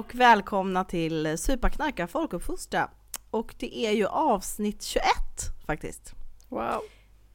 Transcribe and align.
och 0.00 0.14
välkomna 0.14 0.84
till 0.84 1.38
Superknarka 1.38 2.06
folkuppfostra. 2.06 2.90
Och 3.30 3.54
det 3.58 3.86
är 3.86 3.90
ju 3.92 4.06
avsnitt 4.06 4.82
21 4.82 5.04
faktiskt. 5.66 6.14
Wow. 6.48 6.80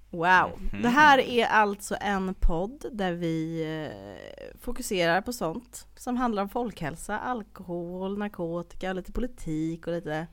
Wow. 0.09 0.59
Det 0.81 0.89
här 0.89 1.19
är 1.19 1.45
alltså 1.45 1.95
en 2.01 2.33
podd 2.33 2.85
där 2.91 3.11
vi 3.11 3.63
eh, 3.63 4.59
fokuserar 4.61 5.21
på 5.21 5.33
sånt 5.33 5.87
som 5.95 6.17
handlar 6.17 6.43
om 6.43 6.49
folkhälsa, 6.49 7.19
alkohol, 7.19 8.17
narkotika, 8.17 8.93
lite 8.93 9.11
politik 9.11 9.87
och 9.87 9.93
lite 9.93 10.27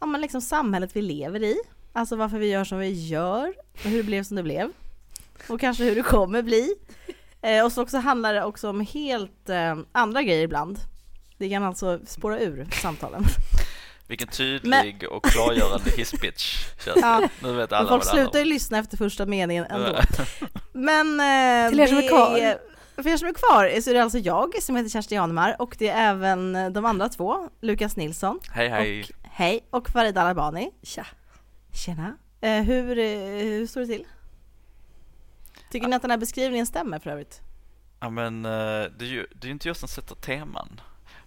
ja 0.00 0.06
men 0.06 0.20
liksom 0.20 0.40
samhället 0.40 0.96
vi 0.96 1.02
lever 1.02 1.42
i. 1.42 1.56
Alltså 1.92 2.16
varför 2.16 2.38
vi 2.38 2.46
gör 2.46 2.64
som 2.64 2.78
vi 2.78 3.06
gör 3.06 3.54
och 3.72 3.90
hur 3.90 3.96
det 3.96 4.02
blev 4.02 4.22
som 4.22 4.36
det 4.36 4.42
blev. 4.42 4.72
Och 5.48 5.60
kanske 5.60 5.84
hur 5.84 5.94
det 5.94 6.02
kommer 6.02 6.42
bli. 6.42 6.74
Eh, 7.40 7.64
och 7.64 7.72
så 7.72 7.82
också 7.82 7.98
handlar 7.98 8.34
det 8.34 8.44
också 8.44 8.70
om 8.70 8.80
helt 8.80 9.48
eh, 9.48 9.76
andra 9.92 10.22
grejer 10.22 10.42
ibland. 10.42 10.78
Det 11.38 11.50
kan 11.50 11.64
alltså 11.64 12.00
spåra 12.06 12.40
ur 12.40 12.66
samtalen. 12.82 13.24
Vilken 14.06 14.28
tydlig 14.28 15.04
och 15.10 15.24
klargörande 15.24 15.90
hisspitch 15.90 16.66
Ja. 16.86 17.20
det. 17.20 17.28
Nu 17.42 17.52
vet 17.52 17.72
alla 17.72 17.88
Folk 17.88 18.02
det 18.02 18.08
handlar 18.08 18.24
slutar 18.24 18.38
ju 18.38 18.44
lyssna 18.44 18.78
efter 18.78 18.96
första 18.96 19.26
meningen 19.26 19.64
ändå. 19.64 20.00
Men 20.72 21.20
eh, 21.20 21.70
Till 21.70 21.80
er 21.80 21.86
som 21.86 21.96
är 21.96 22.02
det 22.02 22.08
kvar. 22.08 22.58
För 23.02 23.08
er 23.08 23.16
som 23.16 23.28
är 23.28 23.32
kvar 23.32 23.80
så 23.80 23.90
är 23.90 23.94
det 23.94 24.02
alltså 24.02 24.18
jag 24.18 24.62
som 24.62 24.76
heter 24.76 24.90
Kerstin 24.90 25.16
Janemar 25.16 25.56
och 25.58 25.76
det 25.78 25.88
är 25.88 26.10
även 26.10 26.72
de 26.72 26.84
andra 26.84 27.08
två, 27.08 27.48
Lukas 27.60 27.96
Nilsson 27.96 28.40
Hej 28.50 28.68
hej. 28.68 29.00
och 29.02 29.10
hej 29.22 29.66
och 29.70 29.88
Farida 29.90 30.22
Alabani. 30.22 30.70
Tja. 30.82 31.06
Tjena. 31.72 32.16
Eh, 32.40 32.62
hur, 32.62 32.98
eh, 32.98 33.04
hur 33.44 33.66
står 33.66 33.80
det 33.80 33.86
till? 33.86 34.06
Tycker 35.70 35.88
ni 35.88 35.96
att 35.96 36.02
den 36.02 36.10
här 36.10 36.18
beskrivningen 36.18 36.66
stämmer 36.66 36.98
för 36.98 37.10
övrigt? 37.10 37.40
Ja 38.00 38.10
men 38.10 38.44
eh, 38.44 38.50
det 38.98 39.04
är 39.04 39.08
ju 39.08 39.26
det 39.34 39.44
är 39.44 39.46
ju 39.46 39.52
inte 39.52 39.68
jag 39.68 39.76
som 39.76 39.88
sätter 39.88 40.14
teman. 40.14 40.80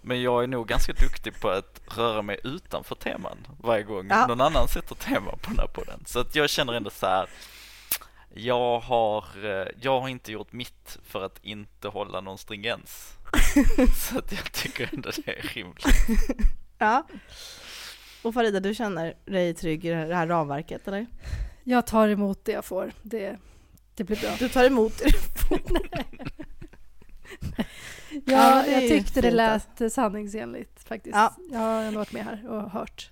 Men 0.08 0.22
jag 0.22 0.44
är 0.44 0.47
nog 0.47 0.67
ganska 0.67 0.94
duktig 0.94 1.39
på 1.39 1.50
att 1.50 1.81
röra 1.97 2.22
mig 2.22 2.39
utanför 2.44 2.95
teman 2.95 3.38
varje 3.59 3.83
gång 3.83 4.08
Ja. 4.09 4.27
någon 4.27 4.41
annan 4.41 4.67
sätter 4.67 4.95
teman 4.95 5.39
på 5.41 5.50
den 5.50 5.59
här 5.59 5.67
podden. 5.67 6.03
Så 6.05 6.19
att 6.19 6.36
jag 6.36 6.50
känner 6.50 6.73
ändå 6.73 6.89
så 6.89 7.05
här. 7.05 7.30
Jag 8.33 8.80
har, 8.80 9.25
eh, 9.44 9.67
jag 9.81 10.02
har 10.02 10.08
inte 10.09 10.31
gjort 10.31 10.52
mitt 10.53 10.97
för 11.03 11.25
att 11.25 11.39
inte 11.41 11.88
hålla 11.88 12.22
någon 12.22 12.38
stringens. 12.38 13.13
så 14.09 14.17
att 14.19 14.31
jag 14.31 14.52
tycker 14.52 14.89
ändå 14.94 15.11
det 15.25 15.39
är 15.39 15.41
rimligt. 15.41 15.85
Ja. 16.78 17.08
Och 18.22 18.33
Farida, 18.33 18.59
du 18.59 18.75
känner 18.75 19.13
dig 19.25 19.53
trygg 19.53 19.85
i 19.85 19.89
det 19.89 20.16
här 20.16 20.28
ramverket 20.28 20.88
eller? 20.88 21.05
Jag 21.63 21.88
tar 21.88 22.08
emot 22.08 22.45
det 22.45 22.52
jag 22.52 22.66
får. 22.66 22.91
Det, 23.02 23.38
det 23.95 24.03
blir 24.03 24.22
bra. 24.22 24.30
Du 24.39 24.50
tar 24.50 24.63
emot 24.63 25.02
Ja, 28.09 28.21
Ja, 28.25 28.67
jag 28.67 28.81
tyckte 28.81 29.21
det 29.21 29.27
alltså. 29.53 29.69
lät 29.83 29.93
sanningsenligt 29.93 30.83
faktiskt. 30.88 31.16
Ja. 31.16 31.33
Jag 31.52 31.59
har 31.59 31.81
ändå 31.83 31.99
varit 31.99 32.11
med 32.11 32.23
här 32.25 32.49
och 32.49 32.71
hört. 32.71 33.11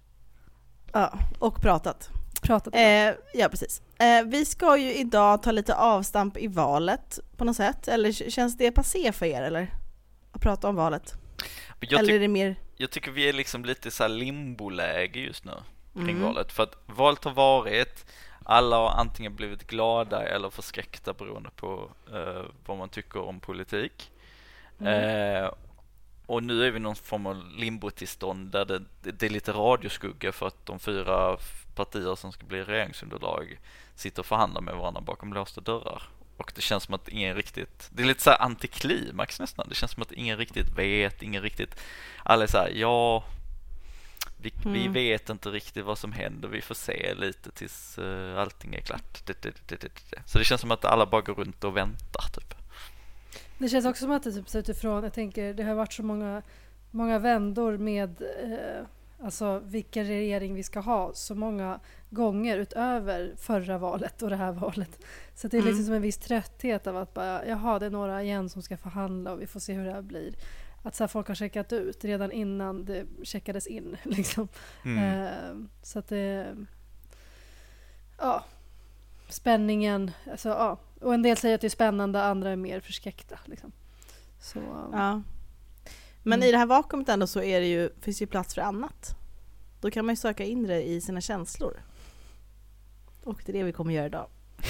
ja, 0.94 1.20
och 1.40 1.62
pratat. 1.62 2.10
Pratat. 2.42 2.76
Eh, 2.76 3.12
ja, 3.34 3.50
precis. 3.52 3.82
Eh, 4.00 4.24
vi 4.26 4.46
ska 4.46 4.78
ju 4.78 4.94
idag 4.94 5.44
ta 5.44 5.52
lite 5.52 5.76
avstamp 5.76 6.38
i 6.38 6.48
valet 6.48 7.20
på 7.38 7.46
något 7.46 7.56
sätt. 7.56 7.88
Eller 7.88 8.12
känns 8.30 8.58
det 8.58 8.72
passé 8.72 9.12
för 9.12 9.26
er 9.26 9.42
eller? 9.42 9.74
Att 10.32 10.42
prata 10.42 10.68
om 10.70 10.76
valet? 10.76 11.14
Eller 12.00 12.14
är 12.14 12.20
det 12.20 12.28
mer... 12.28 12.56
jag 12.78 12.92
tycker 12.92 13.12
vi 13.12 13.30
är 13.30 13.34
liksom 13.34 13.66
lite 13.66 13.92
så 13.92 14.04
här 14.04 14.10
limboläge 14.10 15.20
just 15.20 15.46
nu 15.46 15.52
kring 15.94 16.10
Mm. 16.10 16.22
valet. 16.22 16.52
För 16.52 16.64
att 16.64 16.76
valet 16.86 17.24
har 17.24 17.32
varit, 17.34 18.06
alla 18.44 18.76
har 18.78 18.90
antingen 18.90 19.36
blivit 19.36 19.68
glada 19.68 20.28
eller 20.28 20.50
förskräckta 20.50 21.14
beroende 21.14 21.50
på 21.56 21.90
eh, 22.14 22.44
vad 22.66 22.78
man 22.78 22.90
tycker 22.90 23.20
om 23.22 23.40
politik. 23.40 24.12
Eh, 24.82 25.52
och 26.26 26.44
nu 26.44 26.66
är 26.68 26.72
vi 26.72 26.78
i 26.78 26.80
någon 26.80 26.96
form 26.96 27.26
av 27.26 27.46
limbotillstånd 27.58 28.52
där 28.52 28.66
det, 28.66 28.84
det 29.02 29.26
är 29.26 29.30
lite 29.30 29.52
radioskugga 29.52 30.32
för 30.32 30.48
att 30.48 30.66
de 30.66 30.80
fyra 30.80 31.38
partier 31.76 32.16
som 32.16 32.32
ska 32.32 32.46
bli 32.46 32.64
regeringsunderlag 32.64 33.60
sitter 33.96 34.20
och 34.20 34.26
förhandlar 34.26 34.62
med 34.62 34.76
varandra 34.76 35.02
bakom 35.02 35.34
låsta 35.34 35.62
dörrar. 35.62 36.04
Och 36.38 36.52
det 36.56 36.62
känns 36.62 36.84
som 36.84 36.94
att 36.94 37.08
ingen 37.08 37.36
riktigt, 37.36 37.90
det 37.94 38.04
är 38.04 38.08
lite 38.08 38.24
så 38.24 38.30
här 38.30 38.42
antiklimax 38.42 39.40
nästan. 39.40 39.70
Det 39.70 39.76
känns 39.76 39.92
som 39.92 40.02
att 40.02 40.12
ingen 40.12 40.38
riktigt 40.38 40.78
vet, 40.78 41.22
ingen 41.24 41.42
riktigt, 41.42 41.80
alla 42.24 42.44
är 42.44 42.48
så 42.48 42.58
här, 42.58 42.70
ja, 42.70 43.24
vi, 44.38 44.54
vi 44.66 44.80
Mm. 44.82 44.94
vet 44.94 45.30
inte 45.30 45.50
riktigt 45.50 45.86
vad 45.86 45.98
som 45.98 46.12
händer, 46.12 46.48
vi 46.48 46.62
får 46.62 46.76
se 46.76 47.14
lite 47.16 47.52
tills 47.52 47.98
uh, 48.00 48.40
allting 48.40 48.76
är 48.76 48.82
klart. 48.82 49.24
Så 50.26 50.38
det 50.38 50.44
känns 50.46 50.62
som 50.62 50.72
att 50.72 50.86
alla 50.86 51.06
bara 51.06 51.22
går 51.22 51.34
runt 51.34 51.64
och 51.64 51.78
väntar 51.78 52.24
typ. 52.34 52.54
Det 53.58 53.70
känns 53.70 53.86
också 53.86 54.02
som 54.02 54.12
att 54.12 54.24
det 54.24 54.32
typ 54.32 54.50
så 54.50 54.58
utifrån, 54.58 55.04
jag 55.04 55.14
tänker 55.14 55.54
det 55.54 55.64
har 55.64 55.76
varit 55.76 55.94
så 55.94 56.04
många, 56.04 56.42
många 56.92 57.20
vändor 57.20 57.78
med 57.78 58.22
eh, 58.44 58.86
alltså 59.26 59.62
vilken 59.66 60.06
regering 60.08 60.54
vi 60.56 60.64
ska 60.64 60.80
ha 60.80 61.14
så 61.14 61.36
många 61.36 61.80
gånger 62.10 62.58
utöver 62.58 63.34
förra 63.38 63.78
valet 63.78 64.22
och 64.22 64.30
det 64.30 64.36
här 64.36 64.52
valet. 64.52 65.00
Så 65.36 65.48
det 65.48 65.58
är 65.58 65.62
liksom 65.62 65.76
Mm. 65.76 65.86
som 65.86 65.94
en 65.94 66.02
viss 66.02 66.18
trötthet 66.18 66.88
av 66.88 66.98
att 66.98 67.14
bara, 67.14 67.46
jaha 67.46 67.80
det 67.80 67.86
är 67.86 67.90
några 67.90 68.24
igen 68.24 68.50
som 68.50 68.62
ska 68.62 68.78
förhandla 68.78 69.32
och 69.32 69.42
vi 69.42 69.48
får 69.48 69.60
se 69.60 69.74
hur 69.74 69.86
det 69.86 69.92
här 69.92 70.02
blir. 70.02 70.34
Att 70.84 70.96
så 70.96 71.04
här, 71.04 71.08
folk 71.08 71.28
har 71.28 71.36
checkat 71.36 71.74
ut 71.74 72.06
redan 72.06 72.32
innan 72.32 72.86
det 72.86 73.06
checkades 73.24 73.68
in. 73.68 73.98
Liksom. 74.04 74.48
Mm. 74.86 75.24
Eh, 75.24 75.68
så 75.84 76.00
att 76.00 76.08
det... 76.08 76.56
Ja. 78.18 78.44
Spänningen. 79.36 80.12
Alltså, 80.32 80.50
ja. 80.50 80.80
Och 81.02 81.14
en 81.14 81.22
del 81.22 81.38
säger 81.38 81.56
att 81.56 81.62
det 81.62 81.68
är 81.68 81.70
spännande, 81.70 82.24
andra 82.24 82.50
är 82.52 82.56
mer 82.56 82.80
förskräckta. 82.80 83.40
Liksom. 83.46 83.72
Så, 84.40 84.60
Ja. 84.92 85.22
Men 86.24 86.40
Mm. 86.40 86.50
i 86.50 86.52
det 86.52 86.58
här 86.58 86.66
vakuumet 86.66 87.10
ändå 87.10 87.28
så 87.28 87.42
är 87.42 87.60
det 87.60 87.68
ju, 87.68 87.90
finns 88.02 88.22
ju 88.22 88.28
plats 88.28 88.56
för 88.56 88.62
annat. 88.62 89.16
Då 89.82 89.92
kan 89.92 90.06
man 90.06 90.14
ju 90.16 90.18
söka 90.18 90.44
in 90.44 90.68
det 90.68 90.84
i 90.84 91.02
sina 91.02 91.22
känslor. 91.22 91.78
Och 93.24 93.42
det 93.46 93.52
är 93.52 93.54
det 93.54 93.64
vi 93.64 93.72
kommer 93.72 93.94
göra 93.94 94.06
idag. 94.06 94.28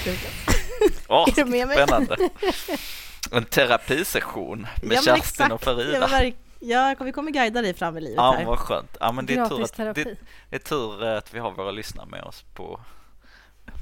Åh, 1.09 1.29
Är 1.29 1.35
du 1.35 1.45
med 1.45 1.67
mig? 1.67 1.77
spännande. 1.87 2.17
En 3.31 3.45
terapisession 3.45 4.67
med 4.83 4.91
Ja, 4.97 5.01
Kerstin 5.01 5.15
exakt. 5.15 5.51
och 5.51 5.61
Ja, 5.71 6.07
Farida. 6.07 6.37
ja, 6.59 6.95
vi 7.01 7.11
kommer 7.11 7.31
guida 7.31 7.61
dig 7.61 7.73
fram 7.73 7.97
i 7.97 8.01
livet 8.01 8.15
Ja, 8.17 8.31
här. 8.37 8.45
vad 8.45 8.59
skönt. 8.59 8.97
Ja, 8.99 9.11
men 9.11 9.25
det 9.25 9.33
är, 9.35 9.49
tur 9.49 9.63
att, 9.63 9.95
det, 9.95 10.03
det 10.49 10.55
är 10.55 10.59
tur 10.59 11.03
att 11.03 11.33
vi 11.33 11.39
har 11.39 11.51
våra 11.51 11.71
lyssnare 11.71 12.07
med 12.07 12.23
oss 12.23 12.41
på, 12.53 12.79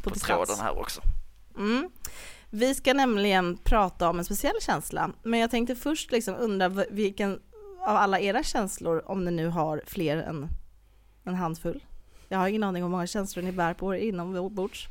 på, 0.03 0.09
distans. 0.09 0.47
tråden 0.47 0.65
här 0.65 0.79
också. 0.79 1.01
Mm. 1.57 1.89
Vi 2.49 2.75
ska 2.75 2.93
nämligen 2.93 3.57
prata 3.57 4.09
om 4.09 4.19
en 4.19 4.25
speciell 4.25 4.61
känsla, 4.61 5.11
men 5.23 5.39
jag 5.39 5.51
tänkte 5.51 5.75
först 5.75 6.11
liksom 6.11 6.35
undra 6.35 6.69
vilken 6.89 7.39
av 7.81 7.95
alla 7.95 8.19
era 8.19 8.43
känslor, 8.43 9.03
om 9.05 9.25
ni 9.25 9.31
nu 9.31 9.47
har 9.47 9.81
fler 9.85 10.17
än 10.17 10.47
en 11.23 11.35
handfull. 11.35 11.83
Jag 12.29 12.37
har 12.37 12.47
ingen 12.47 12.63
aning 12.63 12.83
om 12.83 12.89
hur 12.89 12.91
många 12.91 13.07
känslor 13.07 13.43
ni 13.43 13.51
bär 13.51 13.73
på 13.73 13.95
er 13.95 13.99
inombords. 13.99 14.87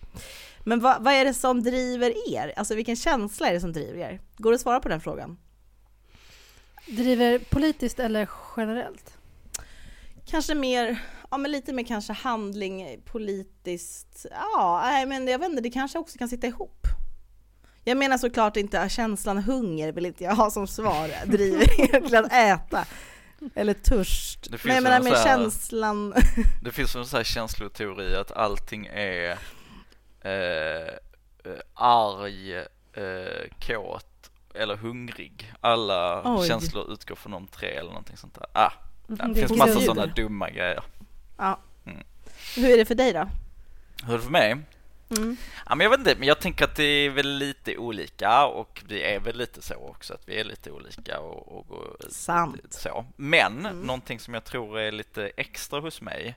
Men 0.64 0.80
vad, 0.80 1.04
vad 1.04 1.14
är 1.14 1.24
det 1.24 1.34
som 1.34 1.62
driver 1.62 2.34
er? 2.34 2.52
Alltså 2.56 2.74
vilken 2.74 2.96
känsla 2.96 3.48
är 3.48 3.52
det 3.52 3.60
som 3.60 3.72
driver 3.72 3.98
er? 3.98 4.20
Går 4.36 4.50
det 4.50 4.54
att 4.54 4.60
svara 4.60 4.80
på 4.80 4.88
den 4.88 5.00
frågan? 5.00 5.38
Driver 6.86 7.38
politiskt 7.38 7.98
eller 7.98 8.28
generellt? 8.56 9.18
Kanske 10.26 10.54
mer, 10.54 11.02
ja 11.32 11.38
men 11.38 11.50
lite 11.50 11.72
mer 11.72 11.84
kanske 11.84 12.12
handling 12.12 13.00
politiskt. 13.04 14.26
Ja, 14.30 14.80
nej 14.84 15.06
men 15.06 15.28
jag 15.28 15.38
vet 15.38 15.48
inte, 15.50 15.62
det 15.62 15.70
kanske 15.70 15.98
också 15.98 16.18
kan 16.18 16.28
sitta 16.28 16.46
ihop. 16.46 16.86
Jag 17.84 17.96
menar 17.96 18.18
såklart 18.18 18.56
inte 18.56 18.80
att 18.80 18.92
känslan 18.92 19.38
hunger 19.38 19.92
vill 19.92 20.06
inte 20.06 20.24
jag 20.24 20.34
ha 20.34 20.50
som 20.50 20.66
svar, 20.66 21.26
driver 21.26 21.80
er 21.80 22.00
till 22.00 22.16
att 22.16 22.32
äta. 22.32 22.86
Eller 23.54 23.74
törst. 23.74 24.42
Det 24.44 24.50
Men 24.50 24.58
finns 24.58 24.74
jag 24.74 24.82
menar 24.82 24.96
en 24.96 25.04
med 25.04 25.18
känslan, 25.22 26.14
Det 26.62 26.72
finns 26.72 26.96
en 26.96 27.06
sån 27.06 27.16
här 27.16 27.24
känsloteori 27.24 28.14
att 28.16 28.32
allting 28.32 28.86
är 28.86 29.30
eh, 30.20 30.30
eh, 31.44 31.58
arg, 31.74 32.56
eh, 32.56 33.50
kåt 33.66 34.30
eller 34.54 34.76
hungrig. 34.76 35.52
Alla 35.60 36.22
Oj. 36.38 36.48
känslor 36.48 36.92
utgår 36.92 37.16
från 37.16 37.32
de 37.32 37.46
tre 37.46 37.68
eller 37.68 37.90
någonting 37.90 38.16
sånt 38.16 38.34
där. 38.34 38.46
Ah, 38.52 38.72
ja, 39.06 39.14
det 39.16 39.22
Mm, 39.22 39.34
finns 39.34 39.58
massa 39.58 39.80
sådana 39.80 40.06
dumma 40.06 40.50
grejer. 40.50 40.82
Ja. 41.36 41.60
Mm. 41.86 42.02
Hur 42.56 42.70
är 42.70 42.76
det 42.76 42.84
för 42.84 42.94
dig 42.94 43.12
då? 43.12 43.28
Hur 44.06 44.14
är 44.14 44.18
det 44.18 44.24
för 44.24 44.30
mig? 44.30 44.56
Mm. 45.18 45.36
Ja, 45.68 45.74
men 45.74 45.84
jag 45.84 45.90
vet 45.90 45.98
inte, 45.98 46.14
men 46.18 46.28
jag 46.28 46.40
tänker 46.40 46.64
att 46.64 46.76
det 46.76 46.84
är 46.84 47.10
väl 47.10 47.28
lite 47.38 47.76
olika 47.76 48.46
och 48.46 48.82
vi 48.88 49.02
är 49.02 49.20
väl 49.20 49.36
lite 49.36 49.62
så 49.62 49.74
också 49.74 50.14
att 50.14 50.28
vi 50.28 50.40
är 50.40 50.44
lite 50.44 50.70
olika 50.70 51.20
och, 51.20 51.70
och, 51.70 51.96
Sant. 52.10 52.60
så. 52.70 53.06
Men 53.16 53.66
Mm. 53.66 53.80
någonting 53.80 54.20
som 54.20 54.34
jag 54.34 54.44
tror 54.44 54.78
är 54.78 54.92
lite 54.92 55.30
extra 55.36 55.80
hos 55.80 56.00
mig 56.00 56.34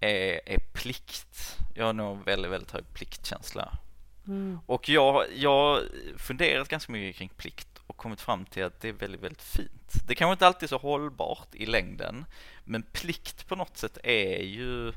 är, 0.00 0.40
är 0.46 0.58
plikt. 0.58 1.56
Jag 1.74 1.86
har 1.86 1.92
nog 1.92 2.24
väldigt, 2.24 2.50
väldigt 2.50 2.72
hög 2.72 2.84
pliktkänsla. 2.94 3.78
Mm. 4.26 4.58
Och 4.66 4.88
jag, 4.88 5.24
jag 5.34 5.50
har 5.50 5.82
funderat 6.18 6.68
ganska 6.68 6.92
mycket 6.92 7.16
kring 7.18 7.28
plikt 7.28 7.73
och 7.86 7.96
kommit 7.96 8.20
fram 8.20 8.44
till 8.44 8.64
att 8.64 8.80
det 8.80 8.88
är 8.88 8.92
väldigt, 8.92 9.20
väldigt 9.20 9.42
fint. 9.42 9.92
Det 10.06 10.14
kanske 10.14 10.32
inte 10.32 10.46
alltid 10.46 10.62
är 10.62 10.68
så 10.68 10.78
hållbart 10.78 11.54
i 11.54 11.66
längden, 11.66 12.24
men 12.64 12.82
plikt 12.82 13.48
på 13.48 13.56
något 13.56 13.76
sätt 13.76 13.98
är 14.02 14.42
ju 14.42 14.92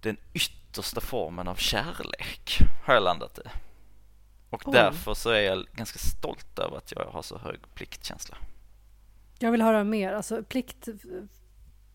den 0.00 0.16
yttersta 0.32 1.00
formen 1.00 1.48
av 1.48 1.54
kärlek, 1.54 2.58
har 2.84 2.94
jag 2.94 3.02
landat 3.02 3.38
i. 3.38 3.48
Och 4.50 4.68
Oj. 4.68 4.72
därför 4.74 5.14
så 5.14 5.30
är 5.30 5.40
jag 5.40 5.66
ganska 5.72 5.98
stolt 5.98 6.58
över 6.58 6.76
att 6.76 6.92
jag 6.92 7.04
har 7.04 7.22
så 7.22 7.38
hög 7.38 7.60
pliktkänsla. 7.74 8.36
Jag 9.38 9.52
vill 9.52 9.62
höra 9.62 9.84
mer. 9.84 10.12
Alltså 10.12 10.42
plikt... 10.42 10.88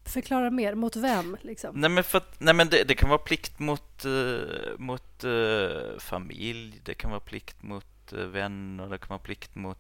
Förklara 0.06 0.50
mer. 0.50 0.76
Mot 0.76 0.96
vem? 0.96 1.38
Liksom. 1.42 1.76
Nej 1.76 1.90
men, 1.90 2.04
för 2.04 2.18
att, 2.18 2.40
nej, 2.40 2.54
men 2.54 2.70
det, 2.70 2.84
det 2.84 2.96
kan 2.96 3.10
vara 3.10 3.20
plikt 3.20 3.60
mot, 3.60 4.06
uh, 4.06 4.42
mot 4.78 5.24
uh, 5.24 6.00
familj, 6.00 6.82
det 6.84 6.94
kan 6.94 7.10
vara 7.12 7.20
plikt 7.20 7.64
mot 7.64 7.86
uh, 8.14 8.26
vänner, 8.26 8.90
det 8.90 8.98
kan 8.98 9.10
vara 9.10 9.20
plikt 9.20 9.56
mot 9.56 9.78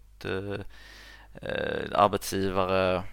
arbetsgivare, 1.92 3.04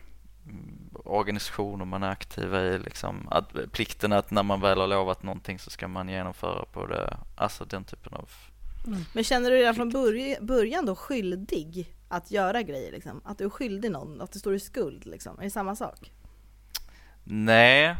mm, 0.47 0.91
organisationer 1.05 1.85
man 1.85 2.03
är 2.03 2.11
aktiva 2.11 2.63
i. 2.63 2.79
Liksom. 2.79 3.29
Att, 3.31 3.73
plikten 3.73 4.13
att 4.13 4.31
när 4.31 4.43
man 4.43 4.61
väl 4.61 4.81
har 4.81 4.87
lovat 4.87 5.23
någonting 5.23 5.59
så 5.59 5.71
ska 5.71 5.89
man 5.89 6.09
genomföra 6.09 6.65
på 6.65 6.87
det. 6.87 7.17
Alltså 7.37 7.65
den 7.65 7.85
typen 7.85 8.15
av 8.15 8.29
Mm. 8.87 9.05
Men 9.13 9.25
känner 9.25 9.51
du 9.51 9.57
dig 9.57 9.61
redan 9.61 9.75
från 9.75 9.91
början 10.47 10.87
då 10.87 10.97
skyldig 10.97 11.95
att 12.09 12.31
göra 12.31 12.63
grejer? 12.63 12.93
Liksom? 12.93 13.21
Att 13.25 13.39
du 13.39 13.45
är 13.45 13.51
skyldig 13.51 13.91
någon, 13.91 14.21
att 14.21 14.33
du 14.33 14.39
står 14.39 14.55
i 14.55 14.61
skuld? 14.61 15.07
Liksom? 15.07 15.39
Är 15.39 15.43
det 15.43 15.51
samma 15.51 15.77
sak? 15.77 16.13
Nej, 17.25 17.97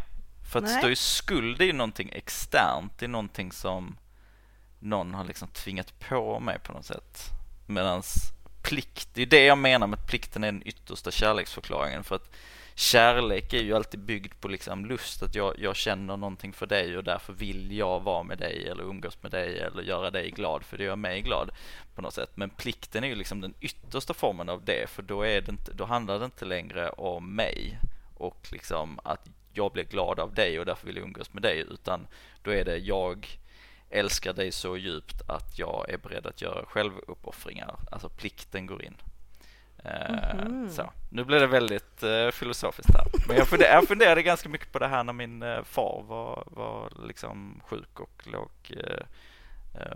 för 0.53 0.59
att 0.59 0.65
Nej. 0.65 0.79
stå 0.79 0.91
i 0.91 0.97
skuld 0.97 1.61
är 1.61 1.65
ju 1.65 1.73
någonting 1.73 2.11
externt. 2.13 2.99
Det 2.99 3.07
är 3.07 3.09
någonting 3.09 3.53
som 3.53 3.97
någon 4.85 5.15
har 5.15 5.25
liksom 5.25 5.49
tvingat 5.49 5.99
på 5.99 6.41
mig 6.41 6.59
på 6.59 6.73
något 6.73 6.85
sätt. 6.85 7.31
Medans 7.67 8.33
plikt, 8.63 9.09
det 9.15 9.23
är 9.23 9.27
det 9.27 9.45
jag 9.45 9.59
menar 9.59 9.87
med 9.87 9.99
att 9.99 10.07
plikten 10.07 10.45
är 10.45 10.53
den 10.53 10.69
yttersta 10.69 11.11
kärleksförklaringen. 11.11 12.05
För 12.05 12.17
att 12.17 12.31
kärlek 12.75 13.53
är 13.53 13.63
ju 13.63 13.75
alltid 13.75 14.01
byggd 14.01 14.33
på 14.41 14.49
liksom 14.49 14.87
lust, 14.87 15.23
att 15.23 15.35
jag, 15.35 15.55
jag 15.59 15.77
känner 15.77 16.17
någonting 16.17 16.53
för 16.53 16.67
dig 16.67 16.97
och 16.97 17.05
därför 17.05 17.33
vill 17.33 17.77
jag 17.77 18.01
vara 18.01 18.23
med 18.23 18.39
dig 18.39 18.69
eller 18.69 18.85
umgås 18.85 19.23
med 19.23 19.31
dig 19.31 19.59
eller 19.59 19.83
göra 19.83 20.11
dig 20.11 20.31
glad 20.31 20.65
för 20.65 20.79
det 20.79 20.85
gör 20.85 20.97
mig 20.97 21.23
glad 21.23 21.51
på 21.95 22.03
något 22.03 22.15
sätt. 22.15 22.31
Men 22.35 22.51
plikten 22.51 23.05
är 23.05 23.09
ju 23.09 23.15
liksom 23.15 23.41
den 23.41 23.55
yttersta 23.61 24.15
formen 24.15 24.49
av 24.49 24.65
det 24.65 24.91
för 24.91 25.03
då, 25.03 25.23
är 25.23 25.41
det 25.41 25.51
inte, 25.51 25.73
då 25.73 25.85
handlar 25.85 26.19
det 26.19 26.25
inte 26.25 26.45
längre 26.45 26.89
om 26.89 27.35
mig 27.35 27.79
och 28.15 28.49
liksom 28.53 29.01
att 29.05 29.29
jag 29.53 29.73
blir 29.73 29.85
glad 29.85 30.21
av 30.21 30.35
dig 30.35 30.61
och 30.61 30.67
därför 30.67 30.87
vill 30.87 30.97
jag 30.97 31.05
umgås 31.05 31.33
med 31.33 31.43
dig 31.43 31.65
utan 31.71 32.07
då 32.43 32.51
är 32.51 32.65
det 32.65 32.77
jag 32.77 33.39
älskar 33.95 34.33
dig 34.33 34.53
så 34.53 34.77
djupt 34.77 35.23
att 35.27 35.59
jag 35.59 35.91
är 35.91 35.99
beredd 35.99 36.27
att 36.27 36.43
göra 36.43 36.67
självuppoffringar. 36.67 37.77
Alltså 37.91 38.09
plikten 38.09 38.67
går 38.67 38.85
in. 38.85 38.97
Mm-hmm. 39.85 40.69
Så, 40.69 40.93
nu 41.11 41.25
blev 41.25 41.41
det 41.41 41.47
väldigt 41.47 42.03
uh, 42.03 42.31
filosofiskt 42.31 42.95
här. 42.95 43.07
Men 43.29 43.37
jag 43.37 43.49
funderade, 43.49 43.75
jag 43.75 43.89
funderade, 43.89 44.23
ganska 44.23 44.49
mycket 44.49 44.73
på 44.73 44.79
det 44.79 44.89
här 44.89 45.05
när 45.05 45.13
min 45.13 45.43
uh, 45.43 45.63
far 45.63 46.03
var, 46.09 46.45
var 46.47 46.93
liksom 47.07 47.61
sjuk 47.67 48.01
och 48.01 48.27
låg 48.27 48.51
uh, 48.71 49.07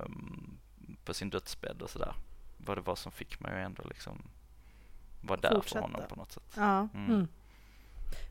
um, 0.04 0.58
på 1.04 1.14
sin 1.14 1.30
dödsbädd 1.30 1.82
och 1.82 1.90
sådär. 1.90 2.14
Vad 2.56 2.76
det 2.76 2.80
var 2.80 2.96
som 2.96 3.12
fick 3.12 3.40
mig 3.40 3.52
att 3.52 3.66
ändå 3.66 3.82
liksom 3.88 4.22
vara 5.20 5.40
där 5.40 5.54
Fortsätta. 5.54 5.80
för 5.80 5.92
honom 5.92 6.08
på 6.08 6.16
något 6.16 6.32
sätt. 6.32 6.52
Ja. 6.56 6.88
Mm. 6.94 7.10
Mm. 7.10 7.28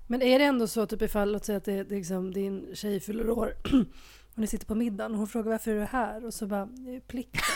Men 0.07 0.21
är 0.21 0.39
det 0.39 0.45
ändå 0.45 0.67
så, 0.67 0.85
typ 0.85 1.01
ifall, 1.01 1.31
låt 1.31 1.45
säga 1.45 1.57
att 1.57 1.65
det, 1.65 1.83
liksom, 1.83 2.33
din 2.33 2.75
tjej 2.75 2.99
fyller 2.99 3.29
år 3.29 3.53
och 4.37 4.41
ni 4.41 4.47
sitter 4.47 4.65
på 4.65 4.75
middagen 4.75 5.11
och 5.11 5.17
hon 5.17 5.27
frågar 5.27 5.51
varför 5.51 5.71
är 5.71 5.79
du 5.79 5.85
här? 5.85 6.25
Och 6.25 6.33
så 6.33 6.47
bara, 6.47 6.67
plikten. 7.07 7.41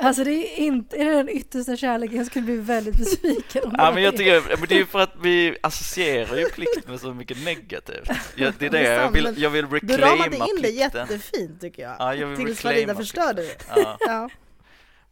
Alltså 0.00 0.24
det 0.24 0.30
är 0.30 0.58
inte, 0.58 0.96
är 0.96 1.04
det 1.04 1.12
den 1.14 1.28
yttersta 1.28 1.76
kärleken? 1.76 2.16
Jag 2.16 2.26
skulle 2.26 2.44
bli 2.44 2.56
väldigt 2.56 2.96
besviken 2.96 3.64
om 3.64 3.74
Ja 3.78 3.92
men 3.94 4.02
jag 4.02 4.16
tycker, 4.16 4.56
men 4.58 4.68
det 4.68 4.74
är 4.74 4.78
ju 4.78 4.86
för 4.86 4.98
att 4.98 5.14
vi 5.22 5.56
associerar 5.62 6.36
ju 6.36 6.44
plikt 6.44 6.88
med 6.88 7.00
så 7.00 7.14
mycket 7.14 7.44
negativt. 7.44 8.10
Jag, 8.34 8.54
det 8.58 8.66
är 8.66 8.70
det, 8.70 8.82
jag 8.82 9.10
vill, 9.10 9.42
jag 9.42 9.50
vill 9.50 9.68
reclaima 9.68 9.98
plikten. 9.98 10.18
Du 10.18 10.22
ramade 10.24 10.36
in 10.36 10.62
det 10.62 10.68
jättefint 10.68 11.60
tycker 11.60 11.82
jag. 11.82 11.96
Ja, 11.98 12.14
jag 12.14 12.26
vill 12.26 12.46
Tills 12.46 12.60
Farida 12.60 12.94
förstörde 12.94 13.42
det. 13.42 13.56
Ja. 13.76 13.96
ja. 14.00 14.30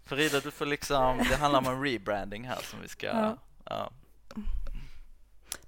Farida 0.05 0.41
du 0.41 0.51
får 0.51 0.67
liksom, 0.67 1.19
det 1.31 1.37
handlar 1.37 1.59
om 1.59 1.67
en 1.67 1.83
rebranding 1.83 2.45
här 2.45 2.59
som 2.63 2.79
vi 2.83 2.89
ska, 2.89 3.07
ja. 3.07 3.39
ja. 3.65 3.91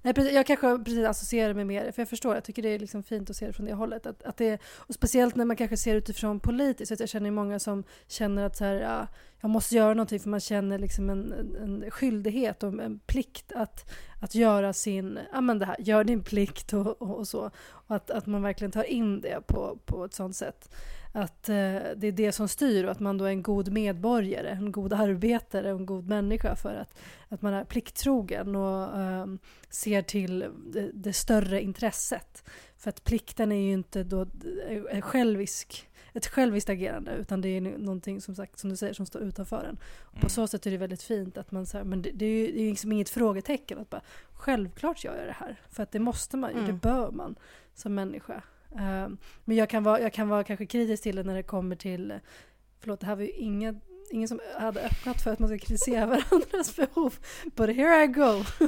Nej, 0.01 0.13
precis, 0.13 0.33
jag 0.33 0.45
kanske 0.45 0.77
precis 0.77 1.05
associerar 1.05 1.53
mig 1.53 1.65
med 1.65 1.85
det, 1.85 1.91
för 1.91 2.01
jag 2.01 2.09
förstår, 2.09 2.35
jag 2.35 2.43
tycker 2.43 2.61
det 2.61 2.69
är 2.69 2.79
liksom 2.79 3.03
fint 3.03 3.29
att 3.29 3.35
se 3.35 3.47
det 3.47 3.53
från 3.53 3.65
det 3.65 3.73
hållet. 3.73 4.05
Att, 4.05 4.23
att 4.23 4.37
det, 4.37 4.61
och 4.65 4.93
speciellt 4.93 5.35
när 5.35 5.45
man 5.45 5.55
kanske 5.55 5.77
ser 5.77 5.95
utifrån 5.95 6.39
politiskt, 6.39 6.91
att 6.91 6.99
jag 6.99 7.09
känner 7.09 7.31
många 7.31 7.59
som 7.59 7.83
känner 8.07 8.43
att 8.43 8.57
så 8.57 8.63
här, 8.63 8.75
ja, 8.75 9.07
jag 9.41 9.49
måste 9.49 9.75
göra 9.75 9.93
någonting 9.93 10.19
för 10.19 10.29
man 10.29 10.39
känner 10.39 10.79
liksom 10.79 11.09
en, 11.09 11.33
en 11.61 11.91
skyldighet 11.91 12.63
och 12.63 12.83
en 12.83 12.99
plikt 12.99 13.51
att, 13.51 13.91
att 14.21 14.35
göra 14.35 14.73
sin, 14.73 15.19
ja 15.33 15.41
men 15.41 15.59
det 15.59 15.65
här, 15.65 15.75
gör 15.79 16.03
din 16.03 16.23
plikt 16.23 16.73
och, 16.73 17.01
och, 17.01 17.17
och 17.17 17.27
så. 17.27 17.51
Och 17.69 17.95
att, 17.95 18.11
att 18.11 18.25
man 18.25 18.41
verkligen 18.41 18.71
tar 18.71 18.83
in 18.83 19.21
det 19.21 19.47
på, 19.47 19.77
på 19.85 20.05
ett 20.05 20.13
sånt 20.13 20.35
sätt 20.35 20.69
att 21.15 21.49
eh, 21.49 21.55
det 21.95 22.07
är 22.07 22.11
det 22.11 22.31
som 22.31 22.47
styr 22.47 22.83
och 22.83 22.91
att 22.91 22.99
man 22.99 23.17
då 23.17 23.25
är 23.25 23.29
en 23.29 23.43
god 23.43 23.71
medborgare, 23.71 24.49
en 24.49 24.71
god 24.71 24.93
arbetare 24.93 25.73
och 25.73 25.79
en 25.79 25.85
god 25.85 26.07
människa 26.07 26.55
för 26.55 26.75
att, 26.75 26.99
att 27.29 27.41
man 27.41 27.53
är 27.53 27.63
plikttrogen 27.63 28.55
och 28.55 28.99
eh, 28.99 29.25
ser 29.69 30.01
till 30.01 30.45
det, 30.73 30.91
det, 30.93 31.13
större 31.13 31.61
intresset. 31.61 32.43
För 32.77 32.89
att 32.89 33.03
plikten 33.03 33.51
är 33.51 33.55
ju 33.55 33.71
inte 33.71 34.03
då 34.03 34.27
självisk, 35.01 35.89
ett 36.13 36.27
själviskt 36.27 36.69
agerande 36.69 37.11
utan 37.11 37.41
det 37.41 37.49
är 37.49 37.61
någonting 37.61 38.21
som 38.21 38.35
sagt 38.35 38.59
som 38.59 38.69
du 38.69 38.77
säger 38.77 38.93
som 38.93 39.05
står 39.05 39.21
utanför 39.21 39.65
en. 39.69 39.77
Och 40.01 40.13
på 40.13 40.17
mm. 40.17 40.29
så 40.29 40.47
sätt 40.47 40.65
är 40.65 40.71
det 40.71 40.77
väldigt 40.77 41.03
fint 41.03 41.37
att 41.37 41.51
man 41.51 41.65
säger 41.65 41.85
men 41.85 42.01
det, 42.01 42.11
det, 42.11 42.25
är 42.25 42.29
ju 42.29 42.51
det 42.51 42.61
är 42.61 42.69
liksom 42.69 42.91
inget 42.91 43.09
frågetecken 43.09 43.79
att 43.79 43.89
bara 43.89 44.01
självklart 44.33 45.03
gör 45.03 45.17
jag 45.17 45.27
det 45.27 45.35
här 45.39 45.61
för 45.69 45.83
att 45.83 45.91
det 45.91 45.99
måste 45.99 46.37
man 46.37 46.51
ju, 46.51 46.57
mm. 46.57 46.67
det 46.67 46.73
bör 46.73 47.11
man 47.11 47.35
som 47.73 47.95
människa. 47.95 48.43
Ehm, 48.79 49.17
men 49.45 49.57
jag 49.57 49.69
kan, 49.69 49.83
vara, 49.83 50.01
jag 50.01 50.13
kan 50.13 50.29
vara 50.29 50.43
kanske 50.43 50.65
kritisk 50.65 51.03
till 51.03 51.15
det 51.15 51.23
när 51.23 51.35
det 51.35 51.43
kommer 51.43 51.75
till, 51.75 52.19
förlåt 52.79 52.99
det 52.99 53.05
här 53.05 53.15
var 53.15 53.23
ju 53.23 53.29
ingen, 53.31 53.81
ingen 54.11 54.27
som 54.27 54.39
hade 54.59 54.81
öppnat 54.81 55.21
för 55.21 55.31
att 55.31 55.39
man 55.39 55.49
ska 55.49 55.57
kritisera 55.57 56.05
varandras 56.31 56.75
behov. 56.75 57.15
But 57.55 57.75
here 57.75 58.03
I 58.03 58.07
go. 58.07 58.43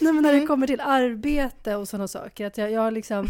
Nej 0.00 0.12
men 0.12 0.22
när 0.22 0.32
det 0.32 0.38
mm. 0.38 0.46
kommer 0.46 0.66
till 0.66 0.80
arbete 0.80 1.76
och 1.76 1.88
sådana 1.88 2.08
saker, 2.08 2.46
att 2.46 2.58
jag, 2.58 2.70
jag 2.70 2.92
liksom 2.92 3.26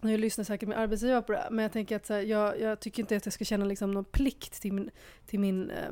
jag 0.00 0.20
lyssnar 0.20 0.44
säkert 0.44 0.68
med 0.68 0.78
arbetsgivare 0.78 1.22
på 1.22 1.32
det 1.32 1.38
här, 1.38 1.50
men 1.50 1.62
jag 1.62 1.72
tänker 1.72 1.96
att 1.96 2.08
här, 2.08 2.20
jag, 2.20 2.60
jag, 2.60 2.80
tycker 2.80 3.02
inte 3.02 3.16
att 3.16 3.26
jag 3.26 3.32
ska 3.32 3.44
känna 3.44 3.64
liksom 3.64 3.90
någon 3.90 4.04
plikt 4.04 4.62
till, 4.62 4.72
min, 4.72 4.90
till, 5.26 5.40
min, 5.40 5.70
eh, 5.70 5.90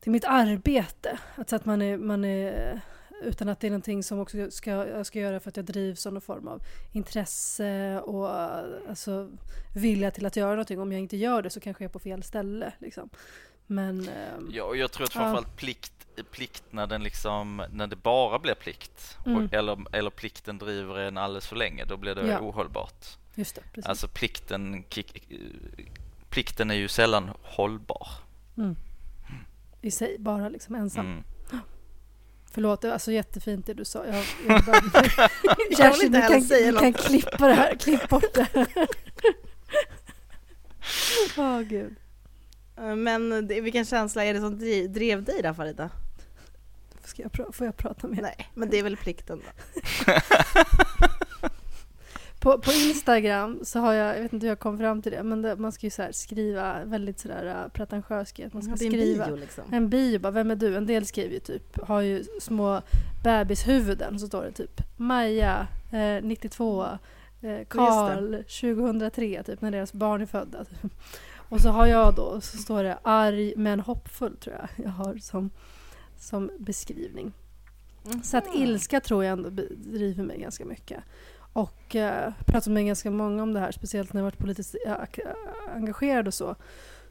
till 0.00 0.12
mitt 0.12 0.24
arbete. 0.24 1.18
Alltså 1.34 1.56
att 1.56 1.64
man 1.64 1.82
är, 1.82 1.98
man 1.98 2.24
är 2.24 2.80
utan 3.22 3.48
att 3.48 3.60
det 3.60 3.66
är 3.66 3.70
någonting 3.70 4.02
som 4.02 4.20
också 4.20 4.50
ska, 4.50 4.70
jag 4.70 5.06
ska 5.06 5.20
göra 5.20 5.40
för 5.40 5.48
att 5.48 5.56
jag 5.56 5.66
drivs 5.66 6.06
av 6.06 6.12
någon 6.12 6.22
form 6.22 6.48
av 6.48 6.62
intresse 6.92 8.00
och 8.00 8.30
alltså, 8.88 9.30
vilja 9.74 10.10
till 10.10 10.26
att 10.26 10.36
göra 10.36 10.50
någonting. 10.50 10.80
Om 10.80 10.92
jag 10.92 11.00
inte 11.00 11.16
gör 11.16 11.42
det 11.42 11.50
så 11.50 11.60
kanske 11.60 11.84
jag 11.84 11.88
är 11.88 11.92
på 11.92 11.98
fel 11.98 12.22
ställe. 12.22 12.72
Liksom. 12.78 13.10
Men, 13.66 14.08
ehm, 14.08 14.50
ja, 14.52 14.64
och 14.64 14.76
jag 14.76 14.92
tror 14.92 15.04
att 15.04 15.12
framförallt 15.12 15.46
ja. 15.50 15.56
plikt, 15.56 15.92
plikt 16.30 16.64
när, 16.70 16.86
den 16.86 17.02
liksom, 17.02 17.62
när 17.72 17.86
det 17.86 17.96
bara 17.96 18.38
blir 18.38 18.54
plikt 18.54 19.18
mm. 19.26 19.44
och, 19.44 19.54
eller, 19.54 19.96
eller 19.96 20.10
plikten 20.10 20.58
driver 20.58 20.98
en 20.98 21.18
alldeles 21.18 21.46
för 21.46 21.56
länge, 21.56 21.84
då 21.84 21.96
blir 21.96 22.14
det 22.14 22.26
ja. 22.26 22.40
ohållbart. 22.40 23.18
Just 23.34 23.54
det, 23.54 23.62
precis. 23.72 23.86
Alltså 23.86 24.08
plikten, 24.08 24.84
plikten 26.30 26.70
är 26.70 26.74
ju 26.74 26.88
sällan 26.88 27.30
hållbar. 27.42 28.08
Mm. 28.56 28.76
I 29.82 29.90
sig, 29.90 30.16
bara 30.18 30.48
liksom 30.48 30.74
ensam. 30.74 31.06
Mm. 31.06 31.24
Förlåt, 32.56 32.80
det 32.80 32.88
var 32.88 32.92
alltså 32.92 33.12
jättefint 33.12 33.66
det 33.66 33.74
du 33.74 33.84
sa. 33.84 34.06
Jag, 34.06 34.24
jag 34.48 34.64
bara, 34.66 34.80
Kerstin, 35.76 36.12
du 36.12 36.20
kan, 36.20 36.40
du 36.40 36.78
kan 36.78 36.92
klippa 36.92 37.46
det 37.46 37.54
här, 37.54 37.74
klipp 37.74 38.08
bort 38.08 38.34
det. 38.34 38.48
Åh 41.36 41.44
oh, 41.44 41.60
gud. 41.60 41.96
Eh, 42.76 42.96
men 42.96 43.46
vilken 43.46 43.84
känsla 43.84 44.24
är 44.24 44.34
det 44.34 44.40
som 44.40 44.58
drev 44.92 45.24
dig 45.24 45.42
då 45.42 45.54
Farida? 45.54 45.90
Ska 47.04 47.22
jag, 47.22 47.54
får 47.54 47.66
jag 47.66 47.76
prata 47.76 48.06
med? 48.06 48.22
Nej, 48.22 48.50
men 48.54 48.70
det 48.70 48.78
är 48.78 48.82
väl 48.82 48.96
plikten 48.96 49.42
då. 49.44 49.44
På, 52.46 52.58
på 52.58 52.72
Instagram 52.72 53.60
så 53.62 53.80
har 53.80 53.92
jag, 53.92 54.16
jag 54.16 54.22
vet 54.22 54.32
inte 54.32 54.46
hur 54.46 54.50
jag 54.50 54.58
kom 54.58 54.78
fram 54.78 55.02
till 55.02 55.12
det, 55.12 55.22
men 55.22 55.42
det, 55.42 55.56
man 55.56 55.72
ska 55.72 55.86
ju 55.86 55.90
så 55.90 56.08
skriva 56.10 56.84
väldigt 56.84 57.18
sådär 57.18 57.64
uh, 57.64 57.72
pretentiöst 57.72 58.38
Man 58.52 58.62
ska 58.62 58.70
ja, 58.70 58.76
skriva 58.76 59.24
en 59.24 59.30
bio 59.30 59.40
liksom. 59.40 59.64
En 59.70 59.88
bio, 59.88 60.18
bara, 60.18 60.30
vem 60.30 60.50
är 60.50 60.56
du? 60.56 60.76
En 60.76 60.86
del 60.86 61.06
skriver 61.06 61.34
ju 61.34 61.40
typ, 61.40 61.80
har 61.82 62.00
ju 62.00 62.24
små 62.40 62.82
bebishuvuden, 63.24 64.18
så 64.18 64.26
står 64.26 64.44
det 64.44 64.52
typ 64.52 64.82
Maja, 64.96 65.66
eh, 65.92 66.22
92, 66.24 66.86
eh, 67.42 67.66
Karl, 67.68 68.42
2003, 68.42 69.42
typ 69.42 69.60
när 69.60 69.70
deras 69.70 69.92
barn 69.92 70.22
är 70.22 70.26
födda. 70.26 70.64
Typ. 70.64 70.92
Och 71.48 71.60
så 71.60 71.68
har 71.68 71.86
jag 71.86 72.14
då, 72.14 72.40
så 72.40 72.58
står 72.58 72.82
det 72.82 72.98
arg 73.02 73.54
men 73.56 73.80
hoppfull 73.80 74.36
tror 74.36 74.56
jag 74.56 74.86
jag 74.86 74.90
har 74.90 75.18
som, 75.18 75.50
som 76.18 76.50
beskrivning. 76.58 77.32
Mm. 78.04 78.22
Så 78.22 78.36
att 78.36 78.54
ilska 78.54 79.00
tror 79.00 79.24
jag 79.24 79.32
ändå 79.32 79.50
driver 79.70 80.24
mig 80.24 80.40
ganska 80.40 80.64
mycket. 80.64 81.02
Och 81.56 81.96
eh, 81.96 82.32
pratat 82.46 82.72
med 82.72 82.86
ganska 82.86 83.10
många 83.10 83.42
om 83.42 83.52
det 83.52 83.60
här, 83.60 83.72
speciellt 83.72 84.12
när 84.12 84.20
jag 84.20 84.24
varit 84.24 84.38
politiskt 84.38 84.76
eh, 84.86 84.94
engagerad 85.74 86.26
och 86.26 86.34
så. 86.34 86.56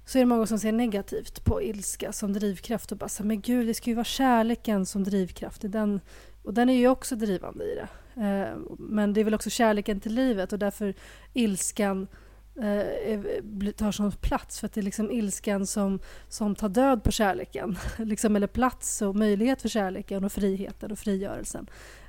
Så 0.05 0.17
är 0.17 0.19
det 0.19 0.25
många 0.25 0.45
som 0.45 0.59
ser 0.59 0.71
negativt 0.71 1.45
på 1.45 1.61
ilska 1.61 2.11
som 2.11 2.33
drivkraft 2.33 2.91
och 2.91 2.97
bara 2.97 3.09
så 3.09 3.23
men 3.23 3.41
gud, 3.41 3.67
det 3.67 3.73
ska 3.73 3.89
ju 3.89 3.95
vara 3.95 4.03
kärleken 4.03 4.85
som 4.85 5.03
drivkraft. 5.03 5.61
Den, 5.61 5.99
och 6.43 6.53
den 6.53 6.69
är 6.69 6.73
ju 6.73 6.87
också 6.87 7.15
drivande 7.15 7.63
i 7.63 7.75
det. 7.75 7.87
Eh, 8.21 8.57
men 8.79 9.13
det 9.13 9.19
är 9.19 9.23
väl 9.23 9.33
också 9.33 9.49
kärleken 9.49 9.99
till 9.99 10.13
livet 10.13 10.53
och 10.53 10.59
därför 10.59 10.93
ilskan 11.33 12.07
eh, 12.55 13.71
tar 13.71 13.91
sån 13.91 14.11
plats 14.11 14.59
för 14.59 14.65
att 14.65 14.73
det 14.73 14.81
är 14.81 14.83
liksom 14.83 15.11
ilskan 15.11 15.67
som, 15.67 15.99
som 16.29 16.55
tar 16.55 16.69
död 16.69 17.03
på 17.03 17.11
kärleken. 17.11 17.77
liksom, 17.97 18.35
eller 18.35 18.47
plats 18.47 19.01
och 19.01 19.15
möjlighet 19.15 19.61
för 19.61 19.69
kärleken 19.69 20.23
och 20.23 20.31
friheten 20.31 20.91
och 20.91 20.99
frigörelsen. 20.99 21.67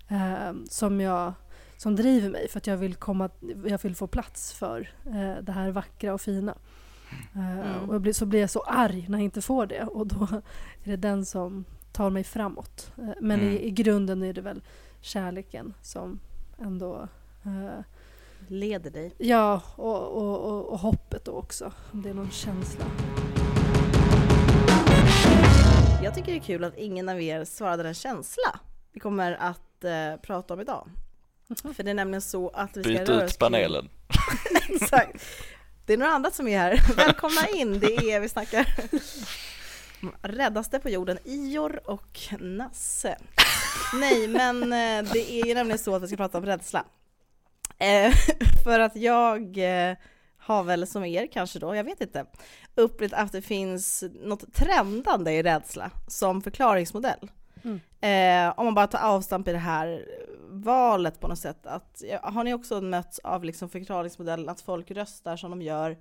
Eh, 0.08 0.52
som, 0.68 1.00
jag, 1.00 1.32
som 1.76 1.96
driver 1.96 2.30
mig 2.30 2.48
för 2.48 2.58
att 2.58 2.66
jag 2.66 2.76
vill, 2.76 2.94
komma, 2.94 3.30
jag 3.66 3.82
vill 3.82 3.96
få 3.96 4.06
plats 4.06 4.52
för 4.52 4.88
eh, 5.06 5.42
det 5.42 5.52
här 5.52 5.70
vackra 5.70 6.14
och 6.14 6.20
fina. 6.20 6.54
Eh, 7.34 7.58
Mm. 7.60 7.90
och 7.90 8.00
blir, 8.00 8.12
så 8.12 8.26
blir 8.26 8.40
jag 8.40 8.50
så 8.50 8.60
arg 8.60 9.06
när 9.08 9.18
jag 9.18 9.24
inte 9.24 9.42
får 9.42 9.66
det 9.66 9.82
och 9.84 10.06
då 10.06 10.24
är 10.84 10.90
det 10.90 10.96
den 10.96 11.24
som 11.26 11.64
tar 11.92 12.10
mig 12.10 12.24
framåt. 12.24 12.92
Eh, 12.98 13.04
men 13.20 13.40
Mm. 13.40 13.52
i, 13.52 13.66
i 13.66 13.70
grunden 13.70 14.22
är 14.22 14.32
det 14.32 14.40
väl 14.40 14.62
kärleken 15.00 15.74
som 15.82 16.20
ändå 16.58 17.08
eh, 17.44 17.80
Leder 18.48 18.90
dig. 18.90 19.14
Ja, 19.18 19.62
och, 19.76 20.02
och, 20.08 20.38
och, 20.52 20.66
och 20.72 20.78
hoppet 20.78 21.24
då 21.24 21.32
också. 21.32 21.72
Om 21.92 22.02
det 22.02 22.10
är 22.10 22.14
någon 22.14 22.30
känsla. 22.30 22.84
Jag 26.02 26.14
tycker 26.14 26.32
det 26.32 26.38
är 26.38 26.42
kul 26.42 26.64
att 26.64 26.76
ingen 26.76 27.08
av 27.08 27.20
er 27.20 27.44
svarade 27.44 27.82
den 27.82 27.94
känsla 27.94 28.60
vi 28.92 29.00
kommer 29.00 29.32
att 29.32 29.84
eh, 29.84 30.16
prata 30.22 30.54
om 30.54 30.60
idag. 30.60 30.88
För 31.76 31.82
det 31.82 31.90
är 31.90 31.94
nämligen 31.94 32.22
så 32.22 32.48
att 32.48 32.76
vi 32.76 32.82
ska 32.82 32.92
Byt 32.92 33.08
röra 33.08 33.24
oss 33.24 33.32
ut 33.32 33.38
panelen. 33.38 33.88
Exakt. 34.68 35.24
Det 35.86 35.92
är 35.92 35.96
några 35.96 36.12
andra 36.12 36.30
som 36.30 36.48
är 36.48 36.58
här. 36.58 36.80
Välkomna 36.96 37.48
in, 37.48 37.80
det 37.80 38.10
är 38.12 38.20
vi 38.20 38.28
snackar 38.28 38.66
räddaste 40.22 40.78
på 40.78 40.88
jorden, 40.90 41.18
Ior 41.24 41.90
och 41.90 42.18
Nasse. 42.40 43.18
Nej, 43.94 44.28
men 44.28 44.62
eh, 44.62 45.12
det 45.12 45.32
är 45.32 45.46
ju 45.46 45.54
nämligen 45.54 45.78
så 45.78 45.94
att 45.94 46.02
vi 46.02 46.06
ska 46.06 46.16
prata 46.16 46.38
om 46.38 46.46
rädsla. 46.46 46.84
Eh, 47.78 48.12
För 48.64 48.80
att 48.80 48.96
jag 48.96 49.58
eh, 49.58 49.96
har 50.38 50.62
väl 50.62 50.86
som 50.86 51.04
er 51.04 51.26
kanske 51.32 51.58
då, 51.58 51.74
jag 51.74 51.84
vet 51.84 52.00
inte, 52.00 52.26
upplevt 52.74 53.12
att 53.12 53.32
det 53.32 53.42
finns 53.42 54.04
något 54.22 54.54
trendande 54.54 55.32
i 55.32 55.42
rädsla 55.42 55.90
som 56.08 56.42
förklaringsmodell. 56.42 57.30
Mm. 57.66 57.80
Eh, 58.00 58.58
om 58.58 58.64
man 58.64 58.74
bara 58.74 58.86
tar 58.86 58.98
avstamp 58.98 59.48
i 59.48 59.52
det 59.52 59.58
här 59.58 60.08
valet 60.48 61.20
på 61.20 61.28
något 61.28 61.38
sätt. 61.38 61.66
Att, 61.66 62.02
har 62.22 62.44
ni 62.44 62.54
också 62.54 62.80
mötts 62.80 63.18
av 63.18 63.44
liksom 63.44 63.68
förklaringsmodellen 63.68 64.48
att 64.48 64.60
folk 64.60 64.90
röstar 64.90 65.36
som 65.36 65.50
de 65.50 65.62
gör 65.62 65.98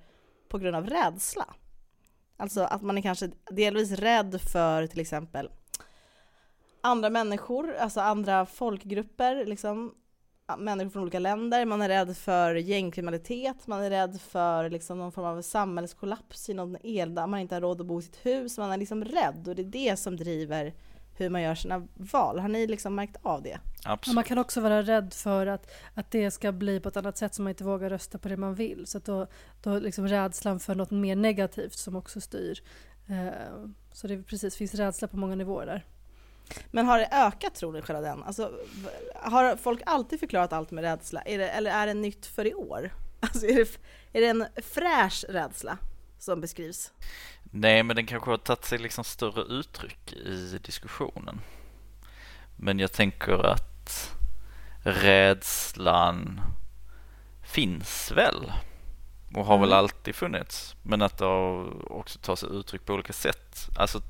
på 0.49 0.57
grund 0.57 0.75
av 0.75 0.87
rädsla? 0.87 1.45
Alltså 2.37 2.61
att 2.61 2.81
man 2.81 2.97
är 2.97 3.01
kanske 3.01 3.29
delvis 3.51 3.91
rädd 3.91 4.41
för 4.41 4.87
till 4.87 4.99
exempel 4.99 5.49
andra 6.85 7.09
människor, 7.09 7.75
alltså 7.75 7.99
andra 7.99 8.45
folkgrupper, 8.45 9.45
liksom 9.45 9.93
människor 10.57 10.89
från 10.89 11.01
olika 11.01 11.19
länder, 11.19 11.65
man 11.65 11.81
är 11.81 11.89
rädd 11.89 12.17
för 12.17 12.55
gängkriminalitet, 12.55 13.67
man 13.67 13.81
är 13.81 13.89
rädd 13.89 14.21
för 14.21 14.69
liksom 14.69 14.97
någon 14.97 15.11
form 15.11 15.25
av 15.25 15.41
samhällskollaps 15.41 16.49
i 16.49 16.53
någon 16.53 16.77
elda, 16.83 17.27
man 17.27 17.39
inte 17.39 17.55
har 17.55 17.61
råd 17.61 17.81
att 17.81 17.87
bo 17.87 17.99
i 17.99 18.03
sitt 18.03 18.25
hus, 18.25 18.57
man 18.57 18.71
är 18.71 18.77
liksom 18.77 19.05
rädd 19.05 19.47
och 19.47 19.55
det 19.55 19.61
är 19.61 19.89
det 19.89 19.99
som 19.99 20.17
driver 20.17 20.73
hur 21.17 21.29
man 21.29 21.41
gör 21.41 21.55
sina 21.55 21.87
val. 21.93 22.39
Har 22.39 22.47
ni 22.47 22.67
liksom 22.67 22.95
märkt 22.95 23.17
av 23.21 23.41
det? 23.41 23.59
Absolut. 23.83 24.15
man 24.15 24.23
kan 24.23 24.37
också 24.37 24.61
vara 24.61 24.81
rädd 24.81 25.13
för 25.13 25.47
att, 25.47 25.71
att 25.93 26.11
det 26.11 26.31
ska 26.31 26.51
bli 26.51 26.79
på 26.79 26.89
ett 26.89 26.97
annat 26.97 27.17
sätt 27.17 27.33
så 27.33 27.41
man 27.41 27.49
inte 27.49 27.63
vågar 27.63 27.89
rösta 27.89 28.17
på 28.17 28.29
det 28.29 28.37
man 28.37 28.55
vill. 28.55 28.87
Så 28.87 28.97
att 28.97 29.05
då, 29.05 29.27
då 29.63 29.79
liksom 29.79 30.07
rädslan 30.07 30.59
för 30.59 30.75
något 30.75 30.91
mer 30.91 31.15
negativt 31.15 31.73
som 31.73 31.95
också 31.95 32.21
styr. 32.21 32.63
Eh, 33.07 33.67
så 33.91 34.07
det 34.07 34.13
är 34.13 34.21
precis, 34.21 34.55
finns 34.55 34.75
rädsla 34.75 35.07
på 35.07 35.17
många 35.17 35.35
nivåer 35.35 35.65
där. 35.65 35.85
Men 36.71 36.85
har 36.85 36.99
det 36.99 37.09
ökat 37.11 37.55
tror 37.55 37.71
ni 37.71 37.81
själva 37.81 38.01
den? 38.01 38.23
Alltså, 38.23 38.51
har 39.15 39.55
folk 39.55 39.81
alltid 39.85 40.19
förklarat 40.19 40.53
allt 40.53 40.71
med 40.71 40.83
rädsla? 40.83 41.21
Är 41.21 41.37
det, 41.37 41.49
eller 41.49 41.71
är 41.71 41.87
det 41.87 41.93
nytt 41.93 42.25
för 42.25 42.47
i 42.47 42.53
år? 42.53 42.91
Alltså, 43.19 43.45
är, 43.45 43.55
det, 43.55 43.77
är 44.13 44.21
det 44.21 44.27
en 44.27 44.45
fräsch 44.63 45.25
rädsla 45.29 45.77
som 46.25 46.41
beskrivs? 46.41 46.91
Nej, 47.43 47.83
men 47.83 47.95
den 47.95 48.05
kanske 48.05 48.29
har 48.29 48.37
tagit 48.37 48.65
sig 48.65 48.77
liksom 48.77 49.03
större 49.03 49.41
uttryck 49.41 50.13
i 50.13 50.59
diskussionen. 50.63 51.41
Men 52.55 52.79
jag 52.79 52.91
tänker 52.91 53.45
att 53.45 54.11
rädslan 54.83 56.41
finns 57.43 58.11
väl 58.11 58.51
och 59.35 59.45
har 59.45 59.57
väl 59.57 59.69
Mm. 59.69 59.77
alltid 59.79 60.15
funnits. 60.15 60.75
Men 60.83 61.01
att 61.01 61.17
det 61.17 61.25
också 61.25 62.19
tagit 62.19 62.39
sig 62.39 62.49
uttryck 62.49 62.85
på 62.85 62.93
olika 62.93 63.13
sätt. 63.13 63.69
Alltså, 63.77 64.01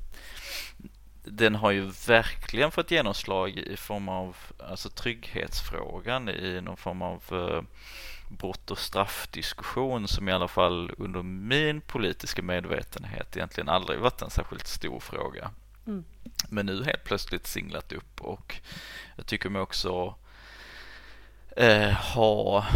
den 1.24 1.54
har 1.54 1.70
ju 1.70 1.90
verkligen 2.06 2.70
fått 2.70 2.90
genomslag 2.90 3.50
i 3.50 3.76
form 3.76 4.08
av 4.08 4.36
alltså, 4.58 4.90
trygghetsfrågan 4.90 6.28
i 6.28 6.60
någon 6.60 6.76
form 6.76 7.02
av 7.02 7.22
eh, 7.30 7.62
brott 8.28 8.70
och 8.70 8.78
straffdiskussion 8.78 10.08
som 10.08 10.28
i 10.28 10.32
alla 10.32 10.48
fall 10.48 10.92
under 10.98 11.22
min 11.22 11.80
politiska 11.80 12.42
medvetenhet 12.42 13.36
egentligen 13.36 13.68
aldrig 13.68 14.00
varit 14.00 14.22
en 14.22 14.30
särskilt 14.30 14.66
stor 14.66 15.00
fråga. 15.00 15.50
Mm. 15.86 16.04
Men 16.48 16.66
nu 16.66 16.84
helt 16.84 17.04
plötsligt 17.04 17.46
singlat 17.46 17.92
upp 17.92 18.20
och 18.20 18.56
jag 19.16 19.26
tycker 19.26 19.50
mig 19.50 19.62
också 19.62 20.14
eh, 21.56 21.90
ha 21.90 22.66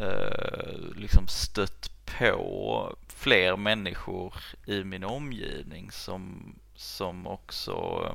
eh, 0.00 0.78
liksom 0.96 1.28
stött 1.28 1.90
på 2.18 2.96
fler 3.08 3.56
människor 3.56 4.34
i 4.66 4.84
min 4.84 5.04
omgivning 5.04 5.90
som, 5.90 6.54
som 6.74 7.26
också 7.26 8.06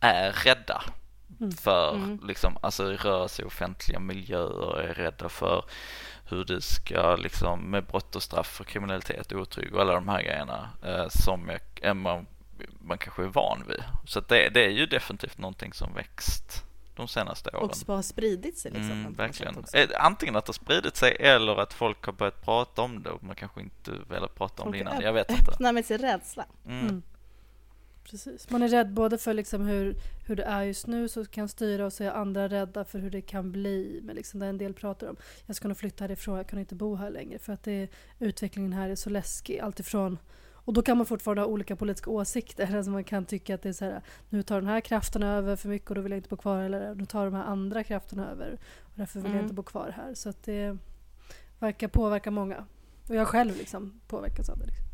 är 0.00 0.32
rädda 0.32 0.82
Mm. 1.40 1.52
för 1.52 1.94
Mm. 1.94 2.20
liksom, 2.26 2.56
alltså 2.60 2.84
röra 2.84 3.28
sig 3.28 3.44
i 3.44 3.48
offentliga 3.48 3.98
miljöer, 4.00 4.78
är 4.80 4.94
rädda 4.94 5.28
för 5.28 5.64
hur 6.28 6.44
det 6.44 6.60
ska 6.60 7.16
liksom 7.16 7.60
med 7.70 7.84
brott 7.84 8.16
och 8.16 8.22
straff 8.22 8.60
och 8.60 8.66
kriminalitet 8.66 9.32
och 9.32 9.40
otrygg 9.40 9.74
och 9.74 9.80
alla 9.80 9.94
de 9.94 10.08
här 10.08 10.22
grejerna 10.22 10.70
eh, 10.84 11.08
som 11.08 11.48
jag, 11.48 11.60
eh, 11.82 11.94
man, 11.94 12.26
man 12.80 12.98
kanske 12.98 13.22
är 13.22 13.26
van 13.26 13.64
vid. 13.68 13.82
Så 14.06 14.20
det, 14.20 14.48
det 14.48 14.64
är 14.64 14.70
ju 14.70 14.86
definitivt 14.86 15.38
någonting 15.38 15.72
som 15.72 15.94
växt 15.94 16.64
de 16.96 17.08
senaste 17.08 17.50
åren. 17.50 17.68
Och 17.68 17.76
som 17.76 17.94
har 17.94 18.02
spridit 18.02 18.58
sig 18.58 18.70
liksom. 18.70 18.90
Mm, 18.92 19.12
verkligen. 19.12 19.64
Eh, 19.72 19.88
Antingen 19.98 20.36
att 20.36 20.46
det 20.46 20.48
har 20.48 20.54
spridit 20.54 20.96
sig 20.96 21.16
eller 21.20 21.56
att 21.60 21.72
folk 21.72 22.04
har 22.06 22.12
börjat 22.12 22.42
prata 22.44 22.82
om 22.82 23.02
det 23.02 23.10
och 23.10 23.24
man 23.24 23.36
kanske 23.36 23.60
inte 23.60 23.92
velat 24.08 24.34
prata 24.34 24.62
om 24.62 24.66
Folk 24.66 24.76
det 24.76 24.80
innan. 24.80 25.00
Jag 25.02 25.12
vet 25.12 25.30
inte. 25.38 25.50
Öppna 25.50 25.72
med 25.72 25.84
sin 25.84 25.98
rädsla. 25.98 26.44
Mm. 26.66 27.02
Precis. 28.04 28.50
Man 28.50 28.62
är 28.62 28.68
rädd 28.68 28.92
både 28.92 29.18
för 29.18 29.34
liksom 29.34 29.66
hur, 29.66 29.96
hur 30.26 30.36
det 30.36 30.42
är 30.42 30.62
just 30.62 30.86
nu 30.86 31.08
så 31.08 31.24
kan 31.24 31.48
styra 31.48 31.86
och 31.86 31.92
så 31.92 32.04
är 32.04 32.10
andra 32.10 32.48
rädda 32.48 32.84
för 32.84 32.98
hur 32.98 33.10
det 33.10 33.20
kan 33.20 33.52
bli. 33.52 34.00
Men 34.02 34.16
liksom 34.16 34.40
det 34.40 34.46
en 34.46 34.58
del 34.58 34.74
pratar 34.74 35.06
om. 35.08 35.16
Jag 35.46 35.56
ska 35.56 35.68
nog 35.68 35.76
flytta 35.76 36.04
härifrån, 36.04 36.36
jag 36.36 36.46
kan 36.46 36.58
inte 36.58 36.74
bo 36.74 36.94
här 36.94 37.10
längre. 37.10 37.38
För 37.38 37.52
att 37.52 37.62
det, 37.62 37.88
utvecklingen 38.18 38.72
här 38.72 38.88
är 38.90 38.94
så 38.94 39.10
läskig. 39.10 39.58
Alltifrån 39.60 40.18
och 40.64 40.72
då 40.72 40.82
kan 40.82 40.96
man 40.96 41.06
fortfarande 41.06 41.42
ha 41.42 41.46
olika 41.46 41.76
politiska 41.76 42.10
åsikter. 42.10 42.74
Alltså 42.76 42.90
man 42.90 43.04
kan 43.04 43.24
tycka 43.24 43.54
att 43.54 43.62
det 43.62 43.68
är 43.68 43.72
så 43.72 43.84
här, 43.84 44.02
nu 44.28 44.42
tar 44.42 44.60
den 44.60 44.70
här 44.70 44.80
kraften 44.80 45.22
över 45.22 45.56
för 45.56 45.68
mycket 45.68 45.90
och 45.90 45.94
då 45.94 46.00
vill 46.00 46.12
jag 46.12 46.18
inte 46.18 46.28
bo 46.28 46.36
kvar. 46.36 46.62
Eller 46.62 46.94
nu 46.94 47.06
tar 47.06 47.24
de 47.24 47.34
här 47.34 47.44
andra 47.44 47.84
krafterna 47.84 48.30
över 48.30 48.58
och 48.80 48.92
därför 48.94 49.20
vill 49.20 49.30
jag 49.30 49.32
Mm. 49.34 49.44
inte 49.44 49.54
bo 49.54 49.62
kvar 49.62 49.94
här. 49.96 50.14
Så 50.14 50.28
att 50.28 50.42
det 50.42 50.76
verkar 51.58 51.88
påverka 51.88 52.30
många. 52.30 52.64
Och 53.08 53.14
jag 53.14 53.28
själv 53.28 53.56
liksom 53.56 54.00
påverkas 54.06 54.48
av 54.48 54.58
det. 54.58 54.66
Liksom. 54.66 54.89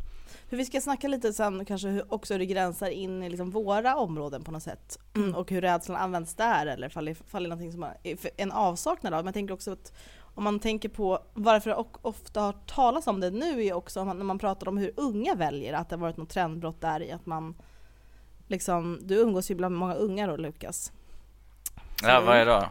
För 0.48 0.56
vi 0.56 0.64
ska 0.64 0.80
snacka 0.80 1.08
lite 1.08 1.32
sen 1.32 1.64
kanske 1.64 1.88
hur, 1.88 2.14
också 2.14 2.34
hur 2.34 2.38
det 2.38 2.46
gränsar 2.46 2.90
in 2.90 3.22
i 3.22 3.28
liksom 3.28 3.50
våra 3.50 3.96
områden 3.96 4.44
på 4.44 4.52
något 4.52 4.62
sätt. 4.62 4.98
Mm. 5.14 5.34
Och 5.36 5.50
hur 5.50 5.60
rädslan 5.60 5.96
används 5.96 6.34
där 6.34 6.66
eller 6.66 6.88
fall 6.88 7.04
det 7.04 7.16
är 7.32 7.40
någonting 7.40 7.72
som 7.72 7.80
man, 7.80 7.90
är 8.02 8.18
en 8.36 8.52
avsaknad 8.52 9.14
av. 9.14 9.18
Men 9.18 9.26
jag 9.26 9.34
tänker 9.34 9.54
också 9.54 9.72
att 9.72 9.92
om 10.34 10.44
man 10.44 10.60
tänker 10.60 10.88
på 10.88 11.18
varför 11.34 11.70
det 11.70 11.84
ofta 12.02 12.40
har 12.40 12.52
talats 12.52 13.06
om 13.06 13.20
det 13.20 13.30
nu 13.30 13.64
är 13.64 13.72
också 13.72 14.00
om 14.00 14.06
man, 14.06 14.18
när 14.18 14.24
man 14.24 14.38
pratar 14.38 14.68
om 14.68 14.78
hur 14.78 14.92
unga 14.96 15.34
väljer, 15.34 15.72
att 15.72 15.88
det 15.88 15.96
har 15.96 16.00
varit 16.00 16.16
något 16.16 16.30
trendbrott 16.30 16.80
där 16.80 17.02
i 17.02 17.12
att 17.12 17.26
man 17.26 17.54
liksom, 18.46 18.98
du 19.02 19.14
umgås 19.14 19.50
ju 19.50 19.54
bland 19.54 19.76
många 19.76 19.94
unga 19.94 20.26
då 20.26 20.36
Lukas. 20.36 20.92
Ja, 22.02 22.20
varje 22.20 22.44
dag 22.44 22.68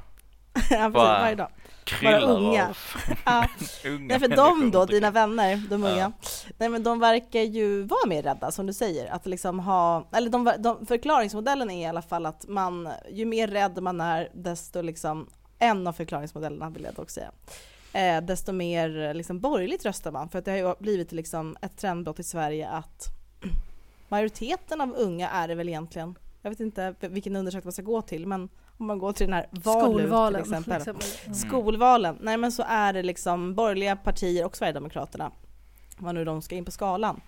ja 0.55 0.62
precis, 0.62 0.93
Bara- 0.93 1.19
varje 1.21 1.35
dag. 1.35 1.50
Kryllar 1.83 2.21
unga. 2.21 2.67
av 2.67 2.77
Ja. 3.25 3.47
unga 3.85 4.07
Nej 4.07 4.19
för 4.19 4.27
de 4.27 4.71
då, 4.71 4.85
dina 4.85 5.12
vänner, 5.12 5.62
de 5.69 5.83
Ja. 5.83 5.89
unga, 5.91 6.12
nej 6.57 6.69
men 6.69 6.83
de 6.83 7.00
verkar 7.00 7.39
ju 7.41 7.83
vara 7.83 8.07
mer 8.07 8.24
rädda 8.24 8.51
som 8.51 8.65
du 8.65 8.74
säger. 8.74 9.12
Att 9.13 9.25
liksom 9.25 9.59
ha, 9.59 10.07
eller 10.12 10.29
de, 10.29 10.51
de, 10.59 10.85
förklaringsmodellen 10.85 11.69
är 11.69 11.81
i 11.81 11.85
alla 11.85 12.01
fall 12.01 12.25
att 12.25 12.47
man, 12.47 12.89
ju 13.12 13.25
mer 13.25 13.47
rädd 13.47 13.81
man 13.83 14.01
är 14.01 14.29
desto 14.33 14.81
liksom, 14.81 15.27
en 15.59 15.88
av 15.88 15.93
förklaringsmodellerna 15.93 16.69
vill 16.69 16.83
jag 16.83 16.93
dock 16.93 17.09
säga, 17.09 17.31
eh, 17.93 18.21
desto 18.24 18.51
mer 18.51 19.13
liksom 19.13 19.39
borgerligt 19.39 19.85
röstar 19.85 20.12
man. 20.12 20.29
För 20.29 20.39
att 20.39 20.45
det 20.45 20.51
har 20.51 20.57
ju 20.57 20.74
blivit 20.79 21.12
liksom 21.12 21.57
ett 21.62 21.77
trendbrott 21.77 22.19
i 22.19 22.24
Sverige 22.24 22.69
att 22.69 23.05
majoriteten 24.09 24.81
av 24.81 24.93
unga 24.97 25.29
är 25.29 25.47
det 25.47 25.55
väl 25.55 25.69
egentligen, 25.69 26.15
jag 26.41 26.50
vet 26.50 26.59
inte 26.59 26.95
vilken 27.00 27.35
undersökning 27.35 27.67
man 27.67 27.74
ska 27.74 27.81
gå 27.81 28.01
till, 28.01 28.27
men 28.27 28.50
om 28.77 28.88
man 28.88 29.00
går 29.00 29.13
till 29.13 29.25
den 29.27 29.34
här 29.34 29.48
Valut 29.51 29.84
Skolvalen 29.84 30.44
till 30.44 30.53
exempel. 30.74 31.08
Mm. 31.25 31.36
Skolvalen, 31.36 32.17
nej 32.22 32.38
men 32.38 32.51
så 32.51 32.63
är 32.67 32.94
det 32.94 33.03
liksom 33.03 33.55
borgerliga 33.55 33.96
partier 33.96 34.46
och 34.46 34.58
Sverigedemokraterna, 34.58 35.32
vad 35.98 36.15
nu 36.15 36.25
de 36.25 36.41
ska 36.41 36.55
in 36.55 36.65
på 36.65 36.72
skalan, 36.72 37.22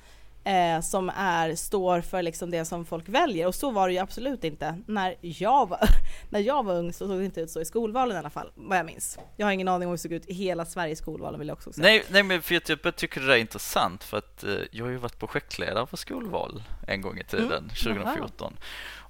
eh, 0.43 0.81
som 0.81 1.11
är, 1.15 1.55
står 1.55 2.01
för 2.01 2.21
liksom 2.21 2.51
det 2.51 2.65
som 2.65 2.85
folk 2.85 3.09
väljer 3.09 3.47
och 3.47 3.55
så 3.55 3.71
var 3.71 3.87
det 3.87 3.93
ju 3.93 3.99
absolut 3.99 4.43
inte. 4.43 4.77
När 4.85 5.15
jag 5.21 5.69
var, 5.69 5.79
när 6.29 6.39
jag 6.39 6.65
var 6.65 6.73
ung 6.75 6.93
så 6.93 7.07
såg 7.07 7.19
det 7.19 7.25
inte 7.25 7.41
ut 7.41 7.51
så 7.51 7.61
i 7.61 7.65
skolvalen 7.65 8.15
i 8.15 8.19
alla 8.19 8.29
fall, 8.29 8.51
vad 8.55 8.77
jag 8.77 8.85
minns. 8.85 9.19
Jag 9.35 9.47
har 9.47 9.51
ingen 9.51 9.67
aning 9.67 9.87
om 9.87 9.91
hur 9.91 9.97
det 9.97 10.01
såg 10.01 10.11
ut 10.11 10.25
i 10.27 10.33
hela 10.33 10.65
Sveriges 10.65 10.99
skolvalen 10.99 11.39
vill 11.39 11.47
jag 11.47 11.55
också 11.55 11.73
säga. 11.73 11.83
Nej, 11.87 12.03
nej 12.09 12.23
men 12.23 12.41
för 12.41 12.53
jag 12.53 12.63
typ, 12.63 12.95
tycker 12.95 13.21
det 13.21 13.33
är 13.33 13.37
intressant 13.37 14.03
för 14.03 14.17
att 14.17 14.43
eh, 14.43 14.51
jag 14.71 14.85
har 14.85 14.91
ju 14.91 14.97
varit 14.97 15.19
projektledare 15.19 15.87
för 15.87 15.97
skolval 15.97 16.63
en 16.87 17.01
gång 17.01 17.17
i 17.19 17.23
tiden, 17.23 17.47
Mm. 17.47 17.69
2014. 17.69 18.57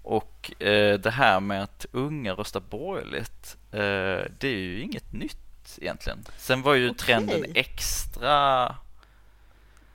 Och 0.09 0.61
eh, 0.63 0.99
det 0.99 1.09
här 1.11 1.39
med 1.39 1.63
att 1.63 1.85
unga 1.91 2.33
röstar 2.33 2.59
borgerligt, 2.59 3.57
eh, 3.71 3.79
det 4.39 4.43
är 4.47 4.57
ju 4.57 4.81
inget 4.81 5.13
nytt 5.13 5.77
egentligen. 5.81 6.25
Sen 6.37 6.61
var 6.61 6.73
ju 6.73 6.89
Okej. 6.89 6.97
trenden 6.97 7.45
extra 7.55 8.75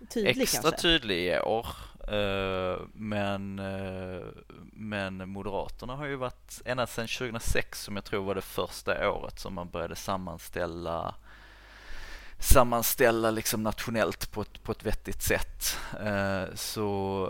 Tydlig 0.09 0.43
extra 0.43 0.63
kanske. 0.71 0.83
tydlig 0.83 1.27
i 1.27 1.39
år. 1.41 1.67
Eh, 2.09 2.81
Men, 2.95 3.59
eh, 3.59 4.27
men 4.73 5.29
Moderaterna 5.29 5.97
har 5.97 6.07
ju 6.07 6.17
varit 6.17 6.63
ända 6.65 6.87
sedan 6.87 7.07
2006 7.09 7.83
som 7.83 7.97
jag 7.97 8.05
tror 8.05 8.25
var 8.25 8.35
det 8.35 8.41
första 8.41 9.11
året 9.11 9.39
som 9.41 9.55
man 9.55 9.69
började 9.71 9.97
sammanställa 9.97 11.15
sammanställa 12.43 13.31
liksom 13.31 13.63
nationellt 13.63 14.33
på 14.33 14.43
ett, 14.43 14.63
på 14.63 14.73
ett 14.73 14.87
vettigt 14.87 15.23
sätt 15.23 15.79
Eh, 16.01 16.55
så, 16.55 17.29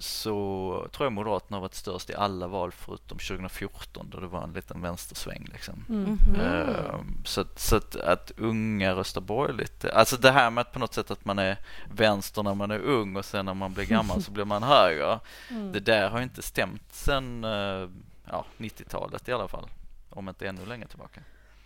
så 0.00 0.88
tror 0.92 1.06
jag 1.06 1.12
Moderaterna 1.12 1.56
har 1.56 1.60
varit 1.60 1.74
störst 1.74 2.10
i 2.10 2.14
alla 2.14 2.46
val 2.46 2.72
förutom 2.72 3.18
2014 3.18 4.08
då 4.10 4.20
det 4.20 4.26
var 4.26 4.42
en 4.42 4.52
liten 4.52 4.82
vänstersväng 4.82 5.48
liksom. 5.52 5.84
Mm. 5.88 6.18
Ehm, 6.40 7.24
Så, 7.24 7.40
att, 7.40 7.58
så 7.58 7.76
att, 7.76 7.96
att 7.96 8.32
unga 8.36 8.94
röstar 8.94 9.20
borgerligt. 9.20 9.84
Alltså 9.84 10.16
det 10.16 10.30
här 10.30 10.50
med 10.50 10.62
att 10.62 10.72
på 10.72 10.78
något 10.78 10.94
sätt 10.94 11.10
att 11.10 11.24
man 11.24 11.38
är 11.38 11.56
vänster 11.94 12.42
när 12.42 12.54
man 12.54 12.70
är 12.70 12.78
ung 12.78 13.16
och 13.16 13.24
sen 13.24 13.46
när 13.46 13.54
man 13.54 13.72
blir 13.72 13.84
gammal 13.84 14.22
så 14.22 14.30
blir 14.30 14.44
man 14.44 14.62
höger. 14.62 15.20
Mm. 15.50 15.72
Det 15.72 15.80
där 15.80 16.10
har 16.10 16.18
ju 16.18 16.24
inte 16.24 16.42
stämt 16.42 16.82
sen 16.90 17.44
eh, 17.44 17.88
ja, 18.30 18.44
90-talet 18.58 19.28
i 19.28 19.32
alla 19.32 19.48
fall. 19.48 19.68
Om 20.10 20.28
inte 20.28 20.48
ännu 20.48 20.66
längre 20.66 20.88
tillbaka. 20.88 21.20